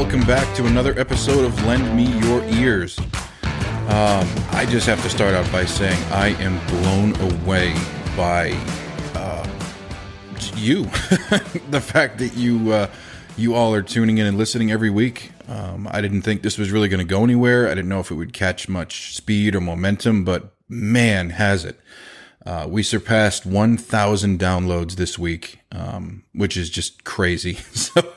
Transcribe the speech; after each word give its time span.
welcome 0.00 0.22
back 0.22 0.56
to 0.56 0.64
another 0.64 0.98
episode 0.98 1.44
of 1.44 1.66
Lend 1.66 1.94
Me 1.94 2.06
Your 2.26 2.42
Ears. 2.44 2.98
Um, 2.98 4.26
I 4.50 4.66
just 4.66 4.86
have 4.86 5.02
to 5.02 5.10
start 5.10 5.34
out 5.34 5.52
by 5.52 5.66
saying 5.66 6.02
I 6.10 6.28
am 6.42 6.58
blown 6.68 7.14
away 7.20 7.74
by 8.16 8.52
uh, 9.14 9.46
you, 10.56 10.84
the 11.68 11.82
fact 11.82 12.16
that 12.16 12.32
you 12.34 12.72
uh, 12.72 12.90
you 13.36 13.54
all 13.54 13.74
are 13.74 13.82
tuning 13.82 14.16
in 14.16 14.24
and 14.26 14.38
listening 14.38 14.70
every 14.72 14.88
week. 14.88 15.32
Um, 15.48 15.86
I 15.90 16.00
didn't 16.00 16.22
think 16.22 16.40
this 16.40 16.56
was 16.56 16.70
really 16.70 16.88
going 16.88 17.06
to 17.06 17.12
go 17.14 17.22
anywhere. 17.22 17.66
I 17.66 17.74
didn't 17.74 17.90
know 17.90 18.00
if 18.00 18.10
it 18.10 18.14
would 18.14 18.32
catch 18.32 18.70
much 18.70 19.14
speed 19.14 19.54
or 19.54 19.60
momentum, 19.60 20.24
but 20.24 20.54
man, 20.66 21.28
has 21.28 21.66
it! 21.66 21.78
Uh, 22.46 22.66
we 22.66 22.82
surpassed 22.82 23.44
1,000 23.44 24.40
downloads 24.40 24.94
this 24.94 25.18
week, 25.18 25.60
um, 25.72 26.24
which 26.32 26.56
is 26.56 26.70
just 26.70 27.04
crazy. 27.04 27.54
so 27.74 28.14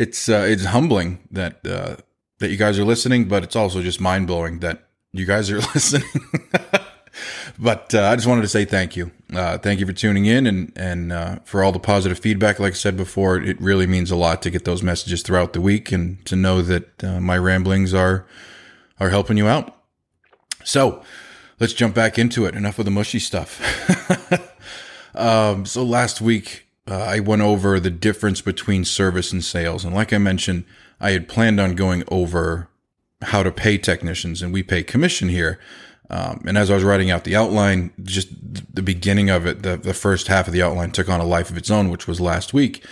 it's 0.00 0.30
uh, 0.30 0.46
it's 0.48 0.64
humbling 0.64 1.18
that 1.30 1.64
uh, 1.66 1.96
that 2.38 2.50
you 2.50 2.56
guys 2.56 2.78
are 2.78 2.84
listening, 2.84 3.28
but 3.28 3.44
it's 3.44 3.54
also 3.54 3.82
just 3.82 4.00
mind 4.00 4.26
blowing 4.26 4.60
that 4.60 4.88
you 5.12 5.26
guys 5.26 5.50
are 5.50 5.58
listening. 5.74 6.08
but 7.58 7.94
uh, 7.94 8.04
I 8.04 8.16
just 8.16 8.26
wanted 8.26 8.40
to 8.40 8.48
say 8.48 8.64
thank 8.64 8.96
you. 8.96 9.10
Uh, 9.32 9.58
thank 9.58 9.78
you 9.78 9.84
for 9.84 9.92
tuning 9.92 10.24
in 10.24 10.46
and 10.46 10.72
and 10.74 11.12
uh, 11.12 11.38
for 11.44 11.62
all 11.62 11.70
the 11.70 11.78
positive 11.78 12.18
feedback. 12.18 12.58
Like 12.58 12.72
I 12.72 12.76
said 12.76 12.96
before, 12.96 13.36
it 13.36 13.60
really 13.60 13.86
means 13.86 14.10
a 14.10 14.16
lot 14.16 14.40
to 14.42 14.50
get 14.50 14.64
those 14.64 14.82
messages 14.82 15.22
throughout 15.22 15.52
the 15.52 15.60
week 15.60 15.92
and 15.92 16.24
to 16.24 16.34
know 16.34 16.62
that 16.62 17.04
uh, 17.04 17.20
my 17.20 17.36
ramblings 17.36 17.92
are 17.92 18.26
are 18.98 19.10
helping 19.10 19.36
you 19.36 19.48
out. 19.48 19.76
So 20.64 21.02
let's 21.58 21.74
jump 21.74 21.94
back 21.94 22.18
into 22.18 22.46
it. 22.46 22.54
Enough 22.54 22.78
of 22.78 22.86
the 22.86 22.90
mushy 22.90 23.18
stuff. 23.18 23.60
um, 25.14 25.66
so 25.66 25.84
last 25.84 26.22
week 26.22 26.69
uh, 26.88 26.94
I 26.94 27.20
went 27.20 27.42
over 27.42 27.78
the 27.78 27.90
difference 27.90 28.40
between 28.40 28.84
service 28.84 29.32
and 29.32 29.44
sales, 29.44 29.84
and 29.84 29.94
like 29.94 30.12
I 30.12 30.18
mentioned, 30.18 30.64
I 31.00 31.12
had 31.12 31.28
planned 31.28 31.60
on 31.60 31.74
going 31.74 32.04
over 32.08 32.68
how 33.22 33.42
to 33.42 33.50
pay 33.50 33.78
technicians, 33.78 34.42
and 34.42 34.52
we 34.52 34.62
pay 34.62 34.82
commission 34.82 35.28
here. 35.28 35.58
Um, 36.08 36.42
and 36.46 36.58
as 36.58 36.70
I 36.70 36.74
was 36.74 36.82
writing 36.82 37.10
out 37.10 37.24
the 37.24 37.36
outline, 37.36 37.92
just 38.02 38.28
the 38.74 38.82
beginning 38.82 39.30
of 39.30 39.46
it, 39.46 39.62
the, 39.62 39.76
the 39.76 39.94
first 39.94 40.26
half 40.26 40.48
of 40.48 40.52
the 40.52 40.62
outline 40.62 40.90
took 40.90 41.08
on 41.08 41.20
a 41.20 41.24
life 41.24 41.50
of 41.50 41.56
its 41.56 41.70
own, 41.70 41.88
which 41.88 42.08
was 42.08 42.20
last 42.20 42.52
week. 42.52 42.84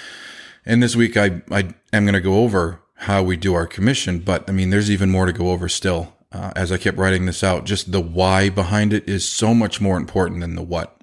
And 0.65 0.83
this 0.83 0.95
week, 0.95 1.17
I, 1.17 1.43
I 1.51 1.75
am 1.93 2.05
going 2.05 2.13
to 2.13 2.21
go 2.21 2.37
over 2.37 2.81
how 2.95 3.23
we 3.23 3.37
do 3.37 3.55
our 3.55 3.67
commission, 3.67 4.21
but 4.21 4.49
I 4.49 4.53
mean, 4.53 4.71
there's 4.71 4.91
even 4.91 5.11
more 5.11 5.27
to 5.27 5.33
go 5.33 5.51
over 5.51 5.69
still. 5.69 6.15
Uh, 6.31 6.53
as 6.55 6.71
I 6.71 6.77
kept 6.77 6.99
writing 6.99 7.25
this 7.25 7.43
out, 7.43 7.65
just 7.65 7.91
the 7.91 8.01
why 8.01 8.51
behind 8.51 8.93
it 8.93 9.09
is 9.09 9.27
so 9.27 9.55
much 9.55 9.81
more 9.81 9.97
important 9.97 10.41
than 10.41 10.57
the 10.57 10.63
what. 10.63 11.01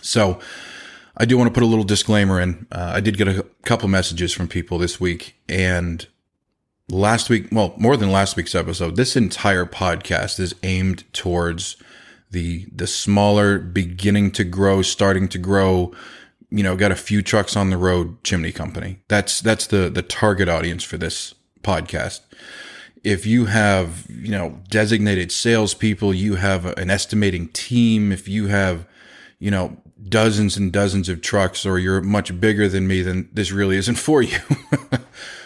So, 0.00 0.40
I 1.20 1.26
do 1.26 1.36
want 1.36 1.48
to 1.48 1.52
put 1.52 1.62
a 1.62 1.66
little 1.66 1.84
disclaimer 1.84 2.40
in. 2.40 2.66
Uh, 2.72 2.92
I 2.94 3.00
did 3.00 3.18
get 3.18 3.28
a 3.28 3.44
couple 3.62 3.88
messages 3.88 4.32
from 4.32 4.48
people 4.48 4.78
this 4.78 4.98
week, 4.98 5.36
and 5.50 6.06
last 6.88 7.28
week, 7.28 7.48
well, 7.52 7.74
more 7.76 7.98
than 7.98 8.10
last 8.10 8.36
week's 8.36 8.54
episode, 8.54 8.96
this 8.96 9.16
entire 9.16 9.66
podcast 9.66 10.40
is 10.40 10.54
aimed 10.62 11.04
towards 11.12 11.76
the 12.30 12.66
the 12.74 12.86
smaller, 12.86 13.58
beginning 13.58 14.30
to 14.30 14.44
grow, 14.44 14.80
starting 14.80 15.28
to 15.28 15.36
grow. 15.36 15.92
You 16.48 16.62
know, 16.62 16.74
got 16.74 16.90
a 16.90 16.96
few 16.96 17.20
trucks 17.20 17.54
on 17.54 17.68
the 17.68 17.76
road 17.76 18.24
chimney 18.24 18.50
company. 18.50 19.00
That's 19.08 19.42
that's 19.42 19.66
the 19.66 19.90
the 19.90 20.02
target 20.02 20.48
audience 20.48 20.84
for 20.84 20.96
this 20.96 21.34
podcast. 21.62 22.20
If 23.04 23.26
you 23.26 23.44
have 23.44 24.06
you 24.08 24.30
know 24.30 24.58
designated 24.70 25.32
salespeople, 25.32 26.14
you 26.14 26.36
have 26.36 26.64
an 26.78 26.88
estimating 26.88 27.48
team. 27.48 28.10
If 28.10 28.26
you 28.26 28.46
have 28.46 28.86
you 29.38 29.50
know 29.50 29.76
dozens 30.08 30.56
and 30.56 30.72
dozens 30.72 31.08
of 31.08 31.20
trucks, 31.20 31.64
or 31.64 31.78
you're 31.78 32.00
much 32.00 32.38
bigger 32.40 32.68
than 32.68 32.86
me, 32.86 33.02
then 33.02 33.28
this 33.32 33.52
really 33.52 33.76
isn't 33.76 33.94
for 33.98 34.22
you. 34.22 34.38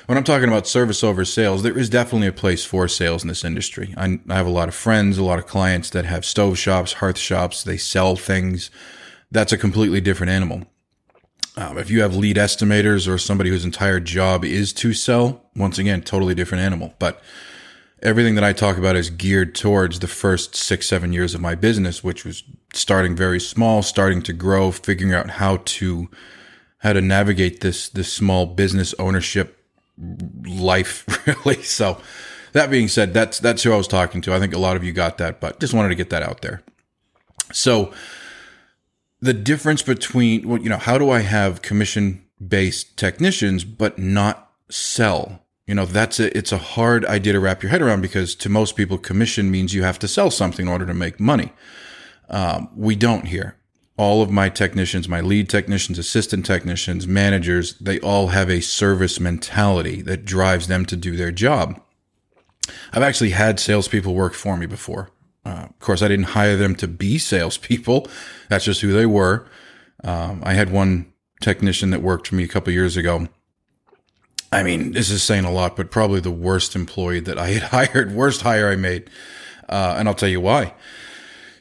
when 0.06 0.18
I'm 0.18 0.24
talking 0.24 0.48
about 0.48 0.66
service 0.66 1.02
over 1.04 1.24
sales, 1.24 1.62
there 1.62 1.78
is 1.78 1.88
definitely 1.88 2.28
a 2.28 2.32
place 2.32 2.64
for 2.64 2.88
sales 2.88 3.22
in 3.22 3.28
this 3.28 3.44
industry. 3.44 3.94
I, 3.96 4.20
I 4.28 4.34
have 4.34 4.46
a 4.46 4.50
lot 4.50 4.68
of 4.68 4.74
friends, 4.74 5.18
a 5.18 5.24
lot 5.24 5.38
of 5.38 5.46
clients 5.46 5.90
that 5.90 6.04
have 6.04 6.24
stove 6.24 6.58
shops, 6.58 6.94
hearth 6.94 7.18
shops. 7.18 7.62
They 7.62 7.76
sell 7.76 8.16
things. 8.16 8.70
That's 9.30 9.52
a 9.52 9.58
completely 9.58 10.00
different 10.00 10.30
animal. 10.30 10.66
Um, 11.56 11.78
if 11.78 11.88
you 11.88 12.02
have 12.02 12.16
lead 12.16 12.36
estimators 12.36 13.06
or 13.06 13.16
somebody 13.16 13.50
whose 13.50 13.64
entire 13.64 14.00
job 14.00 14.44
is 14.44 14.72
to 14.74 14.92
sell, 14.92 15.44
once 15.54 15.78
again, 15.78 16.02
totally 16.02 16.34
different 16.34 16.64
animal. 16.64 16.94
But 16.98 17.22
everything 18.04 18.34
that 18.34 18.44
I 18.44 18.52
talk 18.52 18.76
about 18.76 18.96
is 18.96 19.10
geared 19.10 19.54
towards 19.54 19.98
the 19.98 20.06
first 20.06 20.54
six, 20.54 20.86
seven 20.86 21.12
years 21.12 21.34
of 21.34 21.40
my 21.40 21.54
business, 21.54 22.04
which 22.04 22.24
was 22.24 22.44
starting 22.72 23.16
very 23.16 23.40
small, 23.40 23.82
starting 23.82 24.22
to 24.22 24.32
grow, 24.32 24.70
figuring 24.70 25.14
out 25.14 25.30
how 25.30 25.58
to 25.64 26.08
how 26.78 26.92
to 26.92 27.00
navigate 27.00 27.60
this 27.62 27.88
this 27.88 28.12
small 28.12 28.46
business 28.46 28.94
ownership 28.98 29.58
life 30.46 31.06
really. 31.26 31.62
So 31.62 32.00
that 32.52 32.70
being 32.70 32.88
said, 32.88 33.14
that's 33.14 33.40
that's 33.40 33.62
who 33.62 33.72
I 33.72 33.76
was 33.76 33.88
talking 33.88 34.20
to. 34.22 34.34
I 34.34 34.38
think 34.38 34.54
a 34.54 34.58
lot 34.58 34.76
of 34.76 34.84
you 34.84 34.92
got 34.92 35.18
that, 35.18 35.40
but 35.40 35.58
just 35.58 35.74
wanted 35.74 35.88
to 35.88 35.94
get 35.94 36.10
that 36.10 36.22
out 36.22 36.42
there. 36.42 36.62
So 37.52 37.92
the 39.20 39.32
difference 39.34 39.82
between 39.82 40.46
well, 40.46 40.60
you 40.60 40.68
know, 40.68 40.78
how 40.78 40.98
do 40.98 41.10
I 41.10 41.20
have 41.20 41.62
commission 41.62 42.24
based 42.46 42.96
technicians 42.96 43.64
but 43.64 43.98
not 43.98 44.52
sell? 44.68 45.43
You 45.66 45.74
know, 45.74 45.86
that's 45.86 46.20
a, 46.20 46.36
it's 46.36 46.52
a 46.52 46.58
hard 46.58 47.04
idea 47.06 47.32
to 47.32 47.40
wrap 47.40 47.62
your 47.62 47.70
head 47.70 47.80
around 47.80 48.02
because 48.02 48.34
to 48.36 48.48
most 48.48 48.76
people, 48.76 48.98
commission 48.98 49.50
means 49.50 49.72
you 49.72 49.82
have 49.82 49.98
to 50.00 50.08
sell 50.08 50.30
something 50.30 50.66
in 50.66 50.72
order 50.72 50.86
to 50.86 50.94
make 50.94 51.18
money. 51.18 51.52
Um, 52.28 52.68
we 52.74 52.96
don't 52.96 53.26
here 53.26 53.56
all 53.96 54.22
of 54.22 54.30
my 54.30 54.48
technicians, 54.48 55.08
my 55.08 55.20
lead 55.20 55.48
technicians, 55.48 55.98
assistant 55.98 56.44
technicians, 56.44 57.06
managers, 57.06 57.78
they 57.78 58.00
all 58.00 58.28
have 58.28 58.50
a 58.50 58.60
service 58.60 59.20
mentality 59.20 60.02
that 60.02 60.24
drives 60.24 60.66
them 60.66 60.84
to 60.86 60.96
do 60.96 61.16
their 61.16 61.30
job. 61.30 61.80
I've 62.92 63.02
actually 63.02 63.30
had 63.30 63.60
salespeople 63.60 64.14
work 64.14 64.34
for 64.34 64.56
me 64.56 64.66
before. 64.66 65.10
Uh, 65.44 65.66
of 65.68 65.78
course, 65.78 66.02
I 66.02 66.08
didn't 66.08 66.26
hire 66.26 66.56
them 66.56 66.74
to 66.76 66.88
be 66.88 67.18
salespeople. 67.18 68.08
That's 68.48 68.64
just 68.64 68.80
who 68.80 68.92
they 68.92 69.06
were. 69.06 69.46
Um, 70.02 70.42
I 70.44 70.54
had 70.54 70.72
one 70.72 71.12
technician 71.40 71.90
that 71.90 72.02
worked 72.02 72.28
for 72.28 72.34
me 72.34 72.44
a 72.44 72.48
couple 72.48 72.72
years 72.72 72.96
ago. 72.96 73.28
I 74.54 74.62
mean, 74.62 74.92
this 74.92 75.10
is 75.10 75.22
saying 75.22 75.44
a 75.44 75.50
lot, 75.50 75.76
but 75.76 75.90
probably 75.90 76.20
the 76.20 76.30
worst 76.30 76.76
employee 76.76 77.20
that 77.20 77.38
I 77.38 77.48
had 77.48 77.62
hired, 77.88 78.12
worst 78.12 78.42
hire 78.42 78.70
I 78.70 78.76
made. 78.76 79.10
Uh, 79.68 79.96
and 79.98 80.08
I'll 80.08 80.14
tell 80.14 80.28
you 80.28 80.40
why. 80.40 80.74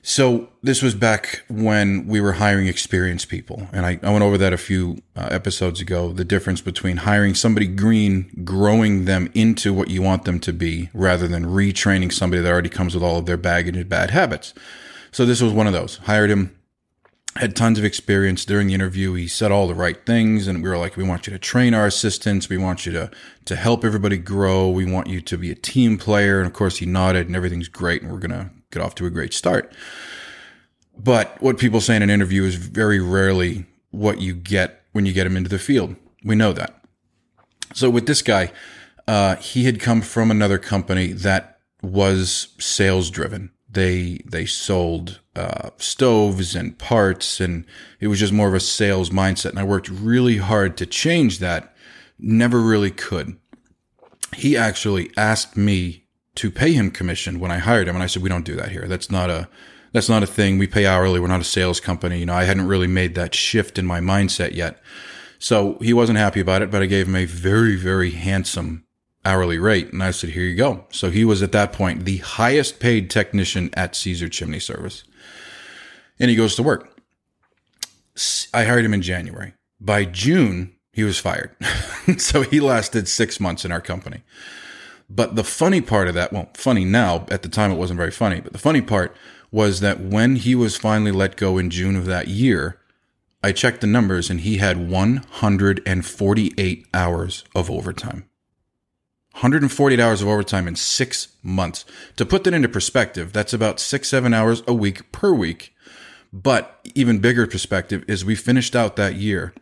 So 0.05 0.49
this 0.61 0.81
was 0.81 0.95
back 0.95 1.43
when 1.47 2.05
we 2.07 2.19
were 2.19 2.33
hiring 2.33 2.67
experienced 2.67 3.29
people. 3.29 3.69
And 3.71 3.85
I, 3.85 3.99
I 4.03 4.11
went 4.11 4.21
over 4.21 4.37
that 4.37 4.51
a 4.51 4.57
few 4.57 5.01
uh, 5.15 5.29
episodes 5.31 5.79
ago. 5.79 6.11
The 6.11 6.25
difference 6.25 6.59
between 6.59 6.97
hiring 6.97 7.35
somebody 7.35 7.67
green, 7.67 8.29
growing 8.43 9.05
them 9.05 9.31
into 9.33 9.73
what 9.73 9.89
you 9.89 10.01
want 10.01 10.25
them 10.25 10.41
to 10.41 10.51
be 10.51 10.89
rather 10.93 11.25
than 11.25 11.45
retraining 11.45 12.11
somebody 12.11 12.41
that 12.41 12.51
already 12.51 12.67
comes 12.67 12.93
with 12.93 13.03
all 13.03 13.17
of 13.19 13.25
their 13.25 13.37
baggage 13.37 13.77
and 13.77 13.87
bad 13.87 14.11
habits. 14.11 14.53
So 15.13 15.25
this 15.25 15.41
was 15.41 15.53
one 15.53 15.67
of 15.67 15.73
those. 15.73 15.97
Hired 15.99 16.29
him, 16.29 16.53
had 17.37 17.55
tons 17.55 17.79
of 17.79 17.85
experience 17.85 18.45
during 18.45 18.67
the 18.67 18.73
interview. 18.73 19.13
He 19.13 19.27
said 19.27 19.51
all 19.51 19.67
the 19.67 19.73
right 19.73 20.05
things. 20.05 20.47
And 20.47 20.61
we 20.61 20.69
were 20.69 20.77
like, 20.77 20.95
we 20.95 21.03
want 21.03 21.25
you 21.25 21.33
to 21.33 21.39
train 21.39 21.73
our 21.73 21.87
assistants. 21.87 22.47
We 22.47 22.57
want 22.57 22.85
you 22.85 22.91
to, 22.91 23.11
to 23.45 23.55
help 23.55 23.83
everybody 23.83 24.17
grow. 24.17 24.69
We 24.69 24.85
want 24.85 25.07
you 25.07 25.19
to 25.21 25.37
be 25.37 25.49
a 25.49 25.55
team 25.55 25.97
player. 25.97 26.39
And 26.39 26.47
of 26.47 26.53
course 26.53 26.77
he 26.77 26.85
nodded 26.85 27.27
and 27.27 27.35
everything's 27.35 27.67
great. 27.67 28.03
And 28.03 28.11
we're 28.11 28.19
to 28.19 28.51
get 28.71 28.83
off 28.83 28.95
to 28.95 29.05
a 29.05 29.09
great 29.09 29.33
start. 29.33 29.73
But 30.95 31.41
what 31.41 31.57
people 31.57 31.81
say 31.81 31.95
in 31.95 32.03
an 32.03 32.09
interview 32.09 32.43
is 32.43 32.55
very 32.55 32.99
rarely 32.99 33.65
what 33.89 34.21
you 34.21 34.35
get 34.35 34.83
when 34.91 35.05
you 35.05 35.13
get 35.13 35.23
them 35.23 35.35
into 35.35 35.49
the 35.49 35.59
field. 35.59 35.95
We 36.23 36.35
know 36.35 36.53
that. 36.53 36.83
So 37.73 37.89
with 37.89 38.05
this 38.05 38.21
guy, 38.21 38.51
uh, 39.07 39.37
he 39.37 39.65
had 39.65 39.79
come 39.79 40.01
from 40.01 40.29
another 40.29 40.59
company 40.59 41.13
that 41.13 41.59
was 41.81 42.49
sales 42.59 43.09
driven. 43.09 43.51
They 43.73 44.21
they 44.25 44.45
sold 44.45 45.19
uh, 45.35 45.71
stoves 45.77 46.55
and 46.55 46.77
parts, 46.77 47.39
and 47.39 47.65
it 47.99 48.07
was 48.07 48.19
just 48.19 48.33
more 48.33 48.47
of 48.47 48.53
a 48.53 48.59
sales 48.59 49.09
mindset. 49.09 49.51
And 49.51 49.59
I 49.59 49.63
worked 49.63 49.89
really 49.89 50.37
hard 50.37 50.77
to 50.77 50.85
change 50.85 51.39
that. 51.39 51.75
Never 52.19 52.61
really 52.61 52.91
could. 52.91 53.37
He 54.35 54.55
actually 54.55 55.11
asked 55.17 55.57
me 55.57 56.03
to 56.35 56.49
pay 56.49 56.73
him 56.73 56.91
commission 56.91 57.39
when 57.39 57.51
I 57.51 57.59
hired 57.59 57.87
him. 57.87 57.95
And 57.95 58.03
I 58.03 58.07
said, 58.07 58.23
we 58.23 58.29
don't 58.29 58.45
do 58.45 58.55
that 58.55 58.71
here. 58.71 58.87
That's 58.87 59.11
not 59.11 59.29
a, 59.29 59.47
that's 59.91 60.09
not 60.09 60.23
a 60.23 60.27
thing. 60.27 60.57
We 60.57 60.67
pay 60.67 60.85
hourly. 60.85 61.19
We're 61.19 61.27
not 61.27 61.41
a 61.41 61.45
sales 61.45 61.79
company. 61.79 62.19
You 62.19 62.25
know, 62.25 62.33
I 62.33 62.45
hadn't 62.45 62.67
really 62.67 62.87
made 62.87 63.15
that 63.15 63.35
shift 63.35 63.77
in 63.77 63.85
my 63.85 63.99
mindset 63.99 64.53
yet. 64.53 64.81
So 65.39 65.77
he 65.81 65.93
wasn't 65.93 66.17
happy 66.17 66.39
about 66.39 66.61
it, 66.61 66.71
but 66.71 66.81
I 66.81 66.87
gave 66.87 67.07
him 67.07 67.15
a 67.15 67.25
very, 67.25 67.75
very 67.75 68.11
handsome 68.11 68.85
hourly 69.25 69.57
rate. 69.57 69.91
And 69.93 70.03
I 70.03 70.11
said, 70.11 70.31
here 70.31 70.43
you 70.43 70.55
go. 70.55 70.85
So 70.91 71.09
he 71.09 71.25
was 71.25 71.41
at 71.41 71.51
that 71.53 71.73
point 71.73 72.05
the 72.05 72.17
highest 72.17 72.79
paid 72.79 73.09
technician 73.09 73.69
at 73.73 73.95
Caesar 73.95 74.29
Chimney 74.29 74.59
Service. 74.59 75.03
And 76.19 76.29
he 76.29 76.35
goes 76.35 76.55
to 76.55 76.63
work. 76.63 76.89
I 78.53 78.65
hired 78.65 78.85
him 78.85 78.93
in 78.93 79.01
January. 79.01 79.53
By 79.79 80.05
June, 80.05 80.75
he 80.91 81.03
was 81.03 81.19
fired. 81.19 81.55
so 82.17 82.41
he 82.43 82.59
lasted 82.59 83.07
six 83.07 83.39
months 83.39 83.65
in 83.65 83.71
our 83.71 83.81
company. 83.81 84.21
But 85.09 85.35
the 85.35 85.43
funny 85.43 85.81
part 85.81 86.07
of 86.07 86.13
that, 86.13 86.31
well, 86.31 86.49
funny 86.55 86.85
now, 86.85 87.25
at 87.29 87.41
the 87.41 87.49
time 87.49 87.71
it 87.71 87.77
wasn't 87.77 87.97
very 87.97 88.11
funny, 88.11 88.39
but 88.41 88.53
the 88.53 88.59
funny 88.59 88.81
part 88.81 89.15
was 89.51 89.79
that 89.81 89.99
when 89.99 90.37
he 90.37 90.55
was 90.55 90.77
finally 90.77 91.11
let 91.11 91.35
go 91.35 91.57
in 91.57 91.69
June 91.69 91.95
of 91.95 92.05
that 92.05 92.27
year, 92.27 92.79
I 93.43 93.51
checked 93.51 93.81
the 93.81 93.87
numbers 93.87 94.29
and 94.29 94.39
he 94.39 94.57
had 94.57 94.89
148 94.89 96.87
hours 96.93 97.43
of 97.53 97.69
overtime. 97.69 98.29
148 99.33 99.99
hours 99.99 100.21
of 100.21 100.27
overtime 100.27 100.67
in 100.67 100.75
six 100.75 101.29
months. 101.41 101.85
To 102.17 102.25
put 102.25 102.43
that 102.43 102.53
into 102.53 102.69
perspective, 102.69 103.33
that's 103.33 103.53
about 103.53 103.79
six, 103.79 104.07
seven 104.07 104.33
hours 104.33 104.61
a 104.67 104.73
week 104.73 105.11
per 105.11 105.33
week. 105.33 105.73
But 106.31 106.79
even 106.95 107.19
bigger 107.19 107.47
perspective 107.47 108.03
is 108.07 108.23
we 108.23 108.35
finished 108.35 108.75
out 108.75 108.95
that 108.95 109.15
year. 109.15 109.53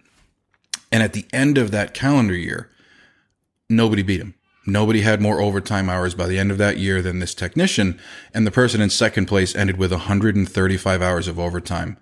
And 0.92 1.02
at 1.02 1.14
the 1.14 1.26
end 1.32 1.58
of 1.58 1.72
that 1.72 1.94
calendar 1.94 2.36
year, 2.36 2.70
nobody 3.70 4.04
beat 4.04 4.22
him. 4.22 4.36
Nobody 4.68 5.02
had 5.02 5.22
more 5.22 5.42
overtime 5.42 5.90
hours 5.90 6.14
by 6.14 6.28
the 6.28 6.38
end 6.38 6.52
of 6.52 6.58
that 6.60 6.78
year 6.78 7.02
than 7.02 7.20
this 7.20 7.34
technician. 7.34 8.00
And 8.34 8.46
the 8.46 8.52
person 8.52 8.82
in 8.82 8.90
second 8.90 9.26
place 9.26 9.56
ended 9.56 9.78
with 9.78 9.92
135 9.92 11.02
hours 11.02 11.28
of 11.28 11.40
overtime. 11.40 11.98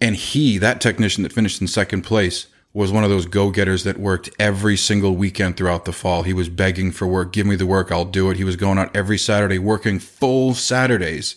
And 0.00 0.16
he, 0.16 0.58
that 0.58 0.80
technician 0.80 1.22
that 1.24 1.32
finished 1.32 1.60
in 1.60 1.66
second 1.66 2.02
place, 2.02 2.46
was 2.76 2.92
one 2.92 3.04
of 3.04 3.08
those 3.08 3.24
go 3.24 3.48
getters 3.48 3.84
that 3.84 3.96
worked 3.96 4.28
every 4.38 4.76
single 4.76 5.16
weekend 5.16 5.56
throughout 5.56 5.86
the 5.86 5.92
fall. 5.92 6.24
He 6.24 6.34
was 6.34 6.50
begging 6.50 6.92
for 6.92 7.06
work. 7.06 7.32
Give 7.32 7.46
me 7.46 7.56
the 7.56 7.64
work. 7.64 7.90
I'll 7.90 8.04
do 8.04 8.28
it. 8.28 8.36
He 8.36 8.44
was 8.44 8.54
going 8.54 8.76
out 8.76 8.94
every 8.94 9.16
Saturday, 9.16 9.58
working 9.58 9.98
full 9.98 10.52
Saturdays 10.52 11.36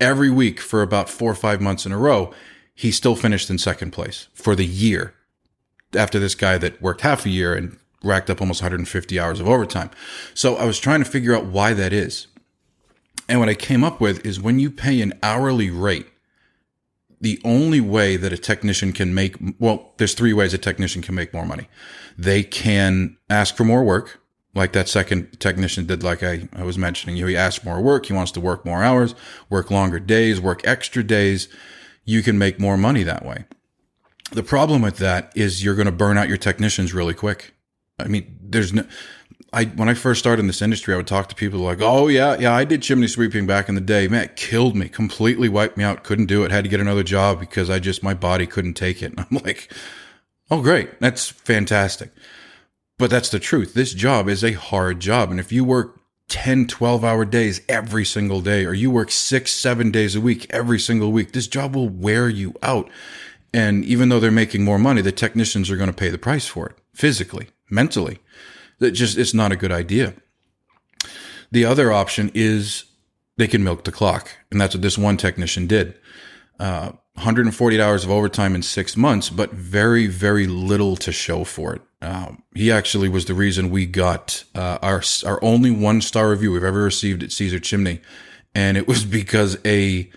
every 0.00 0.30
week 0.30 0.58
for 0.58 0.82
about 0.82 1.08
four 1.08 1.30
or 1.30 1.36
five 1.36 1.60
months 1.60 1.86
in 1.86 1.92
a 1.92 1.96
row. 1.96 2.34
He 2.74 2.90
still 2.90 3.14
finished 3.14 3.48
in 3.50 3.58
second 3.58 3.92
place 3.92 4.26
for 4.34 4.56
the 4.56 4.66
year 4.66 5.14
after 5.94 6.18
this 6.18 6.34
guy 6.34 6.58
that 6.58 6.82
worked 6.82 7.02
half 7.02 7.24
a 7.24 7.30
year 7.30 7.54
and 7.54 7.78
racked 8.02 8.28
up 8.28 8.40
almost 8.40 8.60
150 8.60 9.20
hours 9.20 9.38
of 9.38 9.48
overtime. 9.48 9.90
So 10.34 10.56
I 10.56 10.64
was 10.64 10.80
trying 10.80 11.04
to 11.04 11.08
figure 11.08 11.36
out 11.36 11.46
why 11.46 11.72
that 11.74 11.92
is. 11.92 12.26
And 13.28 13.38
what 13.38 13.48
I 13.48 13.54
came 13.54 13.84
up 13.84 14.00
with 14.00 14.26
is 14.26 14.40
when 14.40 14.58
you 14.58 14.72
pay 14.72 15.00
an 15.00 15.12
hourly 15.22 15.70
rate, 15.70 16.08
the 17.24 17.40
only 17.42 17.80
way 17.80 18.18
that 18.18 18.34
a 18.34 18.36
technician 18.36 18.92
can 18.92 19.14
make, 19.14 19.34
well, 19.58 19.94
there's 19.96 20.12
three 20.12 20.34
ways 20.34 20.52
a 20.52 20.58
technician 20.58 21.00
can 21.00 21.14
make 21.14 21.32
more 21.32 21.46
money. 21.46 21.68
They 22.18 22.42
can 22.42 23.16
ask 23.30 23.56
for 23.56 23.64
more 23.64 23.82
work, 23.82 24.20
like 24.54 24.72
that 24.74 24.90
second 24.90 25.40
technician 25.40 25.86
did, 25.86 26.02
like 26.02 26.22
I, 26.22 26.50
I 26.54 26.64
was 26.64 26.76
mentioning. 26.76 27.16
You 27.16 27.24
he 27.26 27.34
asked 27.34 27.64
more 27.64 27.80
work. 27.80 28.04
He 28.04 28.12
wants 28.12 28.30
to 28.32 28.40
work 28.40 28.66
more 28.66 28.82
hours, 28.82 29.14
work 29.48 29.70
longer 29.70 29.98
days, 29.98 30.38
work 30.38 30.60
extra 30.66 31.02
days. 31.02 31.48
You 32.04 32.22
can 32.22 32.36
make 32.36 32.60
more 32.60 32.76
money 32.76 33.04
that 33.04 33.24
way. 33.24 33.46
The 34.32 34.42
problem 34.42 34.82
with 34.82 34.98
that 34.98 35.32
is 35.34 35.64
you're 35.64 35.74
going 35.74 35.86
to 35.86 35.92
burn 35.92 36.18
out 36.18 36.28
your 36.28 36.36
technicians 36.36 36.92
really 36.92 37.14
quick. 37.14 37.54
I 37.98 38.06
mean, 38.06 38.33
there's 38.50 38.72
no, 38.72 38.84
I, 39.52 39.66
when 39.66 39.88
I 39.88 39.94
first 39.94 40.18
started 40.18 40.40
in 40.40 40.46
this 40.46 40.62
industry, 40.62 40.94
I 40.94 40.96
would 40.96 41.06
talk 41.06 41.28
to 41.28 41.34
people 41.34 41.60
like, 41.60 41.80
oh 41.80 42.08
yeah, 42.08 42.36
yeah, 42.38 42.52
I 42.52 42.64
did 42.64 42.82
chimney 42.82 43.06
sweeping 43.06 43.46
back 43.46 43.68
in 43.68 43.74
the 43.74 43.80
day. 43.80 44.08
Man, 44.08 44.24
it 44.24 44.36
killed 44.36 44.74
me, 44.74 44.88
completely 44.88 45.48
wiped 45.48 45.76
me 45.76 45.84
out. 45.84 46.04
Couldn't 46.04 46.26
do 46.26 46.44
it. 46.44 46.50
Had 46.50 46.64
to 46.64 46.70
get 46.70 46.80
another 46.80 47.02
job 47.02 47.40
because 47.40 47.70
I 47.70 47.78
just, 47.78 48.02
my 48.02 48.14
body 48.14 48.46
couldn't 48.46 48.74
take 48.74 49.02
it. 49.02 49.12
And 49.12 49.20
I'm 49.30 49.38
like, 49.44 49.72
oh 50.50 50.62
great. 50.62 51.00
That's 51.00 51.28
fantastic. 51.28 52.10
But 52.98 53.10
that's 53.10 53.28
the 53.28 53.40
truth. 53.40 53.74
This 53.74 53.92
job 53.92 54.28
is 54.28 54.44
a 54.44 54.52
hard 54.52 55.00
job. 55.00 55.30
And 55.30 55.40
if 55.40 55.50
you 55.50 55.64
work 55.64 56.00
10, 56.28 56.66
12 56.66 57.04
hour 57.04 57.24
days 57.24 57.60
every 57.68 58.04
single 58.04 58.40
day, 58.40 58.64
or 58.64 58.72
you 58.72 58.90
work 58.90 59.10
six, 59.10 59.52
seven 59.52 59.90
days 59.90 60.14
a 60.16 60.20
week 60.20 60.46
every 60.50 60.78
single 60.78 61.12
week, 61.12 61.32
this 61.32 61.48
job 61.48 61.74
will 61.74 61.88
wear 61.88 62.28
you 62.28 62.54
out. 62.62 62.88
And 63.52 63.84
even 63.84 64.08
though 64.08 64.18
they're 64.20 64.30
making 64.32 64.64
more 64.64 64.78
money, 64.78 65.00
the 65.00 65.12
technicians 65.12 65.70
are 65.70 65.76
going 65.76 65.90
to 65.90 65.96
pay 65.96 66.08
the 66.08 66.18
price 66.18 66.46
for 66.46 66.68
it 66.68 66.76
physically 66.92 67.48
mentally. 67.70 68.18
That 68.78 68.92
just 68.92 69.18
it's 69.18 69.34
not 69.34 69.52
a 69.52 69.56
good 69.56 69.72
idea. 69.72 70.14
The 71.50 71.64
other 71.64 71.92
option 71.92 72.30
is 72.34 72.84
they 73.36 73.46
can 73.46 73.62
milk 73.62 73.84
the 73.84 73.92
clock, 73.92 74.30
and 74.50 74.60
that's 74.60 74.74
what 74.74 74.82
this 74.82 74.98
one 74.98 75.16
technician 75.16 75.66
did. 75.66 75.94
Uh, 76.58 76.92
148 77.14 77.80
hours 77.80 78.04
of 78.04 78.10
overtime 78.10 78.54
in 78.54 78.62
six 78.62 78.96
months, 78.96 79.30
but 79.30 79.52
very, 79.52 80.08
very 80.08 80.46
little 80.46 80.96
to 80.96 81.12
show 81.12 81.44
for 81.44 81.76
it. 81.76 81.82
Um, 82.02 82.42
he 82.54 82.72
actually 82.72 83.08
was 83.08 83.26
the 83.26 83.34
reason 83.34 83.70
we 83.70 83.86
got 83.86 84.44
uh, 84.54 84.78
our 84.82 85.02
our 85.24 85.42
only 85.42 85.70
one 85.70 86.00
star 86.00 86.30
review 86.30 86.52
we've 86.52 86.64
ever 86.64 86.82
received 86.82 87.22
at 87.22 87.32
Caesar 87.32 87.60
Chimney, 87.60 88.00
and 88.54 88.76
it 88.76 88.88
was 88.88 89.04
because 89.20 89.58
a 89.64 90.10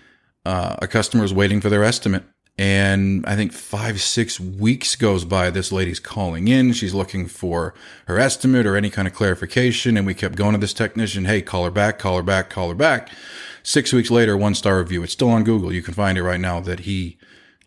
uh, 0.46 0.78
a 0.82 0.88
customer 0.88 1.22
was 1.22 1.34
waiting 1.34 1.62
for 1.62 1.70
their 1.70 1.84
estimate 1.84 2.24
and 2.58 3.24
I 3.28 3.36
think 3.36 3.54
five, 3.54 4.02
six 4.02 4.40
weeks 4.40 4.96
goes 4.96 5.26
by. 5.26 5.52
This 5.52 5.72
lady's 5.72 6.00
calling 6.00 6.48
in. 6.48 6.74
She's 6.74 6.94
looking 6.94 7.28
for 7.28 7.76
her 8.06 8.18
estimate 8.18 8.66
or 8.66 8.76
any 8.76 8.90
kind 8.90 9.08
of 9.08 9.14
clarification. 9.14 9.96
And 9.96 10.08
we 10.08 10.16
kept 10.16 10.36
going 10.36 10.54
to 10.54 10.58
this 10.58 10.74
technician. 10.74 11.26
Hey, 11.26 11.44
call 11.44 11.66
her 11.66 11.72
back, 11.72 12.00
call 12.00 12.18
her 12.18 12.24
back, 12.24 12.50
call 12.50 12.70
her 12.70 12.76
back. 12.76 13.10
Six 13.62 13.94
weeks 13.94 14.10
later, 14.10 14.36
one 14.36 14.56
star 14.56 14.80
review. 14.80 15.04
It's 15.04 15.14
still 15.14 15.30
on 15.30 15.44
Google. 15.44 15.72
You 15.72 15.84
can 15.84 15.94
find 15.94 16.18
it 16.18 16.24
right 16.24 16.40
now 16.40 16.60
that 16.62 16.82
he 16.82 17.18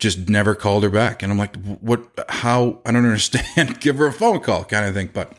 just 0.01 0.29
never 0.29 0.57
called 0.57 0.83
her 0.83 0.91
back. 0.91 1.23
And 1.23 1.31
I'm 1.31 1.39
like, 1.39 1.55
what, 1.81 2.09
how? 2.29 2.81
I 2.87 2.91
don't 2.91 3.05
understand. 3.05 3.81
Give 3.81 3.97
her 3.97 4.07
a 4.07 4.13
phone 4.13 4.41
call 4.41 4.65
kind 4.65 4.87
of 4.87 4.95
thing. 4.95 5.11
But 5.13 5.35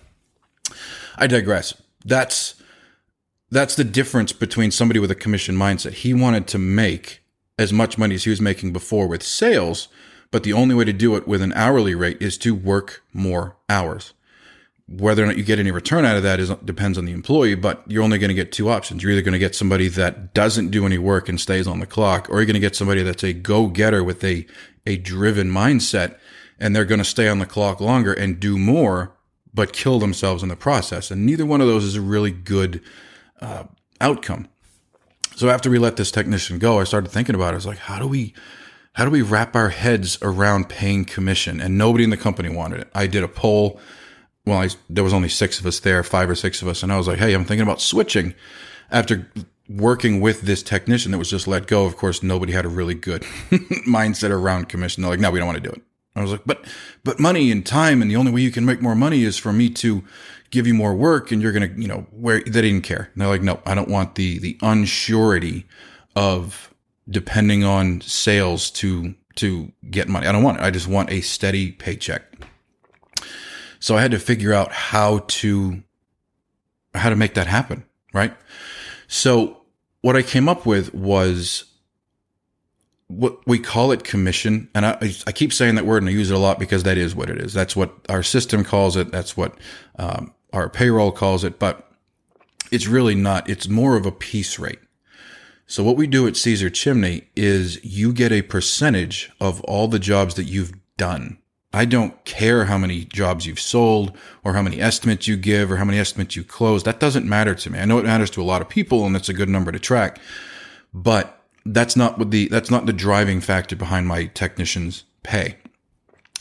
I 1.18 1.28
digress. 1.28 1.74
That's, 2.06 2.56
that's 3.50 3.76
the 3.76 3.84
difference 3.84 4.32
between 4.32 4.72
somebody 4.72 5.02
with 5.02 5.12
a 5.12 5.16
commission 5.16 5.56
mindset. 5.56 5.92
He 5.92 6.14
wanted 6.14 6.48
to 6.48 6.58
make 6.58 7.21
as 7.58 7.72
much 7.72 7.98
money 7.98 8.16
as 8.16 8.24
he 8.24 8.30
was 8.30 8.42
making 8.42 8.74
before 8.74 9.08
with 9.08 9.24
sales, 9.24 9.88
but 10.32 10.44
the 10.44 10.54
only 10.54 10.74
way 10.74 10.86
to 10.86 10.94
do 10.94 11.16
it 11.16 11.28
with 11.28 11.42
an 11.42 11.54
hourly 11.54 11.94
rate 11.96 12.22
is 12.22 12.38
to 12.40 12.56
work 12.56 13.04
more 13.14 13.58
hours. 13.70 14.14
Whether 14.88 15.24
or 15.24 15.28
not 15.28 15.38
you 15.38 15.44
get 15.44 15.60
any 15.60 15.72
return 15.72 16.04
out 16.04 16.18
of 16.18 16.24
that 16.24 16.40
is 16.40 16.50
depends 16.66 16.98
on 16.98 17.06
the 17.06 17.14
employee, 17.14 17.56
but 17.56 17.84
you're 17.88 18.04
only 18.04 18.18
going 18.18 18.30
to 18.30 18.34
get 18.34 18.52
two 18.52 18.70
options. 18.70 19.04
You're 19.04 19.14
either 19.14 19.22
going 19.22 19.34
to 19.34 19.40
get 19.40 19.56
somebody 19.56 19.88
that 19.90 20.34
doesn't 20.34 20.72
do 20.72 20.86
any 20.86 20.98
work 20.98 21.30
and 21.30 21.40
stays 21.40 21.68
on 21.68 21.80
the 21.80 21.86
clock, 21.86 22.30
or 22.30 22.38
you're 22.38 22.46
going 22.46 22.56
to 22.56 22.60
get 22.60 22.76
somebody 22.76 23.04
that's 23.04 23.24
a 23.24 23.34
go-getter 23.34 24.04
with 24.04 24.24
a 24.24 24.46
a 24.86 24.98
driven 24.98 25.50
mindset 25.50 26.18
and 26.60 26.76
they're 26.76 26.86
going 26.86 27.00
to 27.00 27.06
stay 27.06 27.28
on 27.28 27.40
the 27.40 27.46
clock 27.46 27.80
longer 27.80 28.14
and 28.14 28.40
do 28.40 28.58
more 28.58 29.14
but 29.54 29.74
kill 29.74 30.00
themselves 30.00 30.44
in 30.44 30.50
the 30.50 30.56
process. 30.56 31.12
And 31.12 31.26
neither 31.26 31.46
one 31.46 31.60
of 31.60 31.68
those 31.68 31.84
is 31.84 31.96
a 31.96 32.02
really 32.02 32.32
good 32.32 32.82
uh, 33.42 33.66
outcome. 34.00 34.48
So 35.42 35.50
after 35.50 35.72
we 35.72 35.80
let 35.80 35.96
this 35.96 36.12
technician 36.12 36.60
go, 36.60 36.80
I 36.80 36.84
started 36.84 37.10
thinking 37.10 37.34
about 37.34 37.48
it. 37.48 37.54
I 37.54 37.56
was 37.56 37.66
like, 37.66 37.80
how 37.80 37.98
do 37.98 38.06
we, 38.06 38.36
how 38.94 39.06
do 39.06 39.10
we 39.10 39.24
wrap 39.24 39.56
our 39.56 39.70
heads 39.70 40.20
around 40.22 40.70
paying 40.70 41.04
commission? 41.04 41.60
And 41.60 41.80
nobody 41.80 42.04
in 42.04 42.12
the 42.12 42.16
company 42.16 42.48
wanted 42.48 42.82
it. 42.82 42.92
I 42.94 43.08
did 43.08 43.24
a 43.24 43.28
poll. 43.28 43.80
Well, 44.46 44.60
I, 44.60 44.70
there 44.88 45.04
was 45.04 45.14
only 45.14 45.30
six 45.30 45.60
of 45.60 45.66
us 45.66 45.80
there, 45.80 46.04
five 46.04 46.30
or 46.30 46.36
six 46.36 46.62
of 46.62 46.68
us. 46.68 46.84
And 46.84 46.94
I 46.94 46.98
was 46.98 47.08
like, 47.08 47.18
Hey, 47.18 47.34
I'm 47.34 47.44
thinking 47.44 47.64
about 47.64 47.82
switching 47.82 48.36
after 48.92 49.32
working 49.68 50.22
with 50.22 50.42
this 50.42 50.62
technician 50.62 51.12
that 51.12 51.18
was 51.18 51.32
just 51.32 51.48
let 51.48 51.66
go. 51.66 51.86
Of 51.86 51.98
course, 51.98 52.22
nobody 52.22 52.54
had 52.54 52.66
a 52.66 52.70
really 52.70 52.94
good 52.94 53.24
mindset 53.88 54.30
around 54.30 54.70
commission. 54.70 55.02
They're 55.02 55.10
like, 55.10 55.20
no, 55.20 55.32
we 55.32 55.40
don't 55.40 55.48
want 55.48 55.64
to 55.64 55.68
do 55.68 55.74
it. 55.74 55.82
I 56.16 56.22
was 56.22 56.34
like, 56.34 56.44
but, 56.46 56.64
but 57.04 57.20
money 57.20 57.52
and 57.52 57.66
time. 57.66 58.04
And 58.04 58.12
the 58.12 58.16
only 58.16 58.32
way 58.32 58.42
you 58.42 58.52
can 58.52 58.64
make 58.68 58.80
more 58.80 58.94
money 58.94 59.24
is 59.24 59.40
for 59.40 59.52
me 59.52 59.72
to 59.72 60.04
give 60.52 60.68
you 60.68 60.74
more 60.74 60.94
work 60.94 61.32
and 61.32 61.42
you're 61.42 61.54
going 61.54 61.74
to, 61.74 61.82
you 61.82 61.88
know, 61.88 62.06
where 62.12 62.42
they 62.42 62.62
didn't 62.62 62.82
care. 62.82 63.10
And 63.14 63.22
they're 63.22 63.30
like, 63.30 63.42
no, 63.42 63.60
I 63.66 63.74
don't 63.74 63.90
want 63.90 64.16
the, 64.16 64.38
the 64.40 64.56
unsurety 64.56 65.64
of 66.16 66.74
depending 67.10 67.64
on 67.64 68.02
sales 68.02 68.70
to, 68.72 69.16
to 69.36 69.72
get 69.90 70.08
money. 70.08 70.28
I 70.28 70.32
don't 70.32 70.44
want 70.44 70.60
it. 70.60 70.64
I 70.64 70.70
just 70.70 70.88
want 70.88 71.10
a 71.10 71.22
steady 71.22 71.72
paycheck. 71.72 72.24
So 73.80 73.98
I 73.98 74.02
had 74.02 74.12
to 74.12 74.20
figure 74.20 74.54
out 74.54 74.72
how 74.72 75.20
to, 75.20 75.82
how 76.94 77.10
to 77.10 77.16
make 77.16 77.34
that 77.36 77.48
happen. 77.48 77.86
Right. 78.14 78.34
So 79.08 79.62
what 80.02 80.18
I 80.18 80.22
came 80.22 80.50
up 80.50 80.66
with 80.66 80.94
was 80.94 81.66
what 83.08 83.46
we 83.48 83.60
call 83.60 83.92
it 83.92 84.04
commission. 84.04 84.70
And 84.74 84.86
I, 84.86 85.14
I 85.28 85.32
keep 85.32 85.54
saying 85.54 85.76
that 85.76 85.86
word 85.86 86.04
and 86.04 86.10
I 86.10 86.12
use 86.12 86.32
it 86.32 86.34
a 86.34 86.40
lot 86.40 86.60
because 86.60 86.84
that 86.84 86.98
is 86.98 87.16
what 87.16 87.30
it 87.30 87.40
is. 87.40 87.54
That's 87.54 87.76
what 87.76 87.94
our 88.10 88.24
system 88.24 88.64
calls 88.64 88.96
it. 88.96 89.12
That's 89.12 89.36
what 89.36 89.58
um, 89.98 90.34
our 90.54 90.70
payroll 90.70 91.12
calls 91.12 91.44
it, 91.44 91.60
but 91.60 91.88
it's 92.72 92.88
really 92.88 93.16
not. 93.16 93.50
It's 93.50 93.68
more 93.68 93.96
of 93.96 94.06
a 94.06 94.12
piece 94.12 94.58
rate. 94.60 94.80
So 95.68 95.84
what 95.84 95.96
we 95.96 96.08
do 96.08 96.28
at 96.28 96.36
Caesar 96.36 96.70
Chimney 96.70 97.30
is 97.36 97.84
you 97.84 98.12
get 98.12 98.32
a 98.32 98.42
percentage 98.42 99.32
of 99.40 99.62
all 99.62 99.88
the 99.88 100.00
jobs 100.00 100.36
that 100.36 100.44
you've 100.44 100.74
done. 100.98 101.38
I 101.74 101.86
don't 101.86 102.26
care 102.26 102.66
how 102.66 102.78
many 102.78 103.06
jobs 103.06 103.46
you've 103.46 103.60
sold 103.60 104.18
or 104.44 104.54
how 104.54 104.62
many 104.62 104.82
estimates 104.82 105.28
you 105.28 105.38
give 105.38 105.72
or 105.72 105.78
how 105.78 105.86
many 105.86 105.98
estimates 105.98 106.36
you 106.36 106.44
close. 106.44 106.84
That 106.84 107.00
doesn't 107.00 107.26
matter 107.26 107.56
to 107.56 107.70
me. 107.70 107.80
I 107.80 107.86
know 107.86 108.00
it 108.00 108.06
matters 108.06 108.30
to 108.32 108.42
a 108.42 108.44
lot 108.44 108.62
of 108.62 108.68
people 108.68 109.06
and 109.06 109.16
that's 109.16 109.30
a 109.30 109.34
good 109.34 109.48
number 109.48 109.72
to 109.72 109.80
track, 109.80 110.20
but 110.94 111.42
that's 111.66 111.96
not 111.96 112.18
what 112.18 112.32
the, 112.32 112.50
that's 112.50 112.70
not 112.70 112.86
the 112.86 112.94
driving 112.94 113.40
factor 113.40 113.78
behind 113.78 114.08
my 114.08 114.26
technicians 114.26 115.06
pay. 115.24 115.56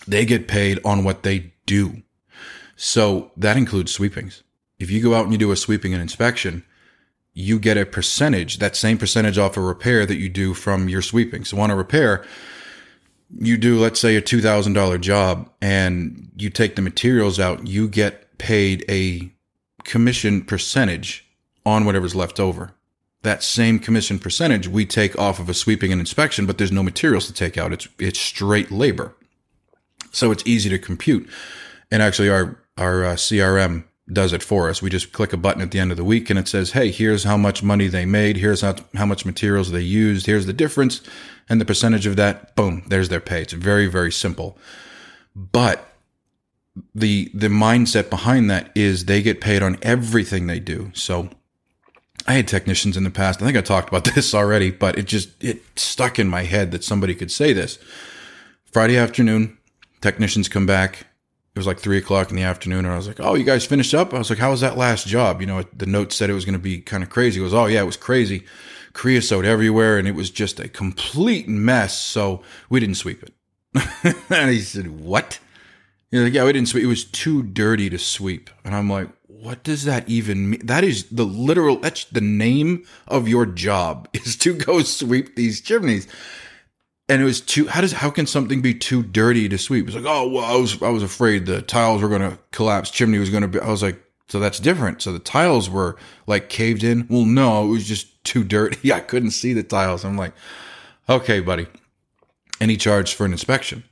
They 0.08 0.24
get 0.24 0.48
paid 0.48 0.80
on 0.84 1.04
what 1.04 1.22
they 1.22 1.52
do. 1.66 2.02
So 2.82 3.30
that 3.36 3.58
includes 3.58 3.92
sweepings. 3.92 4.42
If 4.78 4.90
you 4.90 5.02
go 5.02 5.14
out 5.14 5.24
and 5.24 5.32
you 5.32 5.38
do 5.38 5.52
a 5.52 5.56
sweeping 5.56 5.92
and 5.92 6.00
inspection, 6.00 6.64
you 7.34 7.58
get 7.58 7.76
a 7.76 7.84
percentage, 7.84 8.56
that 8.56 8.74
same 8.74 8.96
percentage 8.96 9.36
off 9.36 9.58
a 9.58 9.60
repair 9.60 10.06
that 10.06 10.16
you 10.16 10.30
do 10.30 10.54
from 10.54 10.88
your 10.88 11.02
sweeping. 11.02 11.44
So 11.44 11.60
on 11.60 11.70
a 11.70 11.76
repair, 11.76 12.24
you 13.38 13.58
do, 13.58 13.78
let's 13.78 14.00
say 14.00 14.16
a 14.16 14.22
$2,000 14.22 14.98
job 15.02 15.50
and 15.60 16.30
you 16.36 16.48
take 16.48 16.74
the 16.74 16.80
materials 16.80 17.38
out, 17.38 17.66
you 17.66 17.86
get 17.86 18.38
paid 18.38 18.82
a 18.88 19.30
commission 19.84 20.42
percentage 20.42 21.28
on 21.66 21.84
whatever's 21.84 22.14
left 22.14 22.40
over. 22.40 22.72
That 23.24 23.42
same 23.42 23.78
commission 23.78 24.18
percentage 24.18 24.68
we 24.68 24.86
take 24.86 25.18
off 25.18 25.38
of 25.38 25.50
a 25.50 25.54
sweeping 25.54 25.92
and 25.92 26.00
inspection, 26.00 26.46
but 26.46 26.56
there's 26.56 26.72
no 26.72 26.82
materials 26.82 27.26
to 27.26 27.34
take 27.34 27.58
out. 27.58 27.74
It's, 27.74 27.88
it's 27.98 28.18
straight 28.18 28.70
labor. 28.70 29.14
So 30.12 30.30
it's 30.30 30.46
easy 30.46 30.70
to 30.70 30.78
compute. 30.78 31.28
And 31.90 32.02
actually 32.02 32.30
our 32.30 32.56
our 32.80 33.04
uh, 33.04 33.14
CRM 33.14 33.84
does 34.12 34.32
it 34.32 34.42
for 34.42 34.68
us. 34.68 34.82
We 34.82 34.90
just 34.90 35.12
click 35.12 35.32
a 35.32 35.36
button 35.36 35.62
at 35.62 35.70
the 35.70 35.78
end 35.78 35.90
of 35.90 35.96
the 35.96 36.04
week 36.04 36.30
and 36.30 36.38
it 36.38 36.48
says, 36.48 36.72
Hey, 36.72 36.90
here's 36.90 37.24
how 37.24 37.36
much 37.36 37.62
money 37.62 37.86
they 37.86 38.04
made. 38.04 38.36
Here's 38.36 38.62
how, 38.62 38.76
how 38.94 39.06
much 39.06 39.24
materials 39.24 39.70
they 39.70 39.80
used. 39.80 40.26
Here's 40.26 40.46
the 40.46 40.52
difference 40.52 41.00
and 41.48 41.60
the 41.60 41.64
percentage 41.64 42.06
of 42.06 42.16
that. 42.16 42.56
Boom. 42.56 42.82
There's 42.88 43.08
their 43.08 43.20
pay. 43.20 43.42
It's 43.42 43.52
very, 43.52 43.86
very 43.86 44.10
simple. 44.10 44.58
But 45.36 45.86
the, 46.94 47.30
the 47.34 47.48
mindset 47.48 48.10
behind 48.10 48.50
that 48.50 48.70
is 48.74 49.04
they 49.04 49.22
get 49.22 49.40
paid 49.40 49.62
on 49.62 49.78
everything 49.82 50.46
they 50.46 50.60
do. 50.60 50.90
So 50.94 51.30
I 52.26 52.34
had 52.34 52.48
technicians 52.48 52.96
in 52.96 53.04
the 53.04 53.10
past. 53.10 53.40
I 53.40 53.46
think 53.46 53.56
I 53.56 53.62
talked 53.62 53.88
about 53.88 54.04
this 54.14 54.34
already, 54.34 54.70
but 54.70 54.98
it 54.98 55.06
just, 55.06 55.30
it 55.42 55.62
stuck 55.78 56.18
in 56.18 56.28
my 56.28 56.42
head 56.42 56.72
that 56.72 56.84
somebody 56.84 57.14
could 57.14 57.30
say 57.30 57.52
this. 57.52 57.78
Friday 58.64 58.96
afternoon, 58.96 59.58
technicians 60.00 60.48
come 60.48 60.66
back 60.66 61.06
it 61.54 61.58
was 61.58 61.66
like 61.66 61.80
three 61.80 61.98
o'clock 61.98 62.30
in 62.30 62.36
the 62.36 62.44
afternoon, 62.44 62.84
and 62.84 62.94
I 62.94 62.96
was 62.96 63.08
like, 63.08 63.18
"Oh, 63.18 63.34
you 63.34 63.42
guys 63.42 63.66
finished 63.66 63.92
up?" 63.92 64.14
I 64.14 64.18
was 64.18 64.30
like, 64.30 64.38
"How 64.38 64.52
was 64.52 64.60
that 64.60 64.76
last 64.76 65.08
job?" 65.08 65.40
You 65.40 65.48
know, 65.48 65.64
the 65.76 65.86
note 65.86 66.12
said 66.12 66.30
it 66.30 66.34
was 66.34 66.44
going 66.44 66.52
to 66.54 66.60
be 66.60 66.80
kind 66.80 67.02
of 67.02 67.10
crazy. 67.10 67.40
It 67.40 67.44
was, 67.44 67.54
"Oh 67.54 67.66
yeah, 67.66 67.82
it 67.82 67.86
was 67.86 67.96
crazy, 67.96 68.44
creosote 68.92 69.44
everywhere, 69.44 69.98
and 69.98 70.06
it 70.06 70.14
was 70.14 70.30
just 70.30 70.60
a 70.60 70.68
complete 70.68 71.48
mess." 71.48 71.98
So 71.98 72.42
we 72.68 72.78
didn't 72.78 72.96
sweep 72.96 73.24
it. 73.24 73.34
and 74.30 74.50
he 74.50 74.60
said, 74.60 75.00
"What?" 75.00 75.40
He's 76.12 76.22
like, 76.22 76.32
"Yeah, 76.32 76.44
we 76.44 76.52
didn't 76.52 76.68
sweep. 76.68 76.84
It 76.84 76.88
was 76.88 77.04
too 77.04 77.42
dirty 77.42 77.90
to 77.90 77.98
sweep." 77.98 78.48
And 78.64 78.72
I'm 78.72 78.88
like, 78.88 79.08
"What 79.26 79.64
does 79.64 79.84
that 79.86 80.08
even 80.08 80.50
mean?" 80.50 80.64
That 80.64 80.84
is 80.84 81.06
the 81.10 81.26
literal. 81.26 81.78
That's 81.78 82.04
the 82.04 82.20
name 82.20 82.84
of 83.08 83.26
your 83.26 83.44
job 83.44 84.08
is 84.12 84.36
to 84.36 84.54
go 84.54 84.82
sweep 84.82 85.34
these 85.34 85.60
chimneys 85.60 86.06
and 87.10 87.20
it 87.20 87.24
was 87.24 87.40
too 87.40 87.66
how 87.66 87.80
does 87.80 87.92
how 87.92 88.08
can 88.08 88.26
something 88.26 88.62
be 88.62 88.72
too 88.72 89.02
dirty 89.02 89.48
to 89.48 89.58
sweep? 89.58 89.86
It's 89.86 89.96
like 89.96 90.04
oh 90.06 90.28
well 90.28 90.44
i 90.44 90.56
was 90.56 90.80
i 90.80 90.88
was 90.88 91.02
afraid 91.02 91.44
the 91.44 91.60
tiles 91.60 92.00
were 92.00 92.08
going 92.08 92.22
to 92.22 92.38
collapse 92.52 92.90
chimney 92.90 93.18
was 93.18 93.30
going 93.30 93.42
to 93.42 93.48
be 93.48 93.58
i 93.60 93.68
was 93.68 93.82
like 93.82 94.02
so 94.28 94.38
that's 94.38 94.60
different. 94.60 95.02
So 95.02 95.12
the 95.12 95.18
tiles 95.18 95.68
were 95.68 95.96
like 96.28 96.48
caved 96.48 96.84
in? 96.84 97.08
Well 97.10 97.24
no 97.24 97.64
it 97.64 97.68
was 97.68 97.86
just 97.86 98.22
too 98.22 98.44
dirty. 98.44 98.92
I 98.92 99.00
couldn't 99.00 99.32
see 99.32 99.52
the 99.52 99.64
tiles. 99.64 100.04
I'm 100.04 100.16
like 100.16 100.32
okay 101.08 101.40
buddy. 101.40 101.66
And 102.60 102.70
he 102.70 102.76
charged 102.76 103.14
for 103.14 103.26
an 103.26 103.32
inspection. 103.32 103.82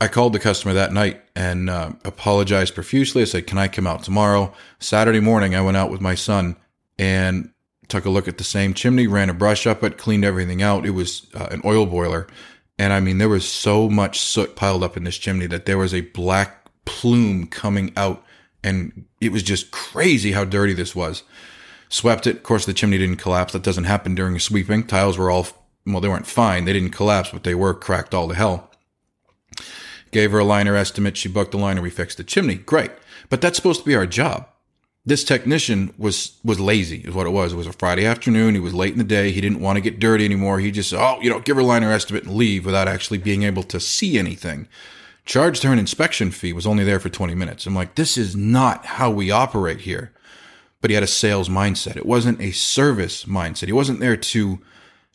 I 0.00 0.06
called 0.08 0.32
the 0.32 0.38
customer 0.38 0.74
that 0.74 0.92
night 0.92 1.22
and 1.34 1.70
uh, 1.70 1.92
apologized 2.04 2.74
profusely. 2.74 3.22
I 3.22 3.24
said 3.24 3.48
can 3.48 3.58
i 3.58 3.66
come 3.66 3.86
out 3.88 4.04
tomorrow? 4.04 4.54
Saturday 4.78 5.20
morning 5.20 5.56
i 5.56 5.60
went 5.60 5.76
out 5.76 5.90
with 5.90 6.00
my 6.00 6.14
son 6.14 6.54
and 6.98 7.50
took 7.92 8.06
a 8.06 8.10
look 8.10 8.26
at 8.26 8.38
the 8.38 8.44
same 8.44 8.72
chimney, 8.72 9.06
ran 9.06 9.28
a 9.28 9.34
brush 9.34 9.66
up 9.66 9.84
it, 9.84 9.98
cleaned 9.98 10.24
everything 10.24 10.62
out. 10.62 10.86
It 10.86 10.90
was 10.90 11.26
uh, 11.34 11.48
an 11.50 11.60
oil 11.62 11.84
boiler. 11.84 12.26
And 12.78 12.90
I 12.90 13.00
mean, 13.00 13.18
there 13.18 13.28
was 13.28 13.46
so 13.46 13.90
much 13.90 14.18
soot 14.18 14.56
piled 14.56 14.82
up 14.82 14.96
in 14.96 15.04
this 15.04 15.18
chimney 15.18 15.46
that 15.48 15.66
there 15.66 15.76
was 15.76 15.92
a 15.92 16.00
black 16.00 16.66
plume 16.86 17.46
coming 17.46 17.92
out. 17.94 18.24
And 18.64 19.04
it 19.20 19.30
was 19.30 19.42
just 19.42 19.72
crazy 19.72 20.32
how 20.32 20.44
dirty 20.44 20.72
this 20.72 20.96
was. 20.96 21.22
Swept 21.90 22.26
it. 22.26 22.36
Of 22.36 22.42
course, 22.44 22.64
the 22.64 22.72
chimney 22.72 22.96
didn't 22.96 23.16
collapse. 23.16 23.52
That 23.52 23.62
doesn't 23.62 23.84
happen 23.84 24.14
during 24.14 24.36
a 24.36 24.40
sweeping. 24.40 24.86
Tiles 24.86 25.18
were 25.18 25.30
all, 25.30 25.46
well, 25.84 26.00
they 26.00 26.08
weren't 26.08 26.26
fine. 26.26 26.64
They 26.64 26.72
didn't 26.72 26.92
collapse, 26.92 27.28
but 27.30 27.44
they 27.44 27.54
were 27.54 27.74
cracked 27.74 28.14
all 28.14 28.26
to 28.28 28.34
hell. 28.34 28.70
Gave 30.12 30.32
her 30.32 30.38
a 30.38 30.44
liner 30.44 30.74
estimate. 30.74 31.18
She 31.18 31.28
booked 31.28 31.50
the 31.50 31.58
liner. 31.58 31.82
We 31.82 31.90
fixed 31.90 32.16
the 32.16 32.24
chimney. 32.24 32.54
Great. 32.54 32.90
But 33.28 33.42
that's 33.42 33.56
supposed 33.56 33.80
to 33.80 33.86
be 33.86 33.94
our 33.94 34.06
job 34.06 34.48
this 35.04 35.24
technician 35.24 35.92
was 35.98 36.38
was 36.44 36.60
lazy 36.60 36.98
is 36.98 37.14
what 37.14 37.26
it 37.26 37.30
was. 37.30 37.52
It 37.52 37.56
was 37.56 37.66
a 37.66 37.72
friday 37.72 38.06
afternoon. 38.06 38.54
He 38.54 38.60
was 38.60 38.74
late 38.74 38.92
in 38.92 38.98
the 38.98 39.04
day. 39.04 39.32
He 39.32 39.40
didn't 39.40 39.60
want 39.60 39.76
to 39.76 39.80
get 39.80 39.98
dirty 39.98 40.24
anymore. 40.24 40.60
He 40.60 40.70
just 40.70 40.94
oh 40.94 41.18
you 41.20 41.28
know 41.28 41.40
give 41.40 41.56
her 41.56 41.62
a 41.62 41.66
liner 41.66 41.90
estimate 41.90 42.24
and 42.24 42.34
leave 42.34 42.64
without 42.64 42.88
actually 42.88 43.18
being 43.18 43.42
able 43.42 43.64
to 43.64 43.80
see 43.80 44.18
anything. 44.18 44.68
Charged 45.24 45.62
her 45.62 45.72
an 45.72 45.78
inspection 45.78 46.30
fee 46.30 46.52
was 46.52 46.66
only 46.66 46.84
there 46.84 47.00
for 47.00 47.08
20 47.08 47.34
minutes. 47.34 47.66
I'm 47.66 47.74
like 47.74 47.96
this 47.96 48.16
is 48.16 48.36
not 48.36 48.86
how 48.86 49.10
we 49.10 49.30
operate 49.30 49.80
here. 49.80 50.12
But 50.80 50.90
he 50.90 50.94
had 50.94 51.04
a 51.04 51.08
sales 51.08 51.48
mindset. 51.48 51.96
It 51.96 52.06
wasn't 52.06 52.40
a 52.40 52.50
service 52.50 53.24
mindset. 53.24 53.66
He 53.66 53.72
wasn't 53.72 54.00
there 54.00 54.16
to 54.16 54.60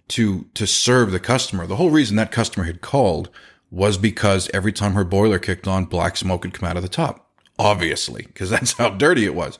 to 0.09 0.45
to 0.53 0.67
serve 0.67 1.11
the 1.11 1.19
customer. 1.19 1.65
The 1.65 1.75
whole 1.77 1.91
reason 1.91 2.17
that 2.17 2.31
customer 2.31 2.65
had 2.65 2.81
called 2.81 3.29
was 3.69 3.97
because 3.97 4.49
every 4.53 4.71
time 4.71 4.93
her 4.93 5.03
boiler 5.03 5.39
kicked 5.39 5.67
on 5.67 5.85
black 5.85 6.17
smoke 6.17 6.43
would 6.43 6.53
come 6.53 6.69
out 6.69 6.77
of 6.77 6.83
the 6.83 6.89
top 6.89 7.26
obviously, 7.59 8.23
because 8.23 8.49
that's 8.49 8.73
how 8.73 8.89
dirty 8.89 9.25
it 9.25 9.35
was. 9.35 9.57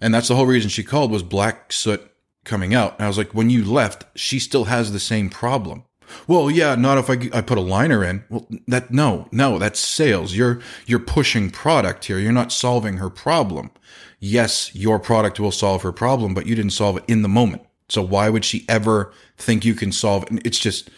And 0.00 0.14
that's 0.14 0.28
the 0.28 0.36
whole 0.36 0.46
reason 0.46 0.68
she 0.68 0.84
called 0.84 1.10
was 1.10 1.22
black 1.22 1.72
soot 1.72 2.10
coming 2.44 2.74
out. 2.74 2.96
And 2.96 3.04
I 3.04 3.08
was 3.08 3.18
like, 3.18 3.34
when 3.34 3.50
you 3.50 3.64
left, 3.64 4.04
she 4.14 4.38
still 4.38 4.64
has 4.64 4.92
the 4.92 5.00
same 5.00 5.30
problem. 5.30 5.84
Well, 6.28 6.50
yeah, 6.50 6.74
not 6.76 6.98
if 6.98 7.10
I, 7.10 7.36
I 7.36 7.40
put 7.40 7.58
a 7.58 7.62
liner 7.62 8.04
in. 8.04 8.24
Well, 8.28 8.46
that 8.68 8.92
no, 8.92 9.28
no, 9.32 9.58
that's 9.58 9.80
sales. 9.80 10.36
You're 10.36 10.60
you're 10.86 11.00
pushing 11.00 11.50
product 11.50 12.04
here. 12.04 12.18
You're 12.18 12.32
not 12.32 12.52
solving 12.52 12.98
her 12.98 13.10
problem. 13.10 13.72
Yes, 14.20 14.74
your 14.74 14.98
product 14.98 15.40
will 15.40 15.50
solve 15.52 15.82
her 15.82 15.92
problem, 15.92 16.32
but 16.32 16.46
you 16.46 16.54
didn't 16.54 16.72
solve 16.72 16.96
it 16.98 17.04
in 17.08 17.22
the 17.22 17.28
moment. 17.28 17.62
So 17.88 18.02
why 18.02 18.30
would 18.30 18.44
she 18.44 18.64
ever 18.68 19.12
think 19.36 19.64
you 19.64 19.74
can 19.74 19.92
solve 19.92 20.24
it? 20.24 20.46
It's 20.46 20.58
just 20.58 20.90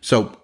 so 0.00 0.38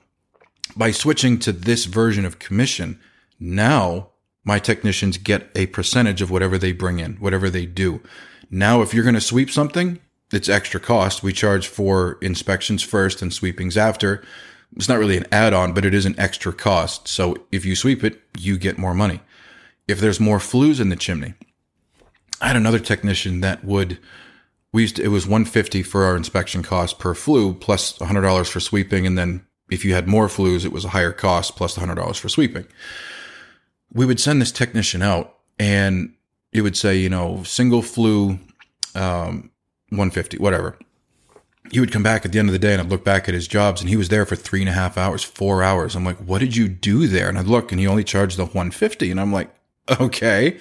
by 0.76 0.90
switching 0.90 1.38
to 1.40 1.52
this 1.52 1.87
version 1.87 2.25
of 2.25 2.38
commission, 2.38 3.00
now 3.38 4.09
my 4.44 4.59
technicians 4.59 5.18
get 5.18 5.50
a 5.54 5.66
percentage 5.66 6.23
of 6.23 6.30
whatever 6.30 6.59
they 6.59 6.73
bring 6.73 6.99
in, 6.99 7.14
whatever 7.16 7.50
they 7.50 7.66
do. 7.66 8.00
Now, 8.50 8.82
if 8.82 8.94
you're 8.94 9.04
going 9.04 9.14
to 9.14 9.20
sweep 9.20 9.50
something, 9.50 10.00
it's 10.32 10.49
extra 10.49 10.80
cost. 10.80 11.23
We 11.23 11.32
charge 11.32 11.68
for 11.68 12.18
inspections 12.23 12.82
first 12.82 13.20
and 13.23 13.32
sweepings 13.32 13.76
after. 13.76 14.23
It's 14.76 14.88
not 14.88 14.99
really 14.99 15.16
an 15.16 15.26
add 15.32 15.52
on, 15.52 15.73
but 15.73 15.85
it 15.85 15.94
is 15.94 16.06
an 16.06 16.18
extra 16.18 16.52
cost. 16.52 17.09
So 17.09 17.37
if 17.52 17.64
you 17.64 17.75
sweep 17.75 18.04
it, 18.04 18.20
you 18.38 18.56
get 18.56 18.78
more 18.78 18.94
money. 18.94 19.20
If 19.88 20.00
there's 20.00 20.20
more 20.20 20.40
flues 20.40 20.78
in 20.80 20.88
the 20.88 20.97
chimney, 20.97 21.35
I 22.40 22.47
had 22.49 22.56
another 22.56 22.78
technician 22.78 23.40
that 23.40 23.64
would, 23.64 23.99
we 24.73 24.82
used 24.82 24.97
to, 24.97 25.02
it 25.02 25.09
was 25.09 25.26
150 25.26 25.82
for 25.82 26.04
our 26.04 26.16
inspection 26.16 26.62
cost 26.62 26.99
per 26.99 27.14
flue 27.14 27.54
plus 27.54 27.99
$100 27.99 28.49
for 28.49 28.61
sweeping. 28.61 29.06
And 29.06 29.18
then 29.18 29.44
if 29.70 29.85
you 29.85 29.94
had 29.94 30.09
more 30.09 30.28
flues, 30.28 30.64
it 30.64 30.73
was 30.73 30.85
a 30.85 30.90
higher 30.90 31.12
cost 31.12 31.56
plus 31.56 31.76
$100 31.76 32.16
for 32.18 32.28
sweeping 32.28 32.66
we 33.92 34.06
would 34.06 34.20
send 34.20 34.40
this 34.40 34.52
technician 34.52 35.02
out 35.02 35.37
and 35.59 36.14
it 36.52 36.62
would 36.62 36.76
say, 36.76 36.97
you 36.97 37.09
know, 37.09 37.42
single 37.44 37.82
flue, 37.82 38.38
um, 38.94 39.50
150, 39.90 40.38
whatever. 40.38 40.78
He 41.70 41.78
would 41.78 41.92
come 41.92 42.02
back 42.02 42.25
at 42.25 42.32
the 42.32 42.38
end 42.38 42.49
of 42.49 42.52
the 42.52 42.59
day 42.59 42.73
and 42.73 42.82
I'd 42.82 42.88
look 42.88 43.04
back 43.04 43.28
at 43.28 43.35
his 43.35 43.47
jobs 43.47 43.80
and 43.80 43.88
he 43.88 43.97
was 43.97 44.09
there 44.09 44.26
for 44.26 44.35
three 44.35 44.61
and 44.61 44.68
a 44.68 44.73
half 44.73 44.99
hours, 44.99 45.23
four 45.23 45.62
hours. 45.62 45.94
I'm 45.94 46.04
like, 46.04 46.16
what 46.18 46.38
did 46.38 46.56
you 46.56 46.68
do 46.68 47.06
there? 47.06 47.28
And 47.28 47.38
I'd 47.38 47.47
look 47.47 47.70
and 47.70 47.80
he 47.80 47.87
only 47.87 48.04
charged 48.04 48.37
the 48.37 48.44
150. 48.44 49.11
And 49.11 49.20
I'm 49.20 49.32
like, 49.32 49.54
okay. 50.00 50.59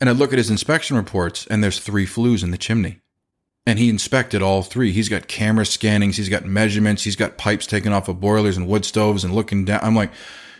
And 0.00 0.10
I'd 0.10 0.16
look 0.16 0.32
at 0.32 0.38
his 0.38 0.50
inspection 0.50 0.96
reports 0.96 1.46
and 1.46 1.62
there's 1.62 1.78
three 1.78 2.06
flues 2.06 2.42
in 2.42 2.50
the 2.50 2.58
chimney. 2.58 3.00
And 3.66 3.78
he 3.78 3.88
inspected 3.88 4.42
all 4.42 4.62
three. 4.62 4.92
He's 4.92 5.08
got 5.08 5.28
camera 5.28 5.64
scannings. 5.64 6.18
He's 6.18 6.28
got 6.28 6.44
measurements. 6.44 7.04
He's 7.04 7.16
got 7.16 7.38
pipes 7.38 7.66
taken 7.66 7.94
off 7.94 8.08
of 8.08 8.20
boilers 8.20 8.58
and 8.58 8.68
wood 8.68 8.84
stoves 8.84 9.24
and 9.24 9.34
looking 9.34 9.64
down. 9.64 9.80
I'm 9.82 9.96
like, 9.96 10.10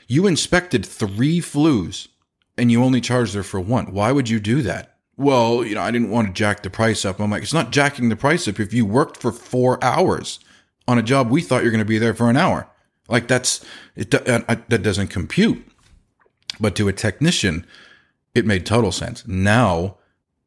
you 0.06 0.26
inspected 0.26 0.84
three 0.84 1.40
flues 1.40 2.08
and 2.56 2.70
you 2.70 2.82
only 2.82 3.00
charged 3.00 3.34
her 3.34 3.42
for 3.42 3.60
one. 3.60 3.92
Why 3.92 4.12
would 4.12 4.28
you 4.28 4.40
do 4.40 4.62
that? 4.62 4.96
Well, 5.16 5.64
you 5.64 5.74
know, 5.74 5.82
I 5.82 5.90
didn't 5.90 6.10
want 6.10 6.28
to 6.28 6.32
jack 6.32 6.62
the 6.62 6.70
price 6.70 7.04
up. 7.04 7.20
I'm 7.20 7.30
like, 7.30 7.42
it's 7.42 7.52
not 7.52 7.70
jacking 7.70 8.08
the 8.08 8.16
price 8.16 8.48
up 8.48 8.58
if 8.58 8.72
you 8.72 8.84
worked 8.84 9.16
for 9.16 9.32
four 9.32 9.82
hours 9.82 10.40
on 10.86 10.98
a 10.98 11.02
job 11.02 11.30
we 11.30 11.40
thought 11.40 11.62
you're 11.62 11.70
going 11.70 11.78
to 11.78 11.84
be 11.84 11.98
there 11.98 12.14
for 12.14 12.28
an 12.28 12.36
hour. 12.36 12.68
Like 13.08 13.28
that's 13.28 13.64
it. 13.96 14.14
Uh, 14.14 14.42
uh, 14.48 14.56
that 14.68 14.82
doesn't 14.82 15.08
compute. 15.08 15.64
But 16.58 16.74
to 16.76 16.88
a 16.88 16.92
technician, 16.92 17.66
it 18.34 18.46
made 18.46 18.64
total 18.64 18.92
sense. 18.92 19.26
Now 19.26 19.98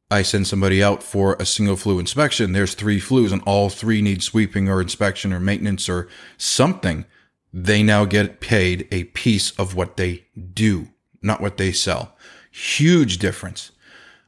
I 0.10 0.22
send 0.22 0.48
somebody 0.48 0.82
out 0.82 1.04
for 1.04 1.36
a 1.36 1.46
single 1.46 1.76
flue 1.76 2.00
inspection. 2.00 2.54
There's 2.54 2.74
three 2.74 3.00
flues 3.00 3.32
and 3.32 3.42
all 3.46 3.70
three 3.70 4.02
need 4.02 4.24
sweeping 4.24 4.70
or 4.70 4.82
inspection 4.82 5.34
or 5.34 5.40
maintenance 5.40 5.90
or 5.90 6.08
something 6.38 7.06
they 7.54 7.84
now 7.84 8.06
get 8.06 8.40
paid 8.40 8.88
a 8.92 9.06
piece 9.06 9.52
of 9.52 9.76
what 9.76 9.98
they 9.98 10.26
do, 10.54 10.90
not 11.22 11.42
what 11.42 11.58
they 11.58 11.72
sell. 11.72 12.16
Huge 12.52 13.18
difference. 13.18 13.72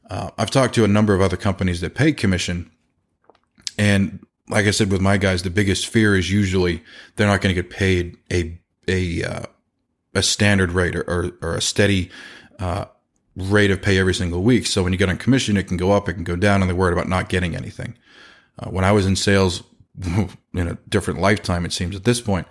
Uh, 0.10 0.32
I've 0.38 0.52
talked 0.52 0.76
to 0.76 0.84
a 0.84 0.88
number 0.88 1.14
of 1.14 1.22
other 1.22 1.38
companies 1.38 1.82
that 1.82 1.96
pay 1.96 2.12
commission. 2.12 2.72
And 3.78 4.26
like 4.50 4.66
I 4.66 4.72
said, 4.72 4.92
with 4.92 5.02
my 5.02 5.18
guys, 5.18 5.44
the 5.44 5.50
biggest 5.50 5.88
fear 5.88 6.16
is 6.16 6.32
usually 6.32 6.84
they're 7.16 7.28
not 7.28 7.42
going 7.42 7.54
to 7.54 7.62
get 7.62 7.72
paid 7.72 8.18
a, 8.32 8.60
a, 8.88 9.24
uh, 9.24 9.44
a 10.16 10.24
standard 10.24 10.72
rate 10.72 10.96
or, 10.96 11.04
or, 11.04 11.32
or 11.42 11.56
a 11.56 11.62
steady, 11.62 12.10
uh, 12.58 12.86
rate 13.36 13.72
of 13.72 13.82
pay 13.82 13.98
every 13.98 14.14
single 14.14 14.44
week. 14.44 14.66
So 14.66 14.84
when 14.84 14.92
you 14.92 15.00
get 15.00 15.10
on 15.10 15.18
commission, 15.18 15.58
it 15.58 15.68
can 15.68 15.78
go 15.78 15.92
up, 15.92 16.10
it 16.10 16.14
can 16.14 16.24
go 16.24 16.36
down, 16.36 16.62
and 16.62 16.70
they're 16.70 16.76
worried 16.76 16.94
about 16.94 17.08
not 17.08 17.30
getting 17.30 17.56
anything. 17.56 17.96
Uh, 18.58 18.70
when 18.70 18.84
I 18.84 18.92
was 18.92 19.06
in 19.06 19.16
sales 19.16 19.64
in 20.04 20.68
a 20.68 20.78
different 20.90 21.22
lifetime, 21.22 21.66
it 21.66 21.74
seems 21.74 21.96
at 21.96 22.04
this 22.04 22.22
point, 22.22 22.48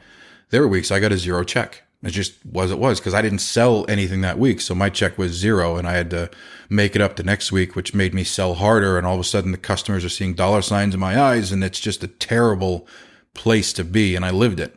there 0.50 0.62
were 0.62 0.68
weeks 0.68 0.90
I 0.90 1.00
got 1.00 1.12
a 1.12 1.18
zero 1.18 1.44
check. 1.44 1.82
It 2.02 2.10
just 2.10 2.34
was 2.46 2.70
it 2.70 2.78
was 2.78 3.00
because 3.00 3.14
I 3.14 3.22
didn't 3.22 3.40
sell 3.40 3.84
anything 3.88 4.20
that 4.20 4.38
week. 4.38 4.60
So 4.60 4.74
my 4.74 4.88
check 4.88 5.18
was 5.18 5.32
zero 5.32 5.76
and 5.76 5.88
I 5.88 5.94
had 5.94 6.10
to 6.10 6.30
make 6.68 6.94
it 6.94 7.02
up 7.02 7.16
the 7.16 7.24
next 7.24 7.50
week, 7.50 7.74
which 7.74 7.94
made 7.94 8.14
me 8.14 8.22
sell 8.22 8.54
harder. 8.54 8.96
And 8.96 9.06
all 9.06 9.14
of 9.14 9.20
a 9.20 9.24
sudden 9.24 9.50
the 9.50 9.58
customers 9.58 10.04
are 10.04 10.10
seeing 10.10 10.34
dollar 10.34 10.62
signs 10.62 10.94
in 10.94 11.00
my 11.00 11.20
eyes 11.20 11.50
and 11.50 11.64
it's 11.64 11.80
just 11.80 12.04
a 12.04 12.08
terrible 12.08 12.86
place 13.34 13.72
to 13.72 13.84
be. 13.84 14.14
And 14.14 14.24
I 14.24 14.30
lived 14.30 14.60
it. 14.60 14.76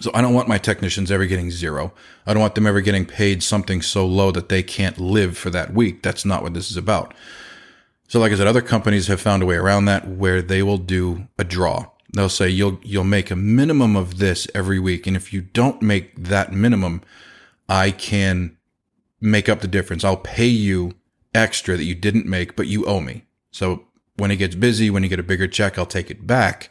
So 0.00 0.10
I 0.14 0.20
don't 0.20 0.34
want 0.34 0.48
my 0.48 0.58
technicians 0.58 1.10
ever 1.10 1.26
getting 1.26 1.50
zero. 1.50 1.92
I 2.26 2.34
don't 2.34 2.42
want 2.42 2.54
them 2.56 2.66
ever 2.66 2.80
getting 2.80 3.06
paid 3.06 3.42
something 3.42 3.80
so 3.80 4.04
low 4.04 4.30
that 4.32 4.48
they 4.48 4.62
can't 4.62 4.98
live 4.98 5.38
for 5.38 5.50
that 5.50 5.72
week. 5.72 6.02
That's 6.02 6.24
not 6.24 6.42
what 6.42 6.54
this 6.54 6.70
is 6.70 6.76
about. 6.76 7.14
So 8.08 8.20
like 8.20 8.32
I 8.32 8.34
said, 8.34 8.46
other 8.46 8.62
companies 8.62 9.06
have 9.06 9.20
found 9.20 9.42
a 9.42 9.46
way 9.46 9.56
around 9.56 9.86
that 9.86 10.06
where 10.06 10.42
they 10.42 10.62
will 10.62 10.78
do 10.78 11.28
a 11.38 11.44
draw. 11.44 11.86
They'll 12.16 12.28
say 12.30 12.48
you'll 12.48 12.78
you'll 12.82 13.04
make 13.04 13.30
a 13.30 13.36
minimum 13.36 13.94
of 13.94 14.18
this 14.18 14.48
every 14.54 14.78
week 14.78 15.06
and 15.06 15.16
if 15.16 15.32
you 15.32 15.42
don't 15.42 15.82
make 15.82 16.16
that 16.16 16.52
minimum, 16.52 17.02
I 17.68 17.90
can 17.90 18.56
make 19.20 19.48
up 19.48 19.60
the 19.60 19.68
difference. 19.68 20.02
I'll 20.02 20.16
pay 20.16 20.46
you 20.46 20.92
extra 21.34 21.76
that 21.76 21.84
you 21.84 21.94
didn't 21.94 22.26
make 22.26 22.56
but 22.56 22.68
you 22.68 22.86
owe 22.86 23.00
me. 23.00 23.24
So 23.50 23.84
when 24.16 24.30
it 24.30 24.36
gets 24.36 24.54
busy, 24.54 24.88
when 24.88 25.02
you 25.02 25.10
get 25.10 25.20
a 25.20 25.24
bigger 25.24 25.46
check, 25.46 25.78
I'll 25.78 25.84
take 25.84 26.10
it 26.10 26.26
back. 26.26 26.70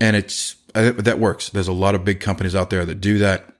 And 0.00 0.16
it's 0.16 0.56
uh, 0.74 0.92
that 0.92 1.20
works. 1.20 1.50
There's 1.50 1.68
a 1.68 1.72
lot 1.72 1.94
of 1.94 2.04
big 2.04 2.18
companies 2.18 2.56
out 2.56 2.70
there 2.70 2.84
that 2.84 3.00
do 3.00 3.18
that. 3.18 3.54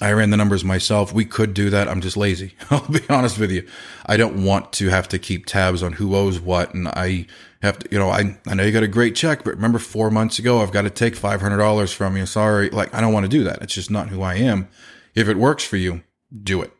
I 0.00 0.12
ran 0.12 0.30
the 0.30 0.36
numbers 0.36 0.64
myself. 0.64 1.12
We 1.12 1.26
could 1.26 1.52
do 1.52 1.68
that. 1.70 1.88
I'm 1.88 2.00
just 2.00 2.16
lazy. 2.16 2.54
I'll 2.70 2.86
be 2.88 3.00
honest 3.10 3.38
with 3.38 3.50
you. 3.50 3.66
I 4.06 4.16
don't 4.16 4.44
want 4.44 4.72
to 4.74 4.88
have 4.88 5.08
to 5.08 5.18
keep 5.18 5.44
tabs 5.44 5.82
on 5.82 5.92
who 5.92 6.16
owes 6.16 6.40
what. 6.40 6.72
And 6.74 6.88
I 6.88 7.26
have 7.60 7.78
to, 7.80 7.88
you 7.90 7.98
know, 7.98 8.08
I, 8.08 8.38
I 8.46 8.54
know 8.54 8.62
you 8.62 8.72
got 8.72 8.82
a 8.82 8.88
great 8.88 9.14
check, 9.14 9.44
but 9.44 9.54
remember 9.54 9.78
four 9.78 10.10
months 10.10 10.38
ago, 10.38 10.62
I've 10.62 10.72
got 10.72 10.82
to 10.82 10.90
take 10.90 11.14
$500 11.14 11.92
from 11.92 12.16
you. 12.16 12.24
Sorry. 12.24 12.70
Like, 12.70 12.94
I 12.94 13.00
don't 13.00 13.12
want 13.12 13.24
to 13.24 13.30
do 13.30 13.44
that. 13.44 13.60
It's 13.60 13.74
just 13.74 13.90
not 13.90 14.08
who 14.08 14.22
I 14.22 14.36
am. 14.36 14.68
If 15.14 15.28
it 15.28 15.36
works 15.36 15.64
for 15.64 15.76
you, 15.76 16.02
do 16.42 16.62
it. 16.62 16.72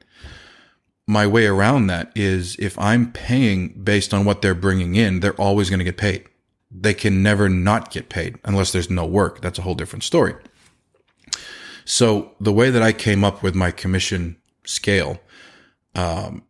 My 1.06 1.26
way 1.26 1.46
around 1.46 1.88
that 1.88 2.12
is 2.14 2.56
if 2.58 2.78
I'm 2.78 3.12
paying 3.12 3.68
based 3.82 4.14
on 4.14 4.24
what 4.24 4.40
they're 4.40 4.54
bringing 4.54 4.94
in, 4.94 5.20
they're 5.20 5.34
always 5.34 5.68
going 5.68 5.80
to 5.80 5.84
get 5.84 5.96
paid. 5.98 6.24
They 6.70 6.94
can 6.94 7.22
never 7.22 7.48
not 7.48 7.90
get 7.90 8.08
paid 8.08 8.38
unless 8.44 8.70
there's 8.70 8.88
no 8.88 9.04
work. 9.04 9.42
That's 9.42 9.58
a 9.58 9.62
whole 9.62 9.74
different 9.74 10.04
story. 10.04 10.36
So 11.90 12.30
the 12.38 12.52
way 12.52 12.70
that 12.70 12.84
I 12.84 12.92
came 12.92 13.24
up 13.24 13.42
with 13.42 13.56
my 13.56 13.72
commission 13.72 14.36
scale 14.62 15.18
um, 15.96 16.44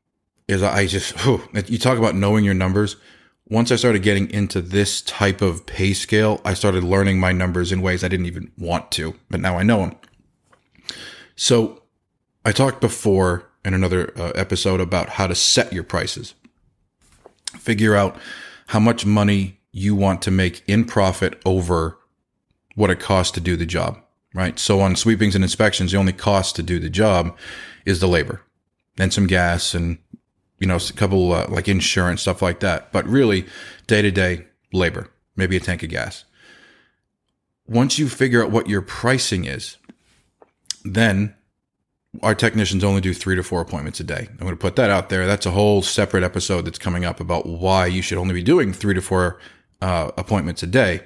is 0.47 0.63
I 0.63 0.87
just 0.87 1.19
whew, 1.21 1.43
you 1.67 1.79
talk 1.79 1.97
about 1.97 2.15
knowing 2.15 2.45
your 2.45 2.53
numbers. 2.53 2.97
Once 3.49 3.73
I 3.73 3.77
started 3.77 4.03
getting 4.03 4.31
into 4.31 4.61
this 4.61 5.01
type 5.01 5.41
of 5.41 5.65
pay 5.65 5.95
scale, 5.95 6.43
I 6.45 6.53
started 6.53 6.85
learning 6.85 7.21
my 7.21 7.33
numbers 7.33 7.73
in 7.73 7.81
ways 7.81 8.05
I 8.05 8.09
didn't 8.09 8.27
even 8.27 8.53
want 8.59 8.93
to, 8.93 9.15
but 9.31 9.41
now 9.41 9.57
I 9.57 9.63
know 9.63 9.79
them. 9.79 9.97
So 11.37 11.85
I 12.45 12.53
talked 12.53 12.83
before 12.83 13.49
in 13.65 13.73
another 13.73 14.13
uh, 14.21 14.33
episode 14.35 14.79
about 14.79 15.09
how 15.09 15.27
to 15.27 15.35
set 15.35 15.73
your 15.73 15.85
prices. 15.85 16.35
Figure 17.59 17.97
out 17.97 18.15
how 18.67 18.79
much 18.79 19.07
money 19.07 19.59
you 19.73 19.95
want 19.95 20.21
to 20.21 20.31
make 20.31 20.63
in 20.69 20.85
profit 20.85 21.41
over 21.47 21.97
what 22.75 22.91
it 22.91 23.01
costs 23.01 23.33
to 23.33 23.41
do 23.41 23.57
the 23.57 23.65
job 23.65 24.03
right? 24.35 24.59
So 24.59 24.81
on 24.81 24.97
sweepings 24.97 25.35
and 25.35 25.45
inspections, 25.45 25.93
the 25.93 25.99
only 25.99 26.13
cost 26.13 26.57
to 26.57 26.63
do 26.63 26.79
the 26.79 26.91
job 26.91 27.37
is 27.85 28.01
the 28.01 28.09
labor 28.09 28.43
and 28.99 29.13
some 29.13 29.27
gas 29.27 29.75
and, 29.75 29.99
you 30.59 30.67
know, 30.67 30.77
a 30.77 30.93
couple 30.93 31.33
uh, 31.33 31.47
like 31.49 31.69
insurance, 31.69 32.23
stuff 32.23 32.43
like 32.43 32.61
that. 32.61 32.93
But 32.93 33.07
really, 33.07 33.47
day 33.87 34.03
to 34.03 34.11
day 34.11 34.47
labor, 34.73 35.11
maybe 35.37 35.57
a 35.57 35.61
tank 35.61 35.83
of 35.83 35.91
gas. 35.91 36.25
Once 37.67 37.99
you 37.99 38.09
figure 38.09 38.45
out 38.45 38.51
what 38.51 38.69
your 38.69 38.83
pricing 38.83 39.45
is, 39.45 39.77
then 40.85 41.35
our 42.23 42.35
technicians 42.35 42.83
only 42.83 43.01
do 43.01 43.15
three 43.15 43.37
to 43.37 43.43
four 43.43 43.61
appointments 43.61 44.01
a 44.01 44.05
day. 44.05 44.27
I'm 44.29 44.39
going 44.39 44.51
to 44.51 44.57
put 44.57 44.77
that 44.77 44.91
out 44.91 45.09
there. 45.09 45.27
That's 45.27 45.47
a 45.47 45.53
whole 45.53 45.81
separate 45.81 46.25
episode 46.25 46.63
that's 46.65 46.79
coming 46.79 47.05
up 47.05 47.21
about 47.21 47.47
why 47.47 47.87
you 47.87 48.03
should 48.03 48.19
only 48.19 48.35
be 48.35 48.43
doing 48.43 48.73
three 48.73 48.95
to 48.95 49.03
four 49.03 49.39
uh, 49.81 50.11
appointments 50.17 50.63
a 50.63 50.67
day 50.67 51.03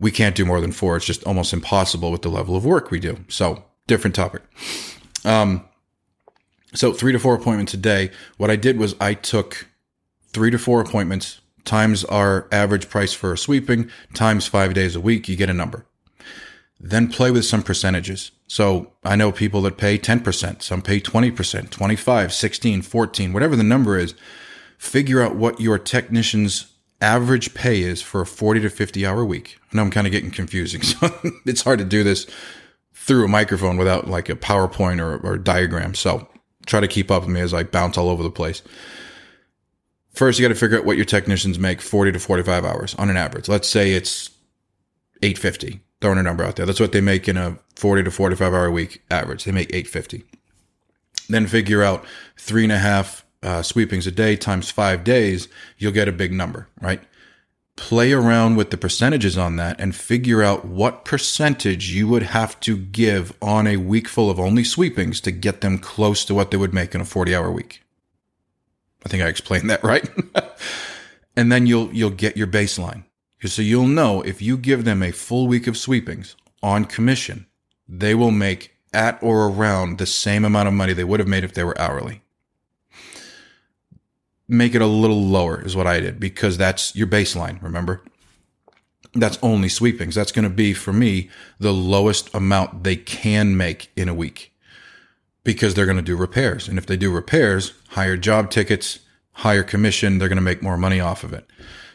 we 0.00 0.10
can't 0.10 0.36
do 0.36 0.44
more 0.44 0.60
than 0.60 0.72
four. 0.72 0.96
It's 0.96 1.06
just 1.06 1.24
almost 1.24 1.52
impossible 1.52 2.12
with 2.12 2.22
the 2.22 2.28
level 2.28 2.56
of 2.56 2.64
work 2.64 2.90
we 2.90 3.00
do. 3.00 3.18
So 3.28 3.64
different 3.86 4.14
topic. 4.14 4.42
Um, 5.24 5.64
so 6.74 6.92
three 6.92 7.12
to 7.12 7.18
four 7.18 7.34
appointments 7.34 7.74
a 7.74 7.78
day. 7.78 8.10
What 8.36 8.50
I 8.50 8.56
did 8.56 8.78
was 8.78 8.94
I 9.00 9.14
took 9.14 9.66
three 10.32 10.50
to 10.50 10.58
four 10.58 10.80
appointments 10.80 11.40
times 11.64 12.04
our 12.04 12.48
average 12.50 12.88
price 12.88 13.12
for 13.12 13.32
a 13.32 13.38
sweeping 13.38 13.90
times 14.14 14.46
five 14.46 14.74
days 14.74 14.94
a 14.94 15.00
week. 15.00 15.28
You 15.28 15.36
get 15.36 15.50
a 15.50 15.54
number. 15.54 15.86
Then 16.80 17.08
play 17.08 17.30
with 17.30 17.44
some 17.44 17.62
percentages. 17.62 18.30
So 18.46 18.92
I 19.04 19.16
know 19.16 19.32
people 19.32 19.62
that 19.62 19.76
pay 19.76 19.98
10%, 19.98 20.62
some 20.62 20.80
pay 20.80 21.00
20%, 21.00 21.70
25, 21.70 22.32
16, 22.32 22.82
14, 22.82 23.32
whatever 23.32 23.56
the 23.56 23.62
number 23.62 23.98
is. 23.98 24.14
Figure 24.78 25.20
out 25.20 25.34
what 25.34 25.60
your 25.60 25.78
technicians 25.78 26.72
average 27.00 27.54
pay 27.54 27.82
is 27.82 28.02
for 28.02 28.22
a 28.22 28.26
40 28.26 28.60
to 28.60 28.70
50 28.70 29.06
hour 29.06 29.24
week. 29.24 29.58
I 29.72 29.76
know 29.76 29.82
I'm 29.82 29.90
kind 29.90 30.06
of 30.06 30.12
getting 30.12 30.30
confusing. 30.30 30.82
So 31.00 31.10
it's 31.46 31.62
hard 31.62 31.78
to 31.78 31.84
do 31.84 32.02
this 32.02 32.26
through 32.94 33.24
a 33.24 33.28
microphone 33.28 33.76
without 33.76 34.08
like 34.08 34.28
a 34.28 34.34
PowerPoint 34.34 35.00
or, 35.00 35.18
or 35.26 35.38
diagram. 35.38 35.94
So 35.94 36.28
try 36.66 36.80
to 36.80 36.88
keep 36.88 37.10
up 37.10 37.22
with 37.22 37.30
me 37.30 37.40
as 37.40 37.54
I 37.54 37.62
bounce 37.62 37.96
all 37.96 38.08
over 38.08 38.22
the 38.22 38.30
place. 38.30 38.62
First, 40.12 40.38
you 40.38 40.44
got 40.44 40.52
to 40.52 40.58
figure 40.58 40.78
out 40.78 40.84
what 40.84 40.96
your 40.96 41.04
technicians 41.04 41.58
make 41.58 41.80
40 41.80 42.12
to 42.12 42.18
45 42.18 42.64
hours 42.64 42.94
on 42.96 43.08
an 43.08 43.16
average. 43.16 43.48
Let's 43.48 43.68
say 43.68 43.92
it's 43.92 44.30
850, 45.22 45.80
throwing 46.00 46.18
a 46.18 46.22
number 46.22 46.44
out 46.44 46.56
there. 46.56 46.66
That's 46.66 46.80
what 46.80 46.92
they 46.92 47.00
make 47.00 47.28
in 47.28 47.36
a 47.36 47.58
40 47.76 48.02
to 48.02 48.10
45 48.10 48.52
hour 48.52 48.70
week 48.70 49.02
average. 49.10 49.44
They 49.44 49.52
make 49.52 49.68
850. 49.68 50.24
Then 51.28 51.46
figure 51.46 51.82
out 51.82 52.04
three 52.36 52.64
and 52.64 52.72
a 52.72 52.78
half 52.78 53.24
uh, 53.42 53.62
sweepings 53.62 54.06
a 54.06 54.10
day 54.10 54.36
times 54.36 54.70
five 54.70 55.04
days, 55.04 55.48
you'll 55.76 55.92
get 55.92 56.08
a 56.08 56.12
big 56.12 56.32
number, 56.32 56.68
right? 56.80 57.00
Play 57.76 58.12
around 58.12 58.56
with 58.56 58.70
the 58.70 58.76
percentages 58.76 59.38
on 59.38 59.56
that 59.56 59.80
and 59.80 59.94
figure 59.94 60.42
out 60.42 60.64
what 60.64 61.04
percentage 61.04 61.90
you 61.90 62.08
would 62.08 62.24
have 62.24 62.58
to 62.60 62.76
give 62.76 63.32
on 63.40 63.66
a 63.66 63.76
week 63.76 64.08
full 64.08 64.30
of 64.30 64.40
only 64.40 64.64
sweepings 64.64 65.20
to 65.20 65.30
get 65.30 65.60
them 65.60 65.78
close 65.78 66.24
to 66.24 66.34
what 66.34 66.50
they 66.50 66.56
would 66.56 66.74
make 66.74 66.94
in 66.94 67.00
a 67.00 67.04
40 67.04 67.34
hour 67.34 67.50
week. 67.52 67.82
I 69.06 69.08
think 69.08 69.22
I 69.22 69.28
explained 69.28 69.70
that 69.70 69.84
right. 69.84 70.08
and 71.36 71.52
then 71.52 71.66
you'll, 71.66 71.92
you'll 71.94 72.10
get 72.10 72.36
your 72.36 72.48
baseline. 72.48 73.04
So 73.44 73.62
you'll 73.62 73.86
know 73.86 74.22
if 74.22 74.42
you 74.42 74.56
give 74.56 74.84
them 74.84 75.00
a 75.00 75.12
full 75.12 75.46
week 75.46 75.68
of 75.68 75.76
sweepings 75.76 76.34
on 76.60 76.84
commission, 76.84 77.46
they 77.86 78.16
will 78.16 78.32
make 78.32 78.74
at 78.92 79.22
or 79.22 79.46
around 79.48 79.98
the 79.98 80.06
same 80.06 80.44
amount 80.44 80.66
of 80.66 80.74
money 80.74 80.92
they 80.92 81.04
would 81.04 81.20
have 81.20 81.28
made 81.28 81.44
if 81.44 81.54
they 81.54 81.62
were 81.62 81.80
hourly 81.80 82.22
make 84.48 84.74
it 84.74 84.82
a 84.82 84.86
little 84.86 85.22
lower 85.22 85.64
is 85.64 85.76
what 85.76 85.86
I 85.86 86.00
did 86.00 86.18
because 86.18 86.56
that's 86.56 86.96
your 86.96 87.06
baseline. 87.06 87.62
Remember, 87.62 88.02
that's 89.14 89.38
only 89.42 89.68
sweepings. 89.68 90.14
That's 90.14 90.32
going 90.32 90.48
to 90.48 90.54
be 90.54 90.72
for 90.74 90.92
me 90.92 91.30
the 91.58 91.72
lowest 91.72 92.32
amount 92.34 92.84
they 92.84 92.96
can 92.96 93.56
make 93.56 93.90
in 93.96 94.08
a 94.08 94.14
week 94.14 94.54
because 95.44 95.74
they're 95.74 95.86
going 95.86 95.96
to 95.96 96.02
do 96.02 96.16
repairs. 96.16 96.68
And 96.68 96.78
if 96.78 96.86
they 96.86 96.96
do 96.96 97.10
repairs, 97.10 97.72
higher 97.90 98.16
job 98.16 98.50
tickets, 98.50 99.00
higher 99.32 99.62
commission, 99.62 100.18
they're 100.18 100.28
going 100.28 100.36
to 100.36 100.42
make 100.42 100.62
more 100.62 100.76
money 100.76 101.00
off 101.00 101.24
of 101.24 101.32
it. 101.32 101.46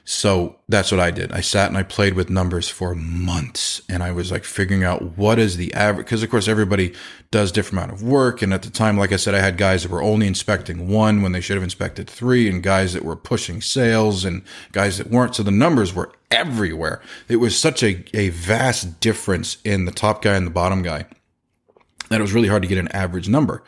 So 0.05 0.57
that's 0.67 0.91
what 0.91 0.99
I 0.99 1.11
did. 1.11 1.31
I 1.31 1.39
sat 1.39 1.69
and 1.69 1.77
I 1.77 1.83
played 1.83 2.13
with 2.13 2.29
numbers 2.29 2.67
for 2.67 2.93
months 2.93 3.81
and 3.87 4.03
I 4.03 4.11
was 4.11 4.31
like 4.31 4.43
figuring 4.43 4.83
out 4.83 5.17
what 5.17 5.39
is 5.39 5.55
the 5.55 5.73
average. 5.73 6.07
Cause 6.07 6.21
of 6.23 6.29
course 6.29 6.49
everybody 6.49 6.93
does 7.31 7.53
different 7.53 7.85
amount 7.85 7.93
of 7.93 8.03
work. 8.03 8.41
And 8.41 8.53
at 8.53 8.63
the 8.63 8.69
time, 8.69 8.97
like 8.97 9.13
I 9.13 9.15
said, 9.15 9.33
I 9.33 9.39
had 9.39 9.57
guys 9.57 9.83
that 9.83 9.91
were 9.91 10.03
only 10.03 10.27
inspecting 10.27 10.89
one 10.89 11.21
when 11.21 11.31
they 11.31 11.39
should 11.39 11.55
have 11.55 11.63
inspected 11.63 12.09
three 12.09 12.49
and 12.49 12.61
guys 12.61 12.91
that 12.93 13.05
were 13.05 13.15
pushing 13.15 13.61
sales 13.61 14.25
and 14.25 14.43
guys 14.73 14.97
that 14.97 15.09
weren't. 15.09 15.35
So 15.35 15.43
the 15.43 15.51
numbers 15.51 15.93
were 15.93 16.11
everywhere. 16.31 17.01
It 17.29 17.37
was 17.37 17.57
such 17.57 17.81
a, 17.81 18.03
a 18.13 18.29
vast 18.29 18.99
difference 18.99 19.57
in 19.63 19.85
the 19.85 19.91
top 19.91 20.21
guy 20.21 20.35
and 20.35 20.45
the 20.45 20.51
bottom 20.51 20.81
guy 20.81 21.05
that 22.09 22.19
it 22.19 22.21
was 22.21 22.33
really 22.33 22.47
hard 22.47 22.61
to 22.61 22.67
get 22.67 22.77
an 22.77 22.89
average 22.89 23.27
number. 23.27 23.63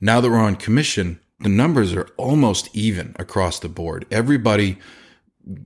Now 0.00 0.20
that 0.20 0.30
we're 0.30 0.36
on 0.36 0.56
commission, 0.56 1.20
the 1.40 1.48
numbers 1.48 1.94
are 1.94 2.08
almost 2.16 2.74
even 2.74 3.16
across 3.18 3.58
the 3.58 3.68
board. 3.68 4.06
Everybody, 4.10 4.78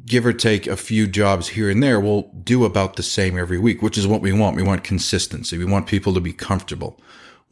give 0.04 0.26
or 0.26 0.32
take 0.32 0.66
a 0.66 0.76
few 0.76 1.06
jobs 1.06 1.48
here 1.48 1.70
and 1.70 1.82
there, 1.82 1.98
we'll 1.98 2.30
do 2.42 2.64
about 2.64 2.96
the 2.96 3.02
same 3.02 3.38
every 3.38 3.58
week, 3.58 3.82
which 3.82 3.96
is 3.96 4.06
what 4.06 4.20
we 4.20 4.32
want. 4.32 4.56
We 4.56 4.62
want 4.62 4.84
consistency. 4.84 5.56
We 5.56 5.64
want 5.64 5.86
people 5.86 6.12
to 6.14 6.20
be 6.20 6.32
comfortable. 6.32 7.00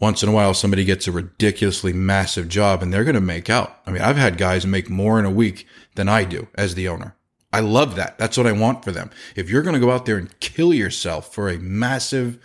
Once 0.00 0.22
in 0.22 0.28
a 0.28 0.32
while, 0.32 0.54
somebody 0.54 0.84
gets 0.84 1.08
a 1.08 1.12
ridiculously 1.12 1.92
massive 1.92 2.48
job 2.48 2.82
and 2.82 2.92
they're 2.92 3.04
going 3.04 3.14
to 3.14 3.20
make 3.20 3.50
out. 3.50 3.80
I 3.86 3.90
mean, 3.90 4.02
I've 4.02 4.16
had 4.16 4.36
guys 4.38 4.66
make 4.66 4.90
more 4.90 5.18
in 5.18 5.24
a 5.24 5.30
week 5.30 5.66
than 5.94 6.08
I 6.08 6.24
do 6.24 6.48
as 6.54 6.74
the 6.74 6.86
owner. 6.86 7.16
I 7.52 7.60
love 7.60 7.96
that. 7.96 8.18
That's 8.18 8.36
what 8.36 8.46
I 8.46 8.52
want 8.52 8.84
for 8.84 8.92
them. 8.92 9.10
If 9.34 9.48
you're 9.48 9.62
going 9.62 9.74
to 9.74 9.80
go 9.80 9.90
out 9.90 10.04
there 10.04 10.18
and 10.18 10.38
kill 10.38 10.74
yourself 10.74 11.32
for 11.32 11.48
a 11.48 11.58
massive, 11.58 12.38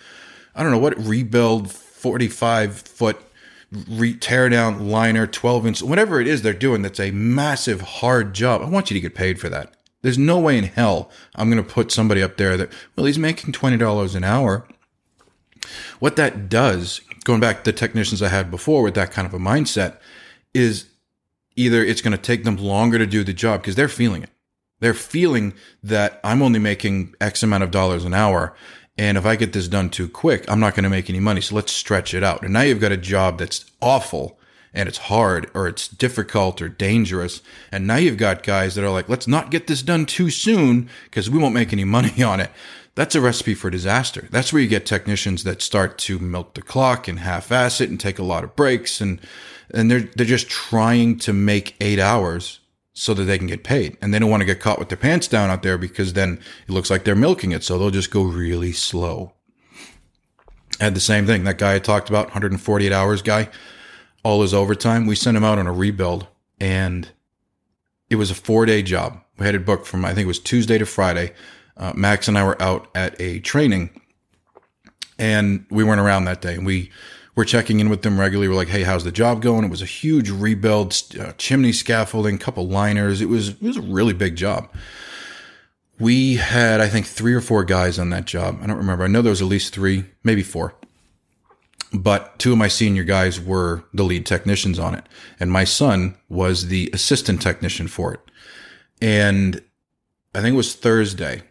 I 0.56 0.64
don't 0.64 0.72
know 0.72 0.80
what 0.80 0.98
rebuild 0.98 1.72
45 1.72 2.80
foot 2.80 3.22
re- 3.90 4.16
tear 4.16 4.50
down 4.50 4.90
liner, 4.90 5.28
12 5.28 5.68
inch, 5.68 5.84
whatever 5.84 6.20
it 6.20 6.28
is 6.28 6.42
they're 6.42 6.54
doing 6.54 6.82
that's 6.82 7.00
a 7.00 7.12
massive, 7.12 7.82
hard 7.82 8.34
job. 8.34 8.62
I 8.62 8.70
want 8.70 8.90
you 8.90 8.96
to 8.96 9.02
get 9.02 9.16
paid 9.16 9.40
for 9.40 9.50
that. 9.50 9.74
There's 10.02 10.18
no 10.18 10.40
way 10.40 10.58
in 10.58 10.66
hell 10.66 11.10
I'm 11.36 11.50
going 11.50 11.64
to 11.64 11.70
put 11.70 11.92
somebody 11.92 12.22
up 12.22 12.38
there 12.38 12.58
that, 12.58 12.72
well, 12.96 13.06
he's 13.06 13.20
making 13.20 13.54
$20 13.54 14.16
an 14.16 14.24
hour. 14.24 14.68
What 16.00 16.18
that 16.18 16.50
does, 16.50 17.02
going 17.24 17.40
back 17.40 17.64
to 17.64 17.72
the 17.72 17.78
technicians 17.78 18.22
I 18.22 18.28
had 18.28 18.52
before 18.52 18.84
with 18.84 18.96
that 18.96 19.12
kind 19.12 19.26
of 19.26 19.34
a 19.34 19.40
mindset, 19.40 19.98
is 20.54 20.88
either 21.56 21.84
it's 21.84 22.02
going 22.02 22.12
to 22.12 22.22
take 22.22 22.44
them 22.44 22.58
longer 22.58 22.98
to 22.98 23.06
do 23.06 23.24
the 23.24 23.34
job 23.34 23.62
because 23.62 23.76
they're 23.76 23.88
feeling 23.88 24.24
it. 24.24 24.30
They're 24.80 24.94
feeling 24.94 25.54
that 25.82 26.20
I'm 26.24 26.42
only 26.42 26.60
making 26.60 27.16
X 27.22 27.42
amount 27.42 27.64
of 27.64 27.72
dollars 27.72 28.04
an 28.04 28.14
hour 28.14 28.54
And 28.98 29.18
if 29.18 29.26
I 29.26 29.36
get 29.36 29.54
this 29.54 29.68
done 29.68 29.90
too 29.90 30.08
quick, 30.08 30.46
I'm 30.48 30.60
not 30.60 30.76
going 30.76 30.84
to 30.84 30.90
make 30.90 31.10
any 31.10 31.20
money. 31.20 31.42
So 31.42 31.56
let's 31.56 31.72
stretch 31.72 32.14
it 32.14 32.24
out. 32.24 32.44
And 32.44 32.54
now 32.54 32.62
you've 32.62 32.82
got 32.82 32.92
a 32.92 32.98
job 32.98 33.40
that's 33.40 33.66
awful 33.82 34.38
and 34.74 34.88
it's 34.90 34.98
hard 34.98 35.50
or 35.54 35.68
it's 35.68 35.88
difficult 35.88 36.62
or 36.62 36.70
dangerous. 36.70 37.42
And 37.72 37.88
now 37.88 37.96
you've 37.96 38.18
got 38.18 38.44
guys 38.44 38.76
that 38.76 38.84
are 38.84 38.92
like, 38.92 39.10
let's 39.10 39.28
not 39.28 39.52
get 39.52 39.68
this 39.68 39.82
done 39.82 40.06
too 40.06 40.30
soon 40.30 40.90
because 41.06 41.30
we 41.30 41.40
won't 41.40 41.54
make 41.54 41.74
any 41.74 41.84
money 41.84 42.22
on 42.24 42.40
it. 42.40 42.52
That's 42.96 43.16
a 43.16 43.22
recipe 43.22 43.56
for 43.56 43.72
disaster. 43.72 44.28
That's 44.30 44.54
where 44.54 44.62
you 44.62 44.68
get 44.68 44.86
technicians 44.86 45.44
that 45.44 45.64
start 45.64 45.98
to 46.00 46.20
milk 46.20 46.54
the 46.54 46.62
clock 46.62 47.08
and 47.08 47.20
half-ass 47.20 47.82
it 47.82 47.90
and 47.90 48.00
take 48.00 48.20
a 48.20 48.24
lot 48.24 48.44
of 48.44 48.56
breaks 48.56 49.02
and 49.02 49.20
and 49.74 49.90
they're 49.90 50.02
they're 50.16 50.28
just 50.28 50.50
trying 50.50 51.18
to 51.20 51.34
make 51.34 51.76
8 51.82 51.98
hours 51.98 52.60
so 52.94 53.14
that 53.16 53.24
they 53.24 53.38
can 53.38 53.48
get 53.48 53.64
paid. 53.64 53.98
And 54.02 54.14
they 54.14 54.20
don't 54.20 54.30
want 54.30 54.42
to 54.42 54.46
get 54.46 54.60
caught 54.60 54.80
with 54.80 54.90
their 54.90 54.98
pants 54.98 55.28
down 55.28 55.50
out 55.50 55.64
there 55.64 55.78
because 55.78 56.14
then 56.14 56.40
it 56.68 56.72
looks 56.72 56.90
like 56.90 57.04
they're 57.04 57.16
milking 57.16 57.52
it. 57.52 57.64
So 57.64 57.78
they'll 57.78 57.90
just 57.90 58.12
go 58.12 58.24
really 58.24 58.72
slow. 58.72 59.34
I 60.80 60.86
had 60.86 60.96
the 60.96 61.02
same 61.02 61.26
thing. 61.26 61.44
That 61.44 61.58
guy 61.58 61.76
I 61.76 61.80
talked 61.80 62.10
about, 62.10 62.28
148 62.28 62.92
hours 62.92 63.22
guy, 63.22 63.50
all 64.24 64.42
his 64.42 64.54
overtime. 64.54 65.08
We 65.08 65.16
sent 65.16 65.36
him 65.36 65.44
out 65.44 65.58
on 65.58 65.68
a 65.68 65.74
rebuild 65.74 66.28
and 66.60 67.10
it 68.10 68.16
was 68.16 68.30
a 68.30 68.36
four 68.36 68.66
day 68.66 68.84
job. 68.84 69.20
We 69.38 69.46
had 69.46 69.56
it 69.56 69.66
booked 69.66 69.88
from, 69.88 70.06
I 70.06 70.14
think 70.14 70.26
it 70.26 70.28
was 70.28 70.40
Tuesday 70.40 70.78
to 70.78 70.86
Friday. 70.86 71.34
Uh, 71.76 71.94
Max 71.96 72.28
and 72.28 72.38
I 72.38 72.46
were 72.46 72.62
out 72.62 72.88
at 72.94 73.20
a 73.20 73.40
training 73.40 73.90
and 75.18 75.66
we 75.72 75.84
weren't 75.84 76.00
around 76.00 76.26
that 76.26 76.42
day. 76.42 76.54
And 76.54 76.66
we, 76.66 76.92
we're 77.36 77.46
checking 77.46 77.80
in 77.80 77.90
with 77.90 78.04
them 78.04 78.20
regularly. 78.20 78.48
We're 78.48 78.56
like, 78.56 78.68
"Hey, 78.70 78.84
how's 78.84 79.04
the 79.04 79.12
job 79.12 79.42
going?" 79.42 79.64
It 79.66 79.72
was 79.72 79.82
a 79.82 79.88
huge 79.88 80.30
rebuild, 80.30 81.02
uh, 81.20 81.34
chimney 81.38 81.72
scaffolding, 81.72 82.38
couple 82.38 82.68
liners. 82.68 83.22
It 83.22 83.30
was 83.30 83.50
it 83.50 83.62
was 83.62 83.78
a 83.78 83.82
really 83.82 84.14
big 84.14 84.36
job. 84.36 84.70
We 86.00 86.36
had, 86.36 86.82
I 86.82 86.90
think, 86.90 87.06
three 87.06 87.34
or 87.34 87.42
four 87.42 87.64
guys 87.64 87.98
on 88.00 88.10
that 88.10 88.26
job. 88.26 88.60
I 88.62 88.68
don't 88.68 88.78
remember. 88.78 89.04
I 89.04 89.08
know 89.08 89.22
there 89.22 89.30
was 89.30 89.42
at 89.42 89.48
least 89.48 89.74
three, 89.74 90.06
maybe 90.24 90.44
four. 90.44 90.74
But 91.94 92.40
two 92.40 92.52
of 92.54 92.58
my 92.58 92.68
senior 92.68 93.04
guys 93.04 93.40
were 93.40 93.84
the 93.94 94.04
lead 94.04 94.26
technicians 94.26 94.80
on 94.80 94.96
it, 94.96 95.08
and 95.40 95.52
my 95.52 95.64
son 95.64 96.18
was 96.28 96.68
the 96.68 96.90
assistant 96.92 97.42
technician 97.42 97.88
for 97.88 98.14
it. 98.14 98.20
And 99.02 99.62
I 100.34 100.42
think 100.42 100.54
it 100.54 100.58
was 100.58 100.76
Thursday. 100.76 101.44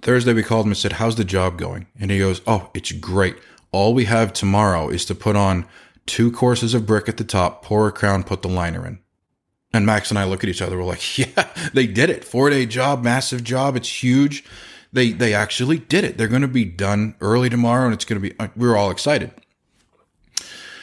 Thursday, 0.00 0.32
we 0.32 0.42
called 0.42 0.66
him 0.66 0.72
and 0.72 0.78
said, 0.78 0.92
How's 0.92 1.16
the 1.16 1.24
job 1.24 1.58
going? 1.58 1.86
And 1.98 2.10
he 2.10 2.18
goes, 2.18 2.40
Oh, 2.46 2.70
it's 2.74 2.92
great 2.92 3.36
all 3.74 3.92
we 3.92 4.04
have 4.04 4.32
tomorrow 4.32 4.88
is 4.88 5.04
to 5.06 5.14
put 5.14 5.34
on 5.34 5.66
two 6.06 6.30
courses 6.30 6.74
of 6.74 6.86
brick 6.86 7.08
at 7.08 7.16
the 7.16 7.24
top, 7.24 7.64
pour 7.64 7.88
a 7.88 7.92
crown, 7.92 8.22
put 8.22 8.42
the 8.42 8.48
liner 8.48 8.86
in. 8.86 9.00
And 9.72 9.84
Max 9.84 10.10
and 10.10 10.18
I 10.18 10.24
look 10.24 10.44
at 10.44 10.48
each 10.48 10.62
other. 10.62 10.78
We're 10.78 10.84
like, 10.84 11.18
yeah, 11.18 11.48
they 11.72 11.88
did 11.88 12.08
it. 12.08 12.24
Four 12.24 12.50
day 12.50 12.66
job, 12.66 13.02
massive 13.02 13.42
job. 13.42 13.74
It's 13.74 14.02
huge. 14.02 14.44
They, 14.92 15.10
they 15.10 15.34
actually 15.34 15.78
did 15.78 16.04
it. 16.04 16.16
They're 16.16 16.28
going 16.28 16.42
to 16.42 16.48
be 16.48 16.64
done 16.64 17.16
early 17.20 17.50
tomorrow 17.50 17.86
and 17.86 17.92
it's 17.92 18.04
going 18.04 18.22
to 18.22 18.28
be, 18.28 18.38
uh, 18.38 18.48
we 18.54 18.68
are 18.68 18.76
all 18.76 18.92
excited. 18.92 19.32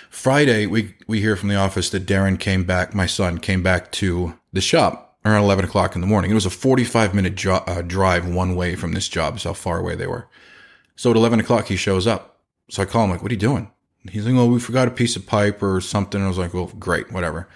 Friday, 0.09 0.65
we, 0.65 0.93
we 1.07 1.21
hear 1.21 1.37
from 1.37 1.47
the 1.47 1.55
office 1.55 1.89
that 1.91 2.05
Darren 2.05 2.37
came 2.37 2.65
back, 2.65 2.93
my 2.93 3.05
son 3.05 3.37
came 3.37 3.63
back 3.63 3.93
to 3.93 4.37
the 4.51 4.59
shop 4.59 5.17
around 5.23 5.43
11 5.43 5.63
o'clock 5.63 5.95
in 5.95 6.01
the 6.01 6.07
morning. 6.07 6.29
It 6.29 6.35
was 6.35 6.45
a 6.45 6.49
45 6.49 7.13
minute 7.13 7.35
jo- 7.35 7.63
uh, 7.65 7.81
drive 7.81 8.27
one 8.27 8.53
way 8.53 8.75
from 8.75 8.91
this 8.91 9.07
job. 9.07 9.37
Is 9.37 9.45
how 9.45 9.53
far 9.53 9.79
away 9.79 9.95
they 9.95 10.07
were. 10.07 10.27
So 10.97 11.09
at 11.09 11.15
11 11.15 11.39
o'clock, 11.39 11.67
he 11.67 11.77
shows 11.77 12.05
up 12.05 12.30
so 12.69 12.81
I 12.81 12.85
call 12.85 13.03
him 13.03 13.11
like, 13.11 13.21
what 13.21 13.31
are 13.31 13.33
you 13.33 13.39
doing? 13.39 13.71
He's 14.09 14.25
like, 14.25 14.35
oh, 14.35 14.47
we 14.47 14.59
forgot 14.59 14.87
a 14.87 14.91
piece 14.91 15.15
of 15.15 15.27
pipe 15.27 15.61
or 15.61 15.79
something. 15.79 16.21
I 16.21 16.27
was 16.27 16.37
like, 16.37 16.53
well, 16.53 16.71
great, 16.79 17.11
whatever. 17.11 17.47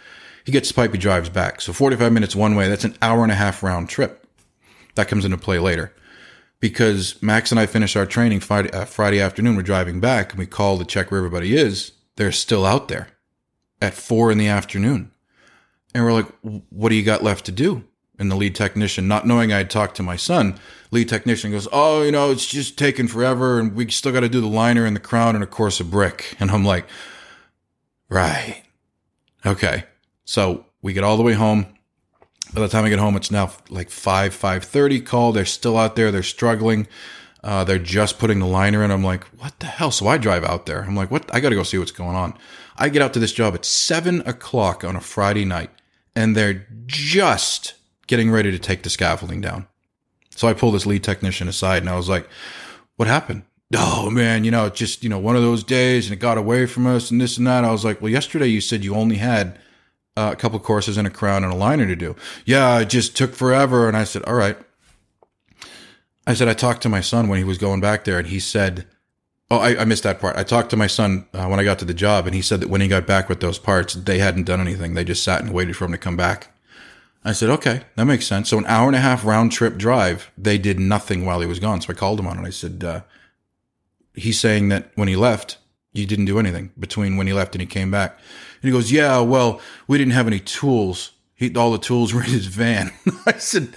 He 0.45 0.51
gets 0.51 0.67
the 0.69 0.75
pipe, 0.75 0.91
he 0.91 0.97
drives 0.97 1.29
back. 1.29 1.59
So 1.61 1.73
45 1.73 2.11
minutes 2.11 2.35
one 2.35 2.55
way, 2.55 2.69
that's 2.69 2.83
an 2.83 2.95
hour 3.01 3.23
and 3.23 3.31
a 3.31 3.35
half 3.35 3.63
round 3.63 3.89
trip. 3.89 4.27
That 4.93 5.07
comes 5.07 5.25
into 5.25 5.37
play 5.37 5.59
later. 5.59 5.93
Because 6.59 7.21
Max 7.21 7.51
and 7.51 7.59
I 7.59 7.65
finish 7.65 7.95
our 7.95 8.05
training 8.05 8.39
Friday, 8.39 8.71
uh, 8.71 8.85
Friday 8.85 9.19
afternoon. 9.19 9.55
We're 9.55 9.63
driving 9.63 9.99
back 9.99 10.31
and 10.31 10.39
we 10.39 10.45
call 10.45 10.77
to 10.77 10.85
check 10.85 11.11
where 11.11 11.17
everybody 11.17 11.55
is. 11.55 11.93
They're 12.15 12.31
still 12.31 12.65
out 12.65 12.87
there 12.87 13.09
at 13.81 13.93
four 13.93 14.31
in 14.31 14.37
the 14.37 14.47
afternoon. 14.47 15.11
And 15.93 16.03
we're 16.03 16.13
like, 16.13 16.27
what 16.41 16.89
do 16.89 16.95
you 16.95 17.03
got 17.03 17.23
left 17.23 17.45
to 17.45 17.51
do? 17.51 17.83
And 18.17 18.32
the 18.32 18.36
lead 18.36 18.56
technician, 18.56 19.08
not 19.08 19.28
knowing 19.28 19.51
I 19.51 19.58
had 19.58 19.69
talked 19.69 19.97
to 19.97 20.04
my 20.04 20.15
son, 20.15 20.58
lead 20.91 21.10
technician 21.10 21.51
goes, 21.51 21.67
Oh, 21.71 22.01
you 22.01 22.12
know, 22.12 22.32
it's 22.32 22.45
just 22.45 22.78
taking 22.78 23.08
forever 23.08 23.60
and 23.60 23.75
we 23.75 23.89
still 23.91 24.13
got 24.13 24.21
to 24.21 24.30
do 24.30 24.41
the 24.41 24.47
liner 24.47 24.86
and 24.86 24.95
the 24.95 25.01
crown 25.01 25.36
and 25.36 25.43
of 25.43 25.51
course 25.51 25.80
a 25.80 25.84
brick. 25.84 26.36
And 26.39 26.51
I'm 26.51 26.63
like, 26.63 26.86
right. 28.10 28.63
Okay. 29.45 29.86
So 30.23 30.65
we 30.82 30.93
get 30.93 31.04
all 31.04 31.17
the 31.17 31.23
way 31.23 31.34
home. 31.34 31.65
By 32.54 32.62
the 32.62 32.67
time 32.67 32.86
I 32.86 32.89
get 32.89 32.99
home, 32.99 33.15
it's 33.15 33.32
now 33.32 33.51
like 33.69 33.89
5, 33.89 34.34
5.30 34.34 35.06
call. 35.06 35.32
They're 35.32 35.45
still 35.45 35.78
out 35.78 35.95
there. 35.95 36.12
They're 36.12 36.23
struggling. 36.23 36.88
Uh, 37.43 37.63
they're 37.63 37.78
just 37.80 38.17
putting 38.17 38.39
the 38.39 38.45
liner 38.45 38.84
in. 38.84 38.91
I'm 38.91 39.04
like, 39.04 39.23
what 39.39 39.60
the 39.60 39.65
hell? 39.65 39.91
So 39.91 40.08
I 40.08 40.17
drive 40.17 40.43
out 40.43 40.65
there. 40.65 40.84
I'm 40.84 40.95
like, 40.95 41.12
what? 41.12 41.34
I 41.34 41.39
got 41.39 41.49
to 41.49 41.56
go 41.56 41.63
see 41.63 41.78
what's 41.78 41.91
going 41.91 42.15
on. 42.15 42.38
I 42.78 42.89
get 42.89 43.01
out 43.01 43.13
to 43.13 43.19
this 43.19 43.34
job 43.34 43.56
at 43.56 43.65
seven 43.65 44.21
o'clock 44.21 44.84
on 44.84 44.95
a 44.95 45.01
Friday 45.01 45.45
night 45.45 45.69
and 46.15 46.36
they're 46.36 46.65
just 46.86 47.74
getting 48.07 48.31
ready 48.31 48.51
to 48.51 48.59
take 48.59 48.83
the 48.83 48.89
scaffolding 48.89 49.41
down. 49.41 49.67
So 50.35 50.47
I 50.47 50.53
pulled 50.53 50.75
this 50.75 50.85
lead 50.85 51.03
technician 51.03 51.47
aside 51.47 51.81
and 51.81 51.89
I 51.89 51.95
was 51.95 52.09
like, 52.09 52.27
what 52.97 53.07
happened? 53.07 53.43
Oh 53.75 54.09
man, 54.09 54.43
you 54.43 54.51
know, 54.51 54.69
just, 54.69 55.03
you 55.03 55.09
know, 55.09 55.17
one 55.17 55.35
of 55.35 55.41
those 55.41 55.63
days 55.63 56.05
and 56.05 56.13
it 56.13 56.19
got 56.19 56.37
away 56.37 56.65
from 56.65 56.85
us 56.85 57.09
and 57.09 57.19
this 57.19 57.37
and 57.37 57.47
that. 57.47 57.63
I 57.63 57.71
was 57.71 57.83
like, 57.83 58.01
well, 58.01 58.11
yesterday 58.11 58.47
you 58.47 58.61
said 58.61 58.83
you 58.83 58.95
only 58.95 59.15
had 59.15 59.57
uh, 60.17 60.29
a 60.33 60.35
couple 60.35 60.59
courses 60.59 60.97
and 60.97 61.07
a 61.07 61.11
crown 61.11 61.43
and 61.43 61.51
a 61.51 61.55
liner 61.55 61.85
to 61.87 61.95
do. 61.95 62.15
Yeah, 62.45 62.79
it 62.79 62.89
just 62.89 63.17
took 63.17 63.33
forever. 63.33 63.87
And 63.87 63.97
I 63.97 64.03
said, 64.03 64.23
all 64.23 64.35
right. 64.35 64.57
I 66.27 66.33
said, 66.33 66.47
I 66.47 66.53
talked 66.53 66.81
to 66.83 66.89
my 66.89 67.01
son 67.01 67.27
when 67.27 67.37
he 67.37 67.43
was 67.43 67.57
going 67.57 67.81
back 67.81 68.03
there 68.03 68.17
and 68.17 68.27
he 68.27 68.39
said, 68.39 68.87
Oh, 69.51 69.59
I, 69.59 69.81
I 69.81 69.85
missed 69.85 70.01
that 70.03 70.19
part. 70.19 70.37
I 70.37 70.43
talked 70.43 70.71
to 70.71 70.75
my 70.75 70.87
son 70.87 71.27
uh, 71.31 71.45
when 71.45 71.59
I 71.59 71.63
got 71.63 71.77
to 71.79 71.85
the 71.85 71.93
job 71.93 72.25
and 72.25 72.33
he 72.33 72.41
said 72.41 72.61
that 72.61 72.69
when 72.69 72.81
he 72.81 72.87
got 72.87 73.05
back 73.05 73.29
with 73.29 73.41
those 73.41 73.59
parts, 73.59 73.93
they 73.93 74.17
hadn't 74.17 74.45
done 74.45 74.59
anything. 74.59 74.95
They 74.95 75.03
just 75.03 75.23
sat 75.23 75.41
and 75.41 75.53
waited 75.53 75.77
for 75.77 75.85
him 75.85 75.91
to 75.91 75.99
come 75.99 76.17
back. 76.17 76.54
I 77.25 77.31
said, 77.31 77.49
okay, 77.49 77.81
that 77.95 78.05
makes 78.05 78.27
sense. 78.27 78.49
So 78.49 78.59
an 78.59 78.67
hour 78.67 78.85
and 78.85 78.95
a 78.95 78.99
half 78.99 79.25
round 79.25 79.51
trip 79.51 79.77
drive, 79.77 80.31
they 80.38 80.59
did 80.59 80.79
nothing 80.79 81.25
while 81.25 81.41
he 81.41 81.47
was 81.47 81.59
gone. 81.59 81.81
So 81.81 81.91
I 81.91 81.95
called 81.95 82.19
him 82.19 82.27
on 82.27 82.38
it. 82.38 82.47
I 82.47 82.51
said, 82.51 82.83
uh, 82.83 83.01
he's 84.13 84.39
saying 84.39 84.69
that 84.69 84.91
when 84.93 85.07
he 85.07 85.15
left, 85.15 85.57
you 85.91 86.05
didn't 86.05 86.25
do 86.25 86.38
anything 86.38 86.71
between 86.77 87.17
when 87.17 87.25
he 87.25 87.33
left 87.33 87.55
and 87.55 87.61
he 87.61 87.65
came 87.65 87.89
back. 87.89 88.11
And 88.61 88.69
he 88.69 88.71
goes, 88.71 88.91
yeah, 88.91 89.19
well, 89.21 89.59
we 89.88 89.97
didn't 89.97 90.13
have 90.13 90.27
any 90.27 90.39
tools. 90.39 91.13
He, 91.33 91.53
all 91.55 91.71
the 91.71 91.79
tools 91.79 92.13
were 92.13 92.23
in 92.23 92.29
his 92.29 92.45
van. 92.45 92.91
I 93.25 93.33
said, 93.33 93.73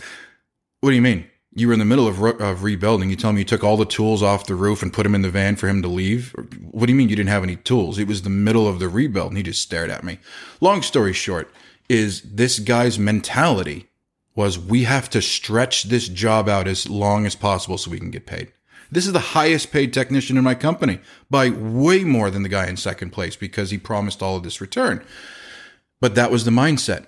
what 0.81 0.91
do 0.91 0.97
you 0.97 1.03
mean? 1.03 1.27
You 1.55 1.69
were 1.69 1.73
in 1.73 1.79
the 1.79 1.87
middle 1.87 2.07
of, 2.07 2.21
re- 2.21 2.39
of 2.39 2.63
rebuilding. 2.63 3.09
You 3.09 3.17
tell 3.17 3.33
me 3.33 3.41
you 3.41 3.45
took 3.47 3.65
all 3.65 3.79
the 3.79 3.87
tools 3.87 4.23
off 4.23 4.47
the 4.47 4.55
roof 4.55 4.83
and 4.83 4.93
put 4.93 5.05
them 5.05 5.15
in 5.15 5.23
the 5.23 5.31
van 5.31 5.57
for 5.57 5.69
him 5.69 5.81
to 5.81 5.89
leave? 5.89 6.35
What 6.71 6.87
do 6.87 6.93
you 6.93 6.99
mean 6.99 7.09
you 7.09 7.17
didn't 7.17 7.31
have 7.31 7.43
any 7.43 7.57
tools? 7.57 7.99
It 7.99 8.07
was 8.07 8.23
the 8.23 8.31
middle 8.31 8.69
of 8.69 8.79
the 8.79 8.89
rebuild. 8.89 9.29
And 9.29 9.39
he 9.39 9.43
just 9.43 9.63
stared 9.63 9.91
at 9.91 10.05
me. 10.05 10.19
Long 10.61 10.83
story 10.83 11.15
short, 11.15 11.51
is 11.89 12.23
this 12.23 12.59
guy's 12.59 12.99
mentality 12.99 13.89
was 14.35 14.59
we 14.59 14.85
have 14.85 15.11
to 15.11 15.21
stretch 15.21 15.85
this 15.85 16.09
job 16.09 16.49
out 16.49 16.69
as 16.69 16.89
long 16.89 17.27
as 17.27 17.35
possible 17.35 17.77
so 17.77 17.91
we 17.91 17.99
can 17.99 18.11
get 18.11 18.27
paid. 18.27 18.53
This 18.91 19.07
is 19.07 19.13
the 19.13 19.19
highest 19.19 19.71
paid 19.71 19.93
technician 19.93 20.37
in 20.37 20.45
my 20.45 20.55
company 20.55 21.01
by 21.29 21.51
way 21.51 22.05
more 22.05 22.31
than 22.31 22.43
the 22.43 22.49
guy 22.49 22.67
in 22.67 22.77
second 22.77 23.11
place 23.11 23.37
because 23.37 23.71
he 23.71 23.79
promised 23.79 24.23
all 24.23 24.37
of 24.37 24.43
this 24.43 24.61
return. 24.61 25.05
But 26.01 26.15
that 26.15 26.31
was 26.31 26.45
the 26.45 26.51
mindset. 26.51 27.07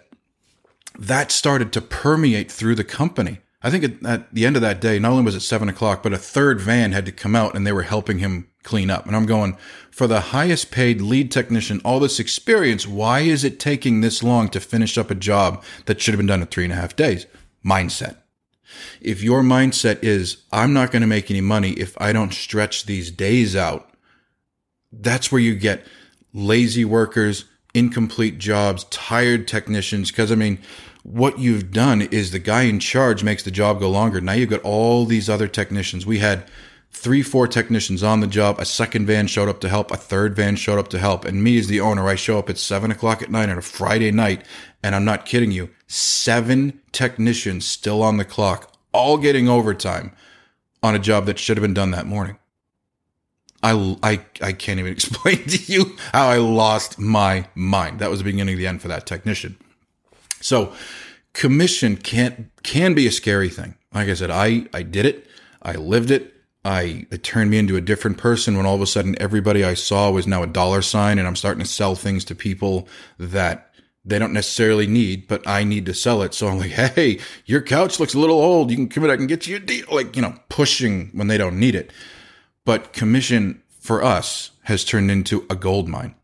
That 0.98 1.30
started 1.30 1.72
to 1.72 1.80
permeate 1.80 2.50
through 2.50 2.74
the 2.74 2.84
company. 2.84 3.38
I 3.62 3.70
think 3.70 4.04
at, 4.04 4.32
the 4.32 4.46
end 4.46 4.56
of 4.56 4.62
that 4.62 4.80
day, 4.80 4.98
not 4.98 5.12
only 5.12 5.24
was 5.24 5.34
it 5.34 5.40
seven 5.40 5.68
o'clock, 5.68 6.02
but 6.02 6.14
a 6.14 6.18
third 6.18 6.60
van 6.60 6.92
had 6.92 7.04
to 7.06 7.12
come 7.12 7.36
out 7.36 7.54
and 7.54 7.66
they 7.66 7.72
were 7.72 7.82
helping 7.82 8.18
him 8.18 8.48
clean 8.62 8.88
up. 8.88 9.06
And 9.06 9.14
I'm 9.14 9.26
going, 9.26 9.56
for 9.90 10.06
the 10.06 10.20
highest 10.20 10.70
paid 10.70 11.00
lead 11.00 11.30
technician, 11.30 11.80
all 11.84 12.00
this 12.00 12.18
experience, 12.18 12.86
why 12.86 13.20
is 13.20 13.44
it 13.44 13.60
taking 13.60 14.00
this 14.00 14.22
long 14.22 14.48
to 14.50 14.60
finish 14.60 14.96
up 14.96 15.10
a 15.10 15.14
job 15.14 15.62
that 15.86 16.00
should 16.00 16.12
have 16.12 16.18
been 16.18 16.26
done 16.26 16.40
in 16.40 16.46
three 16.46 16.64
and 16.64 16.72
a 16.72 16.76
half 16.76 16.96
days? 16.96 17.26
Mindset. 17.64 18.16
If 19.00 19.22
your 19.22 19.42
mindset 19.42 20.02
is, 20.02 20.44
I'm 20.52 20.72
not 20.72 20.90
going 20.90 21.02
to 21.02 21.08
make 21.08 21.30
any 21.30 21.40
money 21.40 21.72
if 21.72 22.00
I 22.00 22.12
don't 22.12 22.32
stretch 22.32 22.86
these 22.86 23.10
days 23.10 23.56
out, 23.56 23.90
that's 24.92 25.30
where 25.30 25.40
you 25.40 25.54
get 25.54 25.86
lazy 26.32 26.84
workers, 26.84 27.44
incomplete 27.74 28.38
jobs, 28.38 28.84
tired 28.84 29.46
technicians. 29.46 30.10
Cause 30.10 30.32
I 30.32 30.34
mean, 30.34 30.58
what 31.12 31.38
you've 31.38 31.72
done 31.72 32.02
is 32.02 32.30
the 32.30 32.38
guy 32.38 32.62
in 32.62 32.78
charge 32.78 33.24
makes 33.24 33.42
the 33.42 33.50
job 33.50 33.80
go 33.80 33.90
longer. 33.90 34.20
Now 34.20 34.32
you've 34.32 34.50
got 34.50 34.62
all 34.62 35.04
these 35.04 35.28
other 35.28 35.48
technicians. 35.48 36.06
We 36.06 36.18
had 36.18 36.44
three, 36.92 37.22
four 37.22 37.48
technicians 37.48 38.02
on 38.02 38.20
the 38.20 38.26
job. 38.26 38.60
A 38.60 38.64
second 38.64 39.06
van 39.06 39.26
showed 39.26 39.48
up 39.48 39.60
to 39.60 39.68
help. 39.68 39.90
A 39.90 39.96
third 39.96 40.36
van 40.36 40.56
showed 40.56 40.78
up 40.78 40.88
to 40.88 40.98
help. 40.98 41.24
And 41.24 41.42
me 41.42 41.58
as 41.58 41.66
the 41.66 41.80
owner, 41.80 42.08
I 42.08 42.14
show 42.14 42.38
up 42.38 42.48
at 42.48 42.58
seven 42.58 42.90
o'clock 42.90 43.22
at 43.22 43.30
night 43.30 43.48
on 43.48 43.58
a 43.58 43.62
Friday 43.62 44.12
night. 44.12 44.44
And 44.82 44.94
I'm 44.94 45.04
not 45.04 45.26
kidding 45.26 45.50
you. 45.50 45.70
Seven 45.88 46.80
technicians 46.92 47.66
still 47.66 48.02
on 48.02 48.16
the 48.16 48.24
clock, 48.24 48.72
all 48.92 49.18
getting 49.18 49.48
overtime 49.48 50.12
on 50.82 50.94
a 50.94 51.00
job 51.00 51.26
that 51.26 51.38
should 51.38 51.56
have 51.56 51.62
been 51.62 51.74
done 51.74 51.90
that 51.90 52.06
morning. 52.06 52.38
I, 53.62 53.96
I, 54.02 54.20
I 54.40 54.52
can't 54.52 54.78
even 54.78 54.92
explain 54.92 55.44
to 55.44 55.72
you 55.72 55.96
how 56.12 56.28
I 56.28 56.38
lost 56.38 56.98
my 56.98 57.48
mind. 57.56 57.98
That 57.98 58.10
was 58.10 58.20
the 58.20 58.24
beginning 58.24 58.54
of 58.54 58.58
the 58.58 58.66
end 58.66 58.80
for 58.80 58.88
that 58.88 59.06
technician. 59.06 59.58
So 60.40 60.74
commission 61.32 61.96
can't, 61.96 62.50
can 62.62 62.94
be 62.94 63.06
a 63.06 63.12
scary 63.12 63.48
thing. 63.48 63.76
Like 63.92 64.08
I 64.08 64.14
said, 64.14 64.30
I, 64.30 64.66
I 64.72 64.82
did 64.82 65.06
it. 65.06 65.26
I 65.62 65.74
lived 65.74 66.10
it. 66.10 66.34
I 66.64 67.06
it 67.10 67.22
turned 67.22 67.50
me 67.50 67.58
into 67.58 67.76
a 67.76 67.80
different 67.80 68.18
person 68.18 68.56
when 68.56 68.66
all 68.66 68.74
of 68.74 68.82
a 68.82 68.86
sudden 68.86 69.16
everybody 69.18 69.64
I 69.64 69.74
saw 69.74 70.10
was 70.10 70.26
now 70.26 70.42
a 70.42 70.46
dollar 70.46 70.82
sign 70.82 71.18
and 71.18 71.26
I'm 71.26 71.36
starting 71.36 71.62
to 71.62 71.68
sell 71.68 71.94
things 71.94 72.22
to 72.26 72.34
people 72.34 72.86
that 73.18 73.70
they 74.04 74.18
don't 74.18 74.32
necessarily 74.32 74.86
need, 74.86 75.28
but 75.28 75.46
I 75.46 75.64
need 75.64 75.86
to 75.86 75.94
sell 75.94 76.22
it. 76.22 76.34
So 76.34 76.48
I'm 76.48 76.58
like, 76.58 76.70
hey, 76.70 77.18
your 77.46 77.62
couch 77.62 77.98
looks 77.98 78.14
a 78.14 78.18
little 78.18 78.38
old. 78.38 78.70
You 78.70 78.76
can 78.76 78.88
come 78.88 79.04
in, 79.04 79.10
I 79.10 79.16
can 79.16 79.26
get 79.26 79.46
you 79.46 79.56
a 79.56 79.60
deal. 79.60 79.86
Like, 79.90 80.16
you 80.16 80.22
know, 80.22 80.34
pushing 80.48 81.08
when 81.12 81.28
they 81.28 81.38
don't 81.38 81.58
need 81.58 81.74
it. 81.74 81.92
But 82.64 82.92
commission 82.92 83.62
for 83.80 84.02
us 84.02 84.50
has 84.64 84.84
turned 84.84 85.10
into 85.10 85.46
a 85.48 85.56
gold 85.56 85.88
mine 85.88 86.14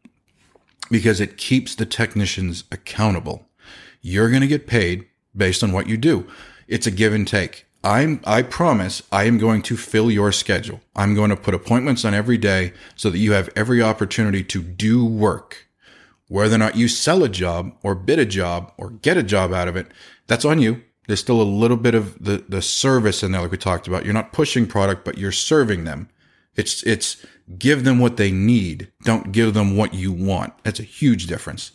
because 0.90 1.20
it 1.20 1.36
keeps 1.36 1.74
the 1.74 1.86
technicians 1.86 2.64
accountable. 2.70 3.45
You're 4.02 4.30
going 4.30 4.42
to 4.42 4.46
get 4.46 4.66
paid 4.66 5.06
based 5.36 5.62
on 5.62 5.72
what 5.72 5.88
you 5.88 5.96
do. 5.96 6.26
It's 6.68 6.86
a 6.86 6.90
give 6.90 7.12
and 7.12 7.26
take. 7.26 7.66
I'm, 7.84 8.20
I 8.24 8.42
promise 8.42 9.02
I 9.12 9.24
am 9.24 9.38
going 9.38 9.62
to 9.62 9.76
fill 9.76 10.10
your 10.10 10.32
schedule. 10.32 10.80
I'm 10.96 11.14
going 11.14 11.30
to 11.30 11.36
put 11.36 11.54
appointments 11.54 12.04
on 12.04 12.14
every 12.14 12.36
day 12.36 12.72
so 12.96 13.10
that 13.10 13.18
you 13.18 13.32
have 13.32 13.48
every 13.54 13.80
opportunity 13.80 14.42
to 14.42 14.62
do 14.62 15.04
work. 15.04 15.68
Whether 16.28 16.56
or 16.56 16.58
not 16.58 16.76
you 16.76 16.88
sell 16.88 17.22
a 17.22 17.28
job 17.28 17.76
or 17.84 17.94
bid 17.94 18.18
a 18.18 18.26
job 18.26 18.72
or 18.76 18.90
get 18.90 19.16
a 19.16 19.22
job 19.22 19.52
out 19.52 19.68
of 19.68 19.76
it, 19.76 19.86
that's 20.26 20.44
on 20.44 20.60
you. 20.60 20.82
There's 21.06 21.20
still 21.20 21.40
a 21.40 21.44
little 21.44 21.76
bit 21.76 21.94
of 21.94 22.22
the, 22.22 22.44
the 22.48 22.60
service 22.60 23.22
in 23.22 23.30
there, 23.30 23.40
like 23.40 23.52
we 23.52 23.58
talked 23.58 23.86
about. 23.86 24.04
You're 24.04 24.14
not 24.14 24.32
pushing 24.32 24.66
product, 24.66 25.04
but 25.04 25.18
you're 25.18 25.30
serving 25.30 25.84
them. 25.84 26.08
It's, 26.56 26.82
it's 26.82 27.24
give 27.56 27.84
them 27.84 28.00
what 28.00 28.16
they 28.16 28.32
need. 28.32 28.90
Don't 29.02 29.30
give 29.30 29.54
them 29.54 29.76
what 29.76 29.94
you 29.94 30.10
want. 30.12 30.52
That's 30.64 30.80
a 30.80 30.84
huge 30.84 31.28
difference. 31.28 31.70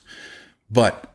But 0.69 1.11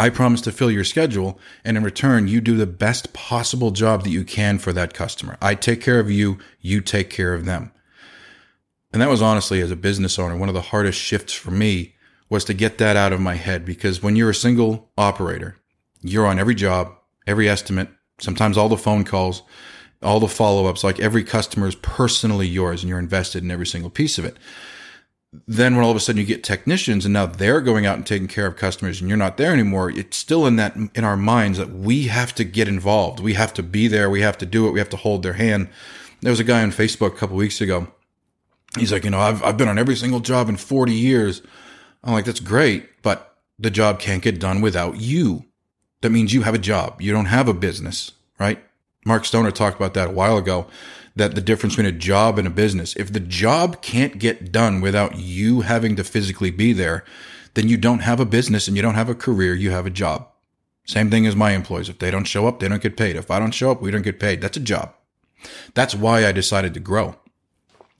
I 0.00 0.08
promise 0.08 0.40
to 0.42 0.52
fill 0.52 0.70
your 0.70 0.82
schedule, 0.82 1.38
and 1.62 1.76
in 1.76 1.84
return, 1.84 2.26
you 2.26 2.40
do 2.40 2.56
the 2.56 2.66
best 2.66 3.12
possible 3.12 3.70
job 3.70 4.02
that 4.02 4.08
you 4.08 4.24
can 4.24 4.58
for 4.58 4.72
that 4.72 4.94
customer. 4.94 5.36
I 5.42 5.54
take 5.54 5.82
care 5.82 6.00
of 6.00 6.10
you, 6.10 6.38
you 6.58 6.80
take 6.80 7.10
care 7.10 7.34
of 7.34 7.44
them. 7.44 7.70
And 8.94 9.02
that 9.02 9.10
was 9.10 9.20
honestly, 9.20 9.60
as 9.60 9.70
a 9.70 9.76
business 9.76 10.18
owner, 10.18 10.38
one 10.38 10.48
of 10.48 10.54
the 10.54 10.62
hardest 10.62 10.98
shifts 10.98 11.34
for 11.34 11.50
me 11.50 11.96
was 12.30 12.46
to 12.46 12.54
get 12.54 12.78
that 12.78 12.96
out 12.96 13.12
of 13.12 13.20
my 13.20 13.34
head 13.34 13.66
because 13.66 14.02
when 14.02 14.16
you're 14.16 14.30
a 14.30 14.34
single 14.34 14.90
operator, 14.96 15.58
you're 16.00 16.26
on 16.26 16.38
every 16.38 16.54
job, 16.54 16.94
every 17.26 17.46
estimate, 17.46 17.90
sometimes 18.18 18.56
all 18.56 18.70
the 18.70 18.78
phone 18.78 19.04
calls, 19.04 19.42
all 20.02 20.18
the 20.18 20.28
follow 20.28 20.64
ups, 20.64 20.82
like 20.82 20.98
every 20.98 21.24
customer 21.24 21.66
is 21.66 21.74
personally 21.74 22.48
yours 22.48 22.82
and 22.82 22.88
you're 22.88 22.98
invested 22.98 23.42
in 23.42 23.50
every 23.50 23.66
single 23.66 23.90
piece 23.90 24.16
of 24.16 24.24
it 24.24 24.38
then 25.32 25.76
when 25.76 25.84
all 25.84 25.90
of 25.90 25.96
a 25.96 26.00
sudden 26.00 26.20
you 26.20 26.26
get 26.26 26.42
technicians 26.42 27.04
and 27.04 27.12
now 27.12 27.26
they're 27.26 27.60
going 27.60 27.86
out 27.86 27.96
and 27.96 28.06
taking 28.06 28.26
care 28.26 28.46
of 28.46 28.56
customers 28.56 29.00
and 29.00 29.08
you're 29.08 29.16
not 29.16 29.36
there 29.36 29.52
anymore, 29.52 29.90
it's 29.90 30.16
still 30.16 30.46
in 30.46 30.56
that 30.56 30.76
in 30.94 31.04
our 31.04 31.16
minds 31.16 31.58
that 31.58 31.70
we 31.70 32.04
have 32.08 32.34
to 32.34 32.44
get 32.44 32.66
involved. 32.66 33.20
We 33.20 33.34
have 33.34 33.54
to 33.54 33.62
be 33.62 33.86
there. 33.86 34.10
We 34.10 34.22
have 34.22 34.38
to 34.38 34.46
do 34.46 34.66
it. 34.66 34.72
We 34.72 34.80
have 34.80 34.88
to 34.90 34.96
hold 34.96 35.22
their 35.22 35.34
hand. 35.34 35.68
There 36.20 36.32
was 36.32 36.40
a 36.40 36.44
guy 36.44 36.62
on 36.62 36.72
Facebook 36.72 37.14
a 37.14 37.16
couple 37.16 37.36
weeks 37.36 37.60
ago. 37.60 37.88
He's 38.76 38.92
like, 38.92 39.04
you 39.04 39.10
know, 39.10 39.20
I've 39.20 39.42
I've 39.42 39.56
been 39.56 39.68
on 39.68 39.78
every 39.78 39.96
single 39.96 40.20
job 40.20 40.48
in 40.48 40.56
40 40.56 40.92
years. 40.92 41.42
I'm 42.02 42.12
like, 42.12 42.24
that's 42.24 42.40
great, 42.40 43.02
but 43.02 43.36
the 43.58 43.70
job 43.70 44.00
can't 44.00 44.22
get 44.22 44.40
done 44.40 44.60
without 44.60 45.00
you. 45.00 45.44
That 46.00 46.10
means 46.10 46.32
you 46.32 46.42
have 46.42 46.54
a 46.54 46.58
job. 46.58 47.00
You 47.00 47.12
don't 47.12 47.26
have 47.26 47.46
a 47.46 47.54
business, 47.54 48.12
right? 48.38 48.58
Mark 49.04 49.24
Stoner 49.24 49.50
talked 49.50 49.76
about 49.76 49.94
that 49.94 50.08
a 50.08 50.12
while 50.12 50.38
ago 50.38 50.66
that 51.16 51.34
the 51.34 51.40
difference 51.40 51.74
between 51.76 51.94
a 51.94 51.98
job 51.98 52.38
and 52.38 52.46
a 52.46 52.50
business. 52.50 52.94
If 52.96 53.12
the 53.12 53.20
job 53.20 53.82
can't 53.82 54.18
get 54.18 54.52
done 54.52 54.80
without 54.80 55.18
you 55.18 55.62
having 55.62 55.96
to 55.96 56.04
physically 56.04 56.50
be 56.50 56.72
there, 56.72 57.04
then 57.54 57.68
you 57.68 57.76
don't 57.76 58.00
have 58.00 58.20
a 58.20 58.24
business 58.24 58.68
and 58.68 58.76
you 58.76 58.82
don't 58.82 58.94
have 58.94 59.08
a 59.08 59.14
career, 59.14 59.54
you 59.54 59.70
have 59.70 59.86
a 59.86 59.90
job. 59.90 60.28
Same 60.86 61.10
thing 61.10 61.26
as 61.26 61.36
my 61.36 61.52
employees. 61.52 61.88
If 61.88 61.98
they 61.98 62.10
don't 62.10 62.24
show 62.24 62.46
up, 62.46 62.58
they 62.60 62.68
don't 62.68 62.82
get 62.82 62.96
paid. 62.96 63.16
If 63.16 63.30
I 63.30 63.38
don't 63.38 63.52
show 63.52 63.70
up, 63.70 63.82
we 63.82 63.90
don't 63.90 64.02
get 64.02 64.20
paid. 64.20 64.40
That's 64.40 64.56
a 64.56 64.60
job. 64.60 64.94
That's 65.74 65.94
why 65.94 66.26
I 66.26 66.32
decided 66.32 66.74
to 66.74 66.80
grow. 66.80 67.16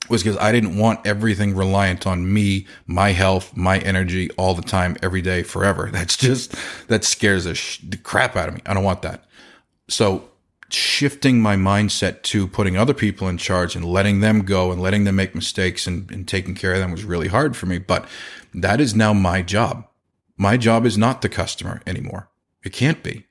Was 0.08 0.22
because 0.22 0.38
I 0.38 0.50
didn't 0.50 0.76
want 0.76 1.06
everything 1.06 1.54
reliant 1.54 2.06
on 2.06 2.32
me, 2.32 2.66
my 2.86 3.12
health, 3.12 3.56
my 3.56 3.78
energy 3.78 4.30
all 4.32 4.54
the 4.54 4.62
time, 4.62 4.96
every 5.02 5.22
day, 5.22 5.42
forever. 5.42 5.88
That's 5.92 6.16
just, 6.16 6.54
that 6.88 7.04
scares 7.04 7.44
the, 7.44 7.54
sh- 7.54 7.80
the 7.86 7.96
crap 7.96 8.34
out 8.34 8.48
of 8.48 8.54
me. 8.54 8.60
I 8.66 8.74
don't 8.74 8.82
want 8.82 9.02
that. 9.02 9.24
So 9.88 10.29
shifting 10.72 11.40
my 11.40 11.56
mindset 11.56 12.22
to 12.22 12.46
putting 12.46 12.76
other 12.76 12.94
people 12.94 13.28
in 13.28 13.38
charge 13.38 13.74
and 13.74 13.84
letting 13.84 14.20
them 14.20 14.42
go 14.42 14.70
and 14.72 14.80
letting 14.80 15.04
them 15.04 15.16
make 15.16 15.34
mistakes 15.34 15.86
and, 15.86 16.10
and 16.10 16.26
taking 16.26 16.54
care 16.54 16.72
of 16.74 16.78
them 16.78 16.92
was 16.92 17.04
really 17.04 17.28
hard 17.28 17.56
for 17.56 17.66
me. 17.66 17.78
But 17.78 18.06
that 18.54 18.80
is 18.80 18.94
now 18.94 19.12
my 19.12 19.42
job. 19.42 19.86
My 20.36 20.56
job 20.56 20.86
is 20.86 20.96
not 20.96 21.22
the 21.22 21.28
customer 21.28 21.80
anymore. 21.86 22.28
It 22.62 22.72
can't 22.72 23.02
be. 23.02 23.26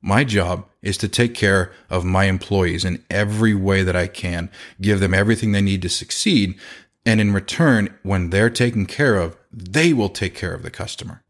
My 0.00 0.24
job 0.24 0.66
is 0.82 0.96
to 0.98 1.08
take 1.08 1.34
care 1.34 1.72
of 1.90 2.04
my 2.04 2.24
employees 2.24 2.84
in 2.84 3.04
every 3.10 3.54
way 3.54 3.82
that 3.82 3.96
I 3.96 4.06
can, 4.06 4.50
give 4.80 5.00
them 5.00 5.14
everything 5.14 5.52
they 5.52 5.60
need 5.60 5.82
to 5.82 5.88
succeed. 5.88 6.58
And 7.04 7.20
in 7.20 7.32
return, 7.32 7.96
when 8.02 8.30
they're 8.30 8.50
taken 8.50 8.86
care 8.86 9.16
of, 9.16 9.36
they 9.52 9.92
will 9.92 10.08
take 10.08 10.34
care 10.34 10.54
of 10.54 10.62
the 10.62 10.70
customer 10.70 11.24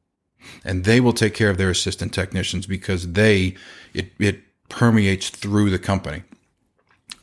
and 0.64 0.84
they 0.84 1.00
will 1.00 1.12
take 1.12 1.34
care 1.34 1.50
of 1.50 1.58
their 1.58 1.70
assistant 1.70 2.12
technicians 2.12 2.66
because 2.66 3.12
they, 3.12 3.54
it, 3.94 4.12
it 4.18 4.40
permeates 4.68 5.30
through 5.30 5.70
the 5.70 5.78
company. 5.78 6.22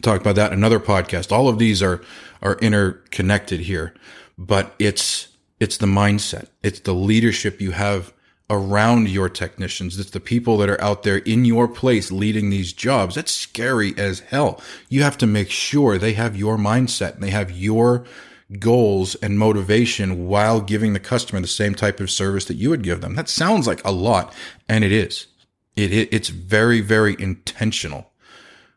Talk 0.01 0.21
about 0.21 0.35
that 0.35 0.53
another 0.53 0.79
podcast. 0.79 1.31
All 1.31 1.47
of 1.47 1.59
these 1.59 1.81
are 1.81 2.01
are 2.41 2.57
interconnected 2.59 3.61
here, 3.61 3.93
but 4.37 4.75
it's 4.79 5.29
it's 5.59 5.77
the 5.77 5.87
mindset. 5.87 6.47
It's 6.63 6.81
the 6.81 6.93
leadership 6.93 7.61
you 7.61 7.71
have 7.71 8.13
around 8.49 9.09
your 9.09 9.29
technicians. 9.29 9.97
It's 9.97 10.11
the 10.11 10.19
people 10.19 10.57
that 10.57 10.69
are 10.69 10.81
out 10.81 11.03
there 11.03 11.17
in 11.17 11.45
your 11.45 11.67
place 11.67 12.11
leading 12.11 12.49
these 12.49 12.73
jobs. 12.73 13.15
That's 13.15 13.31
scary 13.31 13.93
as 13.97 14.19
hell. 14.19 14.61
You 14.89 15.01
have 15.03 15.17
to 15.19 15.27
make 15.27 15.49
sure 15.49 15.97
they 15.97 16.13
have 16.13 16.35
your 16.35 16.57
mindset 16.57 17.15
and 17.15 17.23
they 17.23 17.31
have 17.31 17.51
your 17.51 18.05
goals 18.59 19.15
and 19.15 19.39
motivation 19.39 20.27
while 20.27 20.61
giving 20.61 20.93
the 20.93 20.99
customer 20.99 21.41
the 21.41 21.47
same 21.47 21.73
type 21.73 21.99
of 21.99 22.11
service 22.11 22.45
that 22.45 22.57
you 22.57 22.69
would 22.69 22.83
give 22.83 23.01
them. 23.01 23.15
That 23.15 23.29
sounds 23.29 23.65
like 23.65 23.83
a 23.83 23.91
lot, 23.91 24.33
and 24.69 24.83
it 24.83 24.91
is. 24.91 25.27
It, 25.75 25.91
it, 25.91 26.09
it's 26.11 26.29
very, 26.29 26.81
very 26.81 27.15
intentional, 27.19 28.11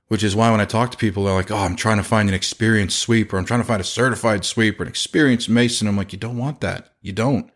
which 0.09 0.25
is 0.25 0.35
why 0.35 0.51
when 0.51 0.61
I 0.61 0.65
talk 0.65 0.91
to 0.91 0.97
people, 0.97 1.25
they're 1.25 1.35
like, 1.35 1.51
"Oh, 1.51 1.57
I'm 1.57 1.77
trying 1.77 1.99
to 1.99 2.03
find 2.03 2.29
an 2.29 2.35
experienced 2.35 2.99
sweeper. 2.99 3.39
I'm 3.39 3.45
trying 3.45 3.61
to 3.61 3.67
find 3.67 3.81
a 3.81 3.85
certified 3.85 4.45
sweeper, 4.45 4.83
an 4.83 4.89
experienced 4.89 5.49
mason." 5.49 5.87
I'm 5.87 5.97
like, 5.97 6.13
"You 6.13 6.19
don't 6.19 6.39
want 6.39 6.61
that. 6.61 6.93
You 7.01 7.13
don't." 7.13 7.51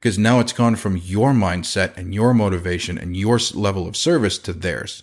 Because 0.00 0.16
now 0.16 0.38
it's 0.38 0.52
gone 0.52 0.76
from 0.76 0.96
your 0.96 1.32
mindset 1.32 1.96
and 1.96 2.14
your 2.14 2.32
motivation 2.32 2.98
and 2.98 3.16
your 3.16 3.40
level 3.52 3.88
of 3.88 3.96
service 3.96 4.38
to 4.38 4.52
theirs. 4.52 5.02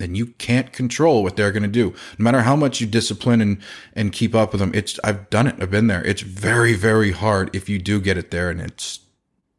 And 0.00 0.16
you 0.16 0.26
can't 0.26 0.72
control 0.72 1.22
what 1.22 1.36
they're 1.36 1.52
going 1.52 1.62
to 1.62 1.68
do. 1.68 1.94
No 2.18 2.24
matter 2.24 2.42
how 2.42 2.56
much 2.56 2.80
you 2.80 2.86
discipline 2.86 3.40
and, 3.40 3.58
and 3.94 4.12
keep 4.12 4.34
up 4.34 4.52
with 4.52 4.60
them. 4.60 4.72
It's, 4.74 4.98
I've 5.04 5.30
done 5.30 5.46
it. 5.46 5.54
I've 5.60 5.70
been 5.70 5.86
there. 5.86 6.04
It's 6.04 6.22
very, 6.22 6.74
very 6.74 7.12
hard 7.12 7.54
if 7.54 7.68
you 7.68 7.78
do 7.78 8.00
get 8.00 8.18
it 8.18 8.32
there. 8.32 8.50
And 8.50 8.60
it's, 8.60 8.98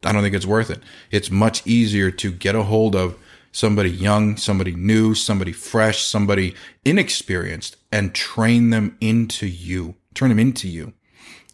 I 0.04 0.12
don't 0.12 0.22
think 0.22 0.36
it's 0.36 0.46
worth 0.46 0.70
it. 0.70 0.82
It's 1.12 1.32
much 1.32 1.66
easier 1.66 2.12
to 2.12 2.32
get 2.32 2.54
a 2.54 2.64
hold 2.64 2.94
of 2.94 3.18
somebody 3.58 3.90
young, 3.90 4.38
somebody 4.38 4.76
new, 4.76 5.16
somebody 5.16 5.52
fresh, 5.52 6.04
somebody 6.04 6.54
inexperienced, 6.86 7.76
and 7.92 8.14
train 8.14 8.70
them 8.70 8.96
into 9.02 9.48
you, 9.48 9.96
turn 10.14 10.30
them 10.30 10.38
into 10.38 10.68
you, 10.68 10.94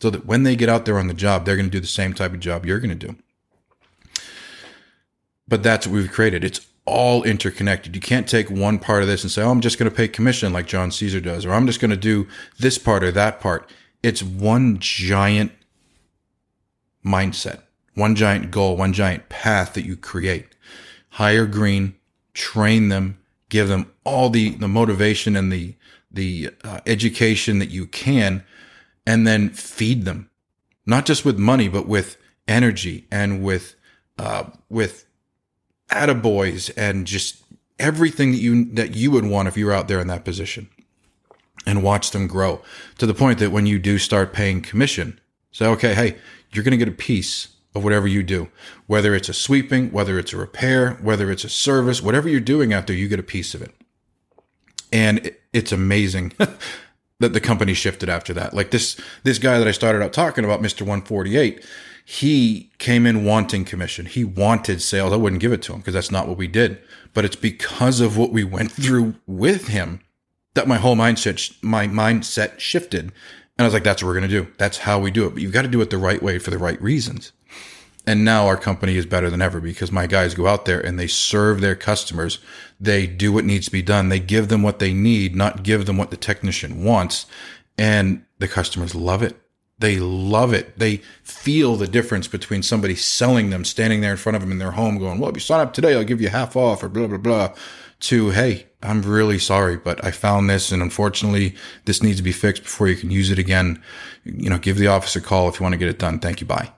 so 0.01 0.09
that 0.09 0.25
when 0.25 0.43
they 0.43 0.57
get 0.57 0.67
out 0.67 0.83
there 0.83 0.99
on 0.99 1.07
the 1.07 1.13
job, 1.13 1.45
they're 1.45 1.55
going 1.55 1.67
to 1.67 1.71
do 1.71 1.79
the 1.79 1.87
same 1.87 2.11
type 2.11 2.33
of 2.33 2.41
job 2.41 2.65
you're 2.65 2.81
going 2.81 2.97
to 2.97 3.07
do. 3.07 3.15
But 5.47 5.63
that's 5.63 5.87
what 5.87 5.93
we've 5.93 6.11
created. 6.11 6.43
It's 6.43 6.67
all 6.85 7.23
interconnected. 7.23 7.95
You 7.95 8.01
can't 8.01 8.27
take 8.27 8.49
one 8.49 8.79
part 8.79 9.01
of 9.01 9.07
this 9.07 9.23
and 9.23 9.31
say, 9.31 9.41
oh, 9.41 9.49
I'm 9.49 9.61
just 9.61 9.79
going 9.79 9.89
to 9.89 9.95
pay 9.95 10.09
commission 10.09 10.51
like 10.51 10.67
John 10.67 10.91
Caesar 10.91 11.21
does, 11.21 11.45
or 11.45 11.53
I'm 11.53 11.67
just 11.67 11.79
going 11.79 11.91
to 11.91 11.95
do 11.95 12.27
this 12.59 12.77
part 12.77 13.05
or 13.05 13.11
that 13.11 13.39
part. 13.39 13.71
It's 14.01 14.21
one 14.21 14.75
giant 14.77 15.53
mindset, 17.05 17.61
one 17.93 18.15
giant 18.15 18.51
goal, 18.51 18.75
one 18.75 18.91
giant 18.91 19.29
path 19.29 19.73
that 19.75 19.85
you 19.85 19.95
create 19.95 20.47
hire 21.13 21.45
green, 21.45 21.95
train 22.33 22.89
them, 22.89 23.19
give 23.49 23.67
them 23.67 23.91
all 24.03 24.31
the, 24.31 24.49
the 24.49 24.67
motivation 24.67 25.35
and 25.35 25.51
the, 25.51 25.75
the 26.11 26.49
uh, 26.63 26.79
education 26.87 27.59
that 27.59 27.69
you 27.69 27.85
can, 27.85 28.43
and 29.05 29.27
then 29.27 29.49
feed 29.49 30.05
them, 30.05 30.29
not 30.87 31.05
just 31.05 31.23
with 31.23 31.37
money, 31.37 31.67
but 31.67 31.87
with 31.87 32.17
energy 32.47 33.05
and 33.11 33.43
with, 33.43 33.75
uh, 34.17 34.43
with 34.69 35.05
attaboys 35.89 36.71
and 36.75 37.05
just 37.05 37.43
everything 37.77 38.31
that 38.31 38.39
you, 38.39 38.65
that 38.73 38.95
you 38.95 39.11
would 39.11 39.25
want 39.25 39.47
if 39.47 39.55
you 39.55 39.67
were 39.67 39.73
out 39.73 39.87
there 39.87 39.99
in 39.99 40.07
that 40.07 40.25
position 40.25 40.67
and 41.67 41.83
watch 41.83 42.09
them 42.09 42.25
grow 42.25 42.59
to 42.97 43.05
the 43.05 43.13
point 43.13 43.37
that 43.37 43.51
when 43.51 43.67
you 43.67 43.77
do 43.77 43.99
start 43.99 44.33
paying 44.33 44.61
commission, 44.61 45.19
say, 45.51 45.67
okay, 45.67 45.93
hey, 45.93 46.17
you're 46.51 46.63
going 46.63 46.71
to 46.71 46.77
get 46.77 46.87
a 46.87 46.91
piece 46.91 47.52
of 47.75 47.83
whatever 47.83 48.07
you 48.07 48.23
do, 48.23 48.49
whether 48.87 49.15
it's 49.15 49.29
a 49.29 49.33
sweeping, 49.33 49.91
whether 49.91 50.19
it's 50.19 50.33
a 50.33 50.37
repair, 50.37 50.93
whether 51.01 51.31
it's 51.31 51.43
a 51.43 51.49
service, 51.49 52.01
whatever 52.01 52.29
you're 52.29 52.39
doing 52.39 52.73
out 52.73 52.87
there, 52.87 52.95
you 52.95 53.07
get 53.07 53.19
a 53.19 53.23
piece 53.23 53.55
of 53.55 53.61
it. 53.61 53.73
And 54.91 55.35
it's 55.53 55.71
amazing 55.71 56.33
that 57.19 57.33
the 57.33 57.41
company 57.41 57.73
shifted 57.73 58.09
after 58.09 58.33
that. 58.33 58.53
Like 58.53 58.71
this, 58.71 58.99
this 59.23 59.39
guy 59.39 59.57
that 59.57 59.67
I 59.67 59.71
started 59.71 60.03
out 60.03 60.13
talking 60.13 60.45
about, 60.45 60.61
Mr. 60.61 60.81
148, 60.81 61.65
he 62.05 62.69
came 62.77 63.05
in 63.05 63.23
wanting 63.23 63.65
commission. 63.65 64.05
He 64.05 64.23
wanted 64.23 64.81
sales. 64.81 65.13
I 65.13 65.15
wouldn't 65.15 65.41
give 65.41 65.53
it 65.53 65.61
to 65.63 65.73
him 65.73 65.79
because 65.79 65.93
that's 65.93 66.11
not 66.11 66.27
what 66.27 66.37
we 66.37 66.47
did. 66.47 66.79
But 67.13 67.25
it's 67.25 67.35
because 67.35 68.01
of 68.01 68.17
what 68.17 68.31
we 68.31 68.43
went 68.43 68.71
through 68.71 69.15
with 69.25 69.67
him 69.67 70.01
that 70.53 70.67
my 70.67 70.77
whole 70.77 70.95
mindset, 70.95 71.55
my 71.63 71.87
mindset 71.87 72.59
shifted. 72.59 73.05
And 73.05 73.11
I 73.59 73.63
was 73.63 73.73
like, 73.73 73.83
that's 73.83 74.03
what 74.03 74.09
we're 74.09 74.19
going 74.19 74.29
to 74.29 74.43
do. 74.43 74.47
That's 74.57 74.79
how 74.79 74.99
we 74.99 75.11
do 75.11 75.25
it. 75.25 75.31
But 75.31 75.41
you've 75.41 75.53
got 75.53 75.61
to 75.63 75.67
do 75.67 75.81
it 75.81 75.89
the 75.89 75.97
right 75.97 76.21
way 76.21 76.39
for 76.39 76.51
the 76.51 76.57
right 76.57 76.81
reasons. 76.81 77.31
And 78.05 78.25
now 78.25 78.47
our 78.47 78.57
company 78.57 78.97
is 78.97 79.05
better 79.05 79.29
than 79.29 79.41
ever 79.41 79.61
because 79.61 79.91
my 79.91 80.07
guys 80.07 80.33
go 80.33 80.47
out 80.47 80.65
there 80.65 80.79
and 80.79 80.99
they 80.99 81.07
serve 81.07 81.61
their 81.61 81.75
customers. 81.75 82.39
They 82.79 83.07
do 83.07 83.31
what 83.31 83.45
needs 83.45 83.65
to 83.67 83.71
be 83.71 83.81
done. 83.81 84.09
They 84.09 84.19
give 84.19 84.49
them 84.49 84.61
what 84.61 84.79
they 84.79 84.93
need, 84.93 85.35
not 85.35 85.63
give 85.63 85.85
them 85.85 85.97
what 85.97 86.11
the 86.11 86.17
technician 86.17 86.83
wants. 86.83 87.25
And 87.77 88.25
the 88.39 88.47
customers 88.47 88.93
love 88.93 89.23
it. 89.23 89.37
They 89.79 89.99
love 89.99 90.53
it. 90.53 90.77
They 90.77 90.97
feel 91.23 91.75
the 91.75 91.87
difference 91.87 92.27
between 92.27 92.61
somebody 92.61 92.95
selling 92.95 93.49
them, 93.49 93.65
standing 93.65 94.01
there 94.01 94.11
in 94.11 94.17
front 94.17 94.35
of 94.35 94.41
them 94.41 94.51
in 94.51 94.59
their 94.59 94.71
home 94.71 94.97
going, 94.97 95.19
well, 95.19 95.29
if 95.29 95.35
you 95.35 95.41
sign 95.41 95.61
up 95.61 95.73
today, 95.73 95.95
I'll 95.95 96.03
give 96.03 96.21
you 96.21 96.29
half 96.29 96.55
off 96.55 96.83
or 96.83 96.89
blah, 96.89 97.07
blah, 97.07 97.17
blah 97.17 97.53
to, 98.03 98.31
Hey, 98.31 98.67
I'm 98.81 99.01
really 99.01 99.39
sorry, 99.39 99.77
but 99.77 100.03
I 100.03 100.11
found 100.11 100.49
this 100.49 100.71
and 100.71 100.81
unfortunately 100.81 101.55
this 101.85 102.03
needs 102.03 102.17
to 102.17 102.23
be 102.23 102.33
fixed 102.33 102.63
before 102.63 102.89
you 102.89 102.97
can 102.97 103.11
use 103.11 103.31
it 103.31 103.39
again. 103.39 103.81
You 104.25 104.49
know, 104.49 104.57
give 104.57 104.77
the 104.77 104.87
office 104.87 105.15
a 105.15 105.21
call 105.21 105.47
if 105.47 105.59
you 105.59 105.63
want 105.63 105.73
to 105.73 105.79
get 105.79 105.87
it 105.87 105.99
done. 105.99 106.19
Thank 106.19 106.41
you. 106.41 106.47
Bye. 106.47 106.73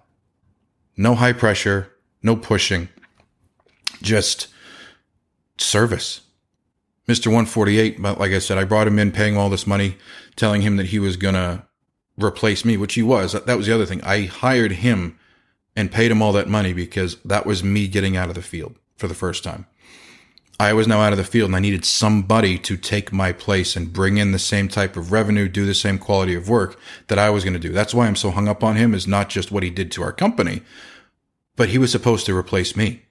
No 0.98 1.16
high 1.16 1.34
pressure, 1.34 1.92
no 2.24 2.36
pushing, 2.36 2.90
just 4.02 4.48
service. 5.58 6.22
Mr. 7.08 7.28
148, 7.28 8.02
but 8.02 8.20
like 8.20 8.32
I 8.32 8.40
said, 8.40 8.58
I 8.58 8.64
brought 8.64 8.88
him 8.88 8.98
in 8.98 9.12
paying 9.12 9.38
all 9.38 9.50
this 9.50 9.68
money, 9.68 9.98
telling 10.36 10.62
him 10.62 10.78
that 10.78 10.88
he 10.88 10.98
was 10.98 11.18
going 11.18 11.36
to 11.36 11.64
replace 12.18 12.66
me, 12.66 12.78
which 12.78 12.96
he 12.96 13.04
was. 13.04 13.34
That 13.34 13.58
was 13.58 13.68
the 13.68 13.76
other 13.76 13.86
thing. 13.86 14.02
I 14.04 14.26
hired 14.26 14.72
him 14.72 15.20
and 15.76 15.92
paid 15.92 16.10
him 16.10 16.22
all 16.22 16.34
that 16.34 16.48
money 16.48 16.74
because 16.74 17.18
that 17.24 17.46
was 17.46 17.64
me 17.64 17.88
getting 17.88 18.18
out 18.18 18.30
of 18.30 18.36
the 18.36 18.42
field 18.42 18.76
for 18.98 19.08
the 19.08 19.14
first 19.14 19.44
time. 19.44 19.68
I 20.60 20.72
was 20.72 20.88
now 20.88 21.02
out 21.02 21.12
of 21.12 21.18
the 21.18 21.26
field 21.26 21.50
and 21.50 21.56
I 21.56 21.60
needed 21.60 21.84
somebody 21.84 22.58
to 22.60 22.78
take 22.78 23.12
my 23.12 23.34
place 23.34 23.76
and 23.76 23.91
bring 23.91 24.18
in 24.18 24.32
the 24.32 24.39
same 24.39 24.70
type 24.70 24.96
of 24.96 25.12
revenue, 25.12 25.50
do 25.50 25.65
the 25.65 25.74
same 25.74 25.98
quality 25.98 26.34
of 26.34 26.48
work 26.48 26.80
that 27.08 27.20
I 27.20 27.30
was 27.30 27.44
going 27.44 27.54
to 27.54 27.60
do. 27.60 27.74
That's 27.74 27.94
why 27.94 28.08
I'm 28.08 28.15
so 28.15 28.32
hung 28.32 28.48
up 28.48 28.63
on 28.63 28.78
him 28.78 28.94
is 28.94 29.06
not 29.06 29.30
just 29.30 29.52
what 29.52 29.63
he 29.63 29.70
did 29.70 29.91
to 29.91 30.04
our 30.04 30.13
company, 30.13 30.62
but 31.58 31.70
he 31.70 31.78
was 31.78 31.91
supposed 31.91 32.26
to 32.28 32.38
replace 32.38 32.76
me. 32.76 33.02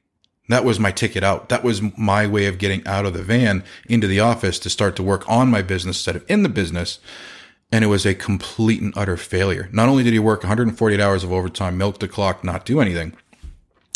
That 0.49 0.65
was 0.65 0.81
my 0.81 0.91
ticket 0.91 1.23
out. 1.23 1.51
That 1.51 1.65
was 1.65 1.83
my 1.99 2.27
way 2.27 2.47
of 2.47 2.59
getting 2.59 2.87
out 2.87 3.07
of 3.07 3.13
the 3.13 3.23
van 3.23 3.63
into 3.89 4.07
the 4.07 4.21
office 4.21 4.59
to 4.61 4.71
start 4.71 4.97
to 4.97 5.03
work 5.03 5.29
on 5.29 5.51
my 5.51 5.63
business 5.63 5.99
instead 5.99 6.17
of 6.17 6.31
in 6.31 6.43
the 6.43 6.49
business. 6.49 6.99
And 7.71 7.85
it 7.85 7.89
was 7.89 8.07
a 8.07 8.15
complete 8.15 8.81
and 8.81 8.93
utter 8.97 9.17
failure. 9.17 9.69
Not 9.73 9.89
only 9.89 10.03
did 10.03 10.13
he 10.13 10.19
work 10.19 10.43
148 10.43 11.01
hours 11.01 11.25
of 11.25 11.33
overtime, 11.33 11.77
milk 11.77 11.99
the 11.99 12.09
clock, 12.09 12.45
not 12.45 12.67
do 12.67 12.81
anything, 12.81 13.15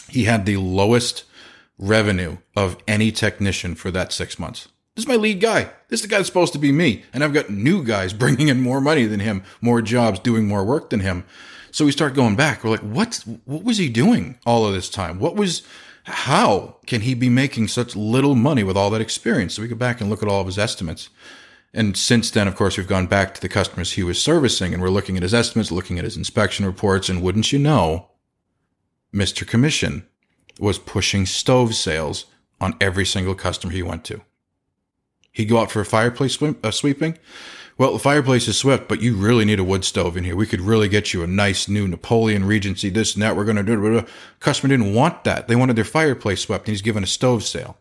he 0.09 0.25
had 0.25 0.47
the 0.47 0.57
lowest 0.57 1.25
revenue 1.79 2.39
of 2.57 2.77
any 2.87 3.13
technician 3.13 3.75
for 3.75 3.91
that 3.91 4.13
six 4.13 4.39
months. 4.39 4.69
This 4.95 5.05
is 5.05 5.09
my 5.09 5.17
lead 5.17 5.41
guy. 5.41 5.71
This 5.89 6.01
is 6.01 6.03
the 6.03 6.09
guy 6.09 6.17
that's 6.17 6.27
supposed 6.27 6.53
to 6.55 6.59
be 6.59 6.73
me. 6.73 7.05
And 7.13 7.23
I've 7.23 7.33
got 7.33 7.51
new 7.51 7.85
guys 7.85 8.13
bringing 8.25 8.49
in 8.49 8.61
more 8.61 8.81
money 8.81 9.05
than 9.07 9.21
him, 9.21 9.45
more 9.61 9.81
jobs, 9.81 10.19
doing 10.19 10.49
more 10.49 10.65
work 10.65 10.91
than 10.91 11.01
him. 11.01 11.25
So 11.71 11.85
we 11.85 11.93
start 11.93 12.15
going 12.15 12.35
back. 12.35 12.65
We're 12.65 12.71
like, 12.71 12.81
what, 12.81 13.25
what 13.45 13.63
was 13.63 13.79
he 13.79 13.89
doing 13.89 14.39
all 14.45 14.67
of 14.67 14.75
this 14.75 14.91
time? 14.91 15.21
What 15.21 15.37
was, 15.37 15.63
how 16.05 16.79
can 16.87 17.03
he 17.03 17.15
be 17.15 17.29
making 17.29 17.69
such 17.69 17.95
little 17.95 18.35
money 18.35 18.65
with 18.65 18.77
all 18.77 18.91
that 18.91 19.01
experience? 19.01 19.55
So 19.55 19.63
we 19.63 19.69
go 19.69 19.77
back 19.77 20.01
and 20.01 20.11
look 20.11 20.23
at 20.23 20.29
all 20.29 20.41
of 20.41 20.47
his 20.47 20.59
estimates. 20.59 21.11
And 21.73 21.97
since 21.97 22.31
then, 22.31 22.49
of 22.49 22.57
course, 22.57 22.77
we've 22.77 22.89
gone 22.89 23.07
back 23.07 23.35
to 23.35 23.41
the 23.41 23.49
customers 23.49 23.93
he 23.93 24.03
was 24.03 24.21
servicing 24.21 24.73
and 24.73 24.83
we're 24.83 24.89
looking 24.89 25.17
at 25.17 25.23
his 25.23 25.35
estimates, 25.35 25.71
looking 25.71 25.99
at 25.99 26.05
his 26.05 26.17
inspection 26.17 26.67
reports. 26.67 27.09
And 27.09 27.23
wouldn't 27.23 27.53
you 27.53 27.59
know, 27.59 28.09
Mr. 29.15 29.47
Commission 29.47 30.09
was 30.59 30.79
pushing 30.79 31.27
stove 31.27 31.75
sales 31.75 32.27
on 32.61 32.77
every 32.81 33.07
single 33.07 33.35
customer 33.35 33.73
he 33.73 33.83
went 33.83 34.05
to. 34.05 34.23
He'd 35.33 35.47
go 35.47 35.59
out 35.59 35.71
for 35.71 35.81
a 35.81 35.85
fireplace 35.85 36.35
sweep, 36.35 36.65
uh, 36.65 36.71
sweeping. 36.71 37.19
Well, 37.77 37.93
the 37.93 38.01
fireplace 38.01 38.49
is 38.49 38.57
swept, 38.57 38.89
but 38.89 39.01
you 39.01 39.15
really 39.15 39.45
need 39.45 39.61
a 39.61 39.65
wood 39.65 39.85
stove 39.85 40.17
in 40.17 40.25
here. 40.25 40.35
We 40.35 40.49
could 40.49 40.61
really 40.61 40.89
get 40.89 41.13
you 41.15 41.23
a 41.23 41.29
nice 41.29 41.69
new 41.69 41.87
Napoleon 41.87 42.45
Regency, 42.45 42.91
this 42.91 43.15
and 43.15 43.23
that. 43.23 43.37
We're 43.37 43.45
going 43.45 43.57
to 43.57 43.63
do 43.63 43.99
it. 43.99 44.09
Customer 44.41 44.77
didn't 44.77 44.95
want 44.95 45.23
that. 45.23 45.47
They 45.47 45.55
wanted 45.55 45.77
their 45.77 45.85
fireplace 45.85 46.41
swept, 46.41 46.67
and 46.67 46.73
he's 46.73 46.83
given 46.83 47.05
a 47.05 47.07
stove 47.07 47.45
sale. 47.45 47.79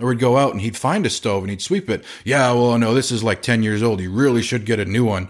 Or 0.00 0.10
he'd 0.10 0.18
go 0.18 0.36
out 0.36 0.52
and 0.52 0.60
he'd 0.60 0.76
find 0.76 1.06
a 1.06 1.10
stove 1.10 1.44
and 1.44 1.50
he'd 1.50 1.62
sweep 1.62 1.88
it. 1.90 2.04
Yeah, 2.24 2.52
well, 2.52 2.76
no, 2.78 2.92
this 2.92 3.12
is 3.12 3.22
like 3.22 3.42
10 3.42 3.62
years 3.62 3.82
old. 3.82 4.00
You 4.00 4.10
really 4.10 4.42
should 4.42 4.64
get 4.64 4.80
a 4.80 4.84
new 4.84 5.04
one. 5.04 5.28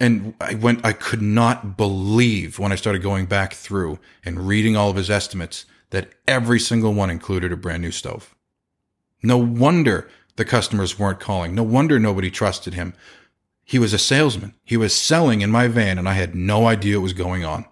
And 0.00 0.34
I 0.40 0.54
went, 0.54 0.84
I 0.84 0.92
could 0.94 1.20
not 1.20 1.76
believe 1.76 2.58
when 2.58 2.72
I 2.72 2.76
started 2.76 3.02
going 3.02 3.26
back 3.26 3.52
through 3.52 3.98
and 4.24 4.48
reading 4.48 4.74
all 4.74 4.88
of 4.88 4.96
his 4.96 5.10
estimates 5.10 5.66
that 5.90 6.10
every 6.26 6.58
single 6.58 6.94
one 6.94 7.10
included 7.10 7.52
a 7.52 7.56
brand 7.56 7.82
new 7.82 7.90
stove. 7.90 8.34
No 9.22 9.36
wonder 9.36 10.08
the 10.36 10.44
customers 10.44 10.98
weren't 10.98 11.20
calling. 11.20 11.54
No 11.54 11.62
wonder 11.62 11.98
nobody 11.98 12.30
trusted 12.30 12.74
him. 12.74 12.94
He 13.64 13.78
was 13.78 13.92
a 13.92 13.98
salesman. 13.98 14.54
He 14.64 14.76
was 14.76 14.94
selling 14.94 15.42
in 15.42 15.50
my 15.50 15.68
van 15.68 15.98
and 15.98 16.08
I 16.08 16.14
had 16.14 16.34
no 16.34 16.66
idea 16.66 16.96
what 16.96 17.04
was 17.04 17.12
going 17.12 17.44
on. 17.44 17.66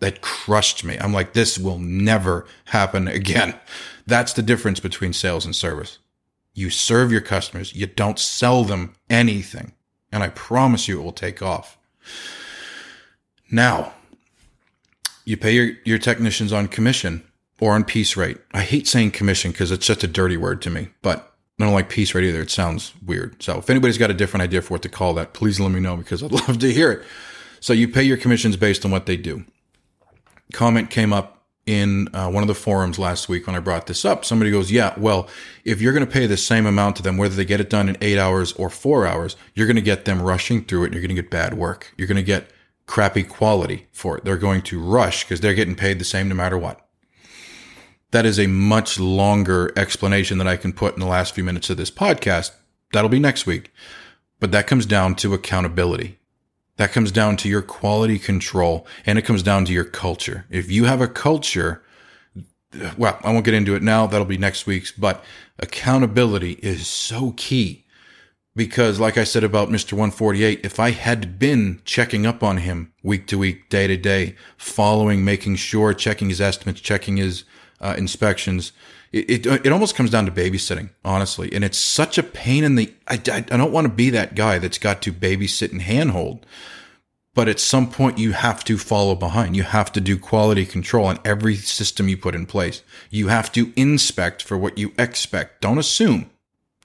That 0.00 0.22
crushed 0.22 0.82
me. 0.82 0.96
I'm 0.98 1.12
like, 1.12 1.34
this 1.34 1.58
will 1.58 1.78
never 1.78 2.46
happen 2.66 3.06
again. 3.06 3.54
That's 4.06 4.32
the 4.32 4.42
difference 4.42 4.80
between 4.80 5.12
sales 5.12 5.44
and 5.44 5.54
service. 5.54 5.98
You 6.54 6.70
serve 6.70 7.12
your 7.12 7.20
customers. 7.20 7.74
You 7.74 7.86
don't 7.86 8.18
sell 8.18 8.64
them 8.64 8.94
anything. 9.08 9.72
And 10.10 10.22
I 10.22 10.30
promise 10.30 10.88
you 10.88 11.00
it 11.00 11.04
will 11.04 11.12
take 11.12 11.42
off. 11.42 11.78
Now, 13.50 13.92
you 15.30 15.36
pay 15.36 15.52
your, 15.52 15.70
your 15.84 15.98
technicians 15.98 16.52
on 16.52 16.66
commission 16.66 17.22
or 17.60 17.74
on 17.74 17.84
piece 17.84 18.16
rate. 18.16 18.38
I 18.52 18.62
hate 18.62 18.88
saying 18.88 19.12
commission 19.12 19.52
because 19.52 19.70
it's 19.70 19.86
such 19.86 20.02
a 20.02 20.08
dirty 20.08 20.36
word 20.36 20.60
to 20.62 20.70
me, 20.70 20.88
but 21.02 21.32
I 21.60 21.64
don't 21.64 21.72
like 21.72 21.88
piece 21.88 22.14
rate 22.16 22.24
either. 22.24 22.42
It 22.42 22.50
sounds 22.50 22.92
weird. 23.06 23.40
So 23.40 23.58
if 23.58 23.70
anybody's 23.70 23.96
got 23.96 24.10
a 24.10 24.14
different 24.14 24.42
idea 24.42 24.60
for 24.60 24.74
what 24.74 24.82
to 24.82 24.88
call 24.88 25.14
that, 25.14 25.32
please 25.32 25.60
let 25.60 25.70
me 25.70 25.78
know 25.78 25.96
because 25.96 26.22
I'd 26.22 26.32
love 26.48 26.58
to 26.58 26.72
hear 26.72 26.90
it. 26.90 27.04
So 27.60 27.72
you 27.72 27.86
pay 27.86 28.02
your 28.02 28.16
commissions 28.16 28.56
based 28.56 28.84
on 28.84 28.90
what 28.90 29.06
they 29.06 29.16
do. 29.16 29.44
Comment 30.52 30.90
came 30.90 31.12
up 31.12 31.44
in 31.64 32.08
uh, 32.12 32.28
one 32.28 32.42
of 32.42 32.48
the 32.48 32.54
forums 32.54 32.98
last 32.98 33.28
week 33.28 33.46
when 33.46 33.54
I 33.54 33.60
brought 33.60 33.86
this 33.86 34.04
up. 34.04 34.24
Somebody 34.24 34.50
goes, 34.50 34.72
Yeah, 34.72 34.94
well, 34.98 35.28
if 35.64 35.80
you're 35.80 35.92
going 35.92 36.04
to 36.04 36.10
pay 36.10 36.26
the 36.26 36.36
same 36.36 36.66
amount 36.66 36.96
to 36.96 37.02
them, 37.02 37.16
whether 37.16 37.36
they 37.36 37.44
get 37.44 37.60
it 37.60 37.70
done 37.70 37.88
in 37.88 37.96
eight 38.00 38.18
hours 38.18 38.52
or 38.54 38.68
four 38.68 39.06
hours, 39.06 39.36
you're 39.54 39.68
going 39.68 39.76
to 39.76 39.82
get 39.82 40.06
them 40.06 40.20
rushing 40.20 40.64
through 40.64 40.84
it 40.84 40.86
and 40.86 40.94
you're 40.94 41.02
going 41.02 41.14
to 41.14 41.22
get 41.22 41.30
bad 41.30 41.54
work. 41.54 41.94
You're 41.96 42.08
going 42.08 42.16
to 42.16 42.22
get 42.24 42.50
crappy 42.90 43.22
quality 43.22 43.86
for 43.92 44.18
it. 44.18 44.24
They're 44.24 44.36
going 44.36 44.62
to 44.62 44.80
rush 44.80 45.22
because 45.22 45.40
they're 45.40 45.54
getting 45.54 45.76
paid 45.76 46.00
the 46.00 46.04
same 46.04 46.28
no 46.28 46.34
matter 46.34 46.58
what. 46.58 46.84
That 48.10 48.26
is 48.26 48.36
a 48.36 48.48
much 48.48 48.98
longer 48.98 49.72
explanation 49.76 50.38
that 50.38 50.48
I 50.48 50.56
can 50.56 50.72
put 50.72 50.94
in 50.94 51.00
the 51.00 51.06
last 51.06 51.32
few 51.32 51.44
minutes 51.44 51.70
of 51.70 51.76
this 51.76 51.92
podcast. 51.92 52.50
That'll 52.92 53.08
be 53.08 53.20
next 53.20 53.46
week. 53.46 53.72
But 54.40 54.50
that 54.50 54.66
comes 54.66 54.86
down 54.86 55.14
to 55.16 55.34
accountability. 55.34 56.18
That 56.78 56.90
comes 56.90 57.12
down 57.12 57.36
to 57.36 57.48
your 57.48 57.62
quality 57.62 58.18
control 58.18 58.88
and 59.06 59.20
it 59.20 59.22
comes 59.22 59.44
down 59.44 59.66
to 59.66 59.72
your 59.72 59.84
culture. 59.84 60.46
If 60.50 60.68
you 60.68 60.86
have 60.86 61.00
a 61.00 61.06
culture, 61.06 61.84
well, 62.98 63.20
I 63.22 63.32
won't 63.32 63.44
get 63.44 63.54
into 63.54 63.76
it 63.76 63.84
now. 63.84 64.08
That'll 64.08 64.26
be 64.26 64.36
next 64.36 64.66
week's, 64.66 64.90
but 64.90 65.24
accountability 65.60 66.54
is 66.54 66.88
so 66.88 67.34
key 67.36 67.86
because 68.56 68.98
like 68.98 69.16
I 69.16 69.24
said 69.24 69.44
about 69.44 69.68
Mr. 69.68 69.92
148, 69.92 70.60
if 70.64 70.80
I 70.80 70.90
had 70.90 71.38
been 71.38 71.80
checking 71.84 72.26
up 72.26 72.42
on 72.42 72.58
him 72.58 72.92
week 73.02 73.26
to 73.28 73.38
week, 73.38 73.68
day 73.68 73.86
to 73.86 73.96
day, 73.96 74.34
following, 74.56 75.24
making 75.24 75.56
sure, 75.56 75.94
checking 75.94 76.28
his 76.28 76.40
estimates, 76.40 76.80
checking 76.80 77.16
his 77.16 77.44
uh, 77.80 77.94
inspections, 77.96 78.72
it, 79.12 79.46
it, 79.46 79.66
it 79.66 79.72
almost 79.72 79.94
comes 79.94 80.10
down 80.10 80.26
to 80.26 80.32
babysitting, 80.32 80.90
honestly. 81.04 81.52
And 81.52 81.64
it's 81.64 81.78
such 81.78 82.18
a 82.18 82.22
pain 82.22 82.64
in 82.64 82.74
the, 82.74 82.92
I, 83.08 83.20
I, 83.30 83.36
I 83.38 83.56
don't 83.56 83.72
want 83.72 83.86
to 83.86 83.92
be 83.92 84.10
that 84.10 84.34
guy 84.34 84.58
that's 84.58 84.78
got 84.78 85.02
to 85.02 85.12
babysit 85.12 85.72
and 85.72 85.82
handhold. 85.82 86.44
But 87.32 87.48
at 87.48 87.60
some 87.60 87.88
point, 87.88 88.18
you 88.18 88.32
have 88.32 88.64
to 88.64 88.76
follow 88.76 89.14
behind. 89.14 89.56
You 89.56 89.62
have 89.62 89.92
to 89.92 90.00
do 90.00 90.18
quality 90.18 90.66
control 90.66 91.06
on 91.06 91.20
every 91.24 91.54
system 91.54 92.08
you 92.08 92.16
put 92.16 92.34
in 92.34 92.44
place. 92.44 92.82
You 93.08 93.28
have 93.28 93.52
to 93.52 93.72
inspect 93.76 94.42
for 94.42 94.58
what 94.58 94.76
you 94.76 94.92
expect. 94.98 95.60
Don't 95.60 95.78
assume. 95.78 96.28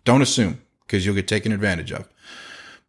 Don't 0.04 0.22
assume 0.22 0.62
because 0.86 1.06
you'll 1.06 1.16
get 1.16 1.28
taken 1.28 1.52
advantage 1.52 1.92
of. 1.92 2.08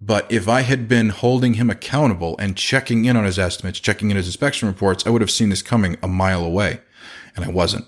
But 0.01 0.31
if 0.31 0.49
I 0.49 0.61
had 0.61 0.89
been 0.89 1.09
holding 1.09 1.55
him 1.55 1.71
accountable 1.71 2.37
and 2.39 2.57
checking 2.57 3.07
in 3.07 3.17
on 3.17 3.25
his 3.25 3.39
estimates, 3.39 3.81
checking 3.81 4.11
in 4.11 4.17
his 4.17 4.27
inspection 4.27 4.69
reports, 4.69 5.07
I 5.07 5.11
would 5.11 5.23
have 5.23 5.31
seen 5.31 5.49
this 5.49 5.63
coming 5.63 5.97
a 6.03 6.09
mile 6.09 6.45
away. 6.45 6.81
And 7.35 7.45
I 7.45 7.49
wasn't. 7.49 7.87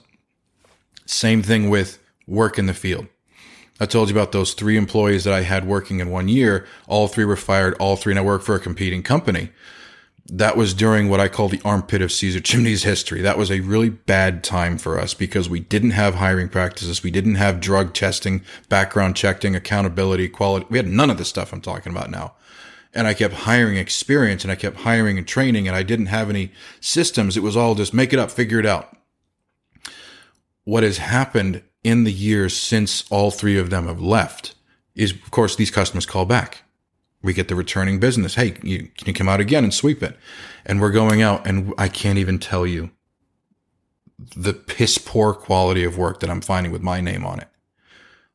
Same 1.05 1.43
thing 1.43 1.69
with 1.69 1.99
work 2.27 2.59
in 2.59 2.67
the 2.67 2.75
field. 2.75 3.07
I 3.81 3.87
told 3.87 4.09
you 4.09 4.15
about 4.15 4.33
those 4.33 4.55
three 4.55 4.77
employees 4.77 5.25
that 5.25 5.35
I 5.35 5.43
had 5.43 5.67
working 5.67 6.01
in 6.01 6.11
one 6.11 6.29
year. 6.29 6.67
All 6.87 7.09
three 7.09 7.25
were 7.25 7.37
fired. 7.37 7.75
All 7.75 7.97
three 7.97 8.15
now 8.15 8.25
work 8.25 8.43
for 8.43 8.55
a 8.55 8.61
competing 8.61 9.03
company 9.03 9.51
that 10.31 10.57
was 10.57 10.75
during 10.75 11.09
what 11.09 11.21
I 11.21 11.29
call 11.29 11.49
the 11.49 11.61
armpit 11.65 12.03
of 12.03 12.13
Caesar 12.13 12.41
Chimney's 12.41 12.83
history. 12.83 13.23
That 13.23 13.39
was 13.39 13.51
a 13.51 13.61
really 13.61 13.89
bad 13.89 14.45
time 14.45 14.77
for 14.77 15.01
us 15.01 15.15
because 15.15 15.49
we 15.49 15.61
didn't 15.61 15.93
have 15.93 16.17
hiring 16.17 16.51
practices. 16.51 17.03
We 17.03 17.11
didn't 17.11 17.37
have 17.37 17.61
drug 17.61 17.95
testing, 17.95 18.43
background 18.69 19.17
checking, 19.17 19.57
accountability, 19.57 20.29
quality. 20.29 20.67
We 20.69 20.79
had 20.79 20.87
none 20.87 21.09
of 21.09 21.17
the 21.17 21.25
stuff 21.25 21.53
I'm 21.53 21.63
talking 21.63 21.93
about 21.93 22.11
now. 22.11 22.35
And 22.93 23.07
I 23.07 23.15
kept 23.15 23.35
hiring 23.35 23.77
experience 23.77 24.45
and 24.45 24.53
I 24.53 24.57
kept 24.57 24.79
hiring 24.79 25.17
and 25.17 25.27
training 25.27 25.67
and 25.67 25.77
I 25.77 25.83
didn't 25.83 26.07
have 26.07 26.29
any 26.29 26.53
systems. 26.81 27.37
It 27.37 27.43
was 27.43 27.57
all 27.57 27.75
just 27.75 27.95
make 27.95 28.13
it 28.13 28.19
up, 28.19 28.31
figure 28.31 28.61
it 28.61 28.67
out. 28.67 28.95
What 30.65 30.83
has 30.83 30.99
happened 30.99 31.63
in 31.83 32.05
the 32.05 32.13
years 32.13 32.55
since 32.55 33.05
all 33.11 33.31
three 33.31 33.59
of 33.59 33.71
them 33.71 33.87
have 33.87 34.01
left 34.01 34.55
is, 34.95 35.13
of 35.13 35.31
course, 35.31 35.57
these 35.57 35.71
customers 35.71 36.05
call 36.05 36.27
back. 36.27 36.65
We 37.23 37.33
get 37.33 37.49
the 37.49 37.57
returning 37.57 37.99
business. 37.99 38.37
Hey, 38.37 38.57
you, 38.63 38.89
can 38.97 39.07
you 39.07 39.13
come 39.13 39.29
out 39.29 39.41
again 39.41 39.65
and 39.65 39.75
sweep 39.75 40.03
it? 40.03 40.17
And 40.65 40.81
we're 40.81 40.93
going 40.93 41.21
out, 41.21 41.47
and 41.47 41.75
I 41.77 41.89
can't 41.89 42.19
even 42.19 42.39
tell 42.39 42.67
you 42.67 42.91
the 44.37 44.53
piss 44.53 44.99
poor 44.99 45.35
quality 45.35 45.85
of 45.85 45.99
work 45.99 46.21
that 46.21 46.31
I'm 46.31 46.41
finding 46.41 46.73
with 46.73 46.83
my 46.83 47.01
name 47.01 47.25
on 47.25 47.41
it. 47.41 47.49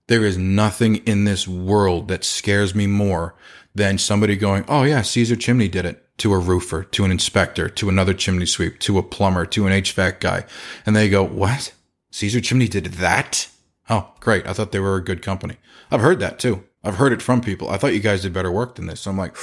There 0.07 0.25
is 0.25 0.37
nothing 0.37 0.97
in 0.97 1.23
this 1.23 1.47
world 1.47 2.09
that 2.09 2.23
scares 2.23 2.75
me 2.75 2.87
more 2.87 3.35
than 3.73 3.97
somebody 3.97 4.35
going, 4.35 4.65
Oh 4.67 4.83
yeah, 4.83 5.01
Caesar 5.01 5.35
Chimney 5.35 5.67
did 5.67 5.85
it 5.85 6.03
to 6.17 6.33
a 6.33 6.39
roofer, 6.39 6.83
to 6.83 7.05
an 7.05 7.11
inspector, 7.11 7.69
to 7.69 7.89
another 7.89 8.13
chimney 8.13 8.45
sweep, 8.45 8.79
to 8.79 8.97
a 8.97 9.03
plumber, 9.03 9.45
to 9.47 9.65
an 9.65 9.73
HVAC 9.73 10.19
guy. 10.19 10.45
And 10.85 10.95
they 10.95 11.09
go, 11.09 11.23
what? 11.23 11.73
Caesar 12.11 12.41
Chimney 12.41 12.67
did 12.67 12.85
that? 12.85 13.49
Oh, 13.89 14.13
great. 14.19 14.45
I 14.45 14.53
thought 14.53 14.71
they 14.71 14.79
were 14.79 14.95
a 14.95 15.03
good 15.03 15.21
company. 15.21 15.57
I've 15.89 16.01
heard 16.01 16.19
that 16.19 16.39
too. 16.39 16.63
I've 16.83 16.95
heard 16.95 17.13
it 17.13 17.21
from 17.21 17.41
people. 17.41 17.69
I 17.69 17.77
thought 17.77 17.93
you 17.93 17.99
guys 17.99 18.23
did 18.23 18.33
better 18.33 18.51
work 18.51 18.75
than 18.75 18.87
this. 18.87 19.01
So 19.01 19.11
I'm 19.11 19.17
like, 19.17 19.35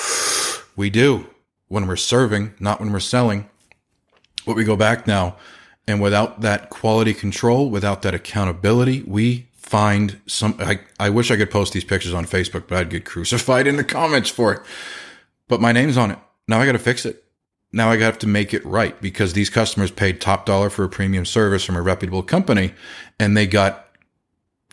we 0.76 0.90
do 0.90 1.26
when 1.68 1.86
we're 1.86 1.96
serving, 1.96 2.54
not 2.60 2.80
when 2.80 2.92
we're 2.92 3.00
selling. 3.00 3.48
But 4.46 4.56
we 4.56 4.64
go 4.64 4.76
back 4.76 5.06
now 5.06 5.36
and 5.90 6.00
without 6.00 6.42
that 6.42 6.70
quality 6.70 7.12
control, 7.12 7.68
without 7.68 8.02
that 8.02 8.14
accountability, 8.14 9.02
we 9.02 9.48
find 9.54 10.20
some. 10.26 10.54
I, 10.60 10.80
I 11.00 11.10
wish 11.10 11.32
I 11.32 11.36
could 11.36 11.50
post 11.50 11.72
these 11.72 11.84
pictures 11.84 12.14
on 12.14 12.26
Facebook, 12.26 12.68
but 12.68 12.78
I'd 12.78 12.90
get 12.90 13.04
crucified 13.04 13.66
in 13.66 13.76
the 13.76 13.84
comments 13.84 14.30
for 14.30 14.52
it. 14.52 14.60
But 15.48 15.60
my 15.60 15.72
name's 15.72 15.96
on 15.96 16.12
it. 16.12 16.18
Now 16.46 16.60
I 16.60 16.66
got 16.66 16.72
to 16.72 16.78
fix 16.78 17.04
it. 17.04 17.24
Now 17.72 17.90
I 17.90 17.96
have 17.96 18.18
to 18.20 18.28
make 18.28 18.54
it 18.54 18.64
right 18.64 19.00
because 19.00 19.32
these 19.32 19.50
customers 19.50 19.90
paid 19.90 20.20
top 20.20 20.46
dollar 20.46 20.70
for 20.70 20.84
a 20.84 20.88
premium 20.88 21.24
service 21.24 21.64
from 21.64 21.76
a 21.76 21.82
reputable 21.82 22.22
company 22.22 22.72
and 23.18 23.36
they 23.36 23.46
got 23.46 23.86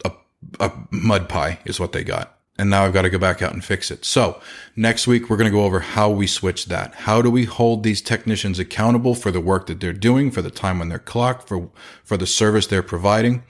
a, 0.06 0.12
a 0.60 0.72
mud 0.92 1.30
pie 1.30 1.60
is 1.66 1.80
what 1.80 1.94
they 1.94 2.04
got. 2.04 2.37
And 2.60 2.70
now 2.72 2.86
I've 2.86 2.94
got 2.94 3.04
to 3.04 3.10
go 3.10 3.20
back 3.20 3.42
out 3.42 3.54
and 3.54 3.64
fix 3.64 3.92
it. 3.92 4.04
So 4.04 4.42
next 4.76 5.06
week, 5.06 5.30
we're 5.30 5.38
going 5.38 5.52
to 5.52 5.56
go 5.56 5.64
over 5.64 5.80
how 5.80 6.10
we 6.10 6.26
switch 6.26 6.66
that. 6.66 6.94
How 6.96 7.22
do 7.22 7.30
we 7.30 7.46
hold 7.46 7.84
these 7.84 8.02
technicians 8.02 8.58
accountable 8.58 9.14
for 9.14 9.30
the 9.30 9.40
work 9.40 9.68
that 9.68 9.80
they're 9.80 9.94
doing, 9.94 10.32
for 10.32 10.42
the 10.42 10.50
time 10.50 10.82
on 10.82 10.90
their 10.90 10.98
clock, 10.98 11.48
for, 11.48 11.70
for 12.04 12.18
the 12.18 12.26
service 12.26 12.66
they're 12.66 12.82
providing? 12.82 13.44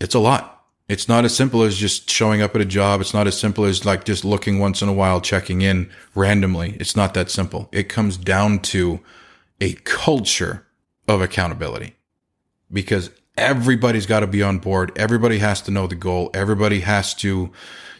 It's 0.00 0.14
a 0.14 0.20
lot. 0.20 0.54
It's 0.88 1.08
not 1.08 1.24
as 1.24 1.34
simple 1.34 1.62
as 1.62 1.76
just 1.76 2.10
showing 2.10 2.42
up 2.42 2.54
at 2.54 2.60
a 2.60 2.66
job. 2.66 3.00
It's 3.00 3.14
not 3.14 3.26
as 3.26 3.38
simple 3.38 3.64
as 3.64 3.86
like 3.86 4.04
just 4.04 4.24
looking 4.24 4.58
once 4.58 4.82
in 4.82 4.88
a 4.88 4.92
while, 4.92 5.20
checking 5.20 5.62
in 5.62 5.90
randomly. 6.14 6.76
It's 6.78 6.94
not 6.94 7.14
that 7.14 7.30
simple. 7.30 7.68
It 7.72 7.88
comes 7.88 8.18
down 8.18 8.60
to 8.60 9.00
a 9.60 9.72
culture 9.84 10.66
of 11.08 11.22
accountability 11.22 11.96
because 12.70 13.10
everybody's 13.38 14.06
got 14.06 14.20
to 14.20 14.26
be 14.26 14.42
on 14.42 14.58
board. 14.58 14.92
Everybody 14.96 15.38
has 15.38 15.62
to 15.62 15.70
know 15.70 15.86
the 15.86 15.94
goal. 15.94 16.30
Everybody 16.34 16.80
has 16.80 17.14
to 17.14 17.50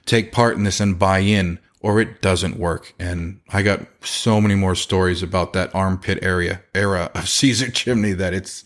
take 0.07 0.33
part 0.33 0.57
in 0.57 0.65
this 0.65 0.81
and 0.81 0.99
buy 0.99 1.21
in 1.21 1.59
or 1.81 2.01
it 2.01 2.23
doesn't 2.23 2.59
work. 2.59 2.95
And 2.99 3.41
I 3.51 3.63
got 3.63 3.81
so 4.01 4.41
many 4.41 4.55
more 4.55 4.75
stories 4.75 5.23
about 5.23 5.53
that 5.53 5.75
armpit 5.75 6.19
area 6.23 6.63
era 6.75 7.11
of 7.15 7.29
Caesar 7.29 7.71
chimney 7.71 8.13
that 8.13 8.33
it's, 8.33 8.65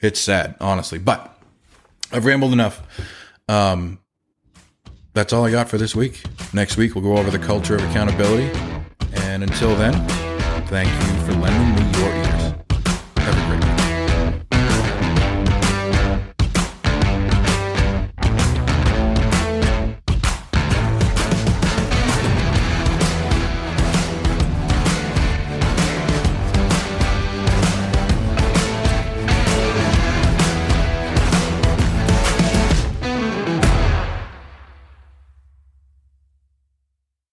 it's 0.00 0.18
sad, 0.18 0.56
honestly, 0.60 0.98
but 0.98 1.38
I've 2.10 2.24
rambled 2.24 2.52
enough. 2.52 2.82
Um, 3.48 4.00
that's 5.12 5.32
all 5.32 5.44
I 5.44 5.50
got 5.50 5.68
for 5.68 5.78
this 5.78 5.94
week. 5.94 6.22
Next 6.52 6.76
week, 6.76 6.94
we'll 6.94 7.04
go 7.04 7.16
over 7.16 7.30
the 7.30 7.38
culture 7.38 7.76
of 7.76 7.82
accountability. 7.88 8.50
And 9.12 9.42
until 9.42 9.76
then, 9.76 9.92
thank 10.66 10.88
you 10.88 11.26
for 11.26 11.32
lending 11.34 11.84
me 11.84 11.98
your 12.00 12.19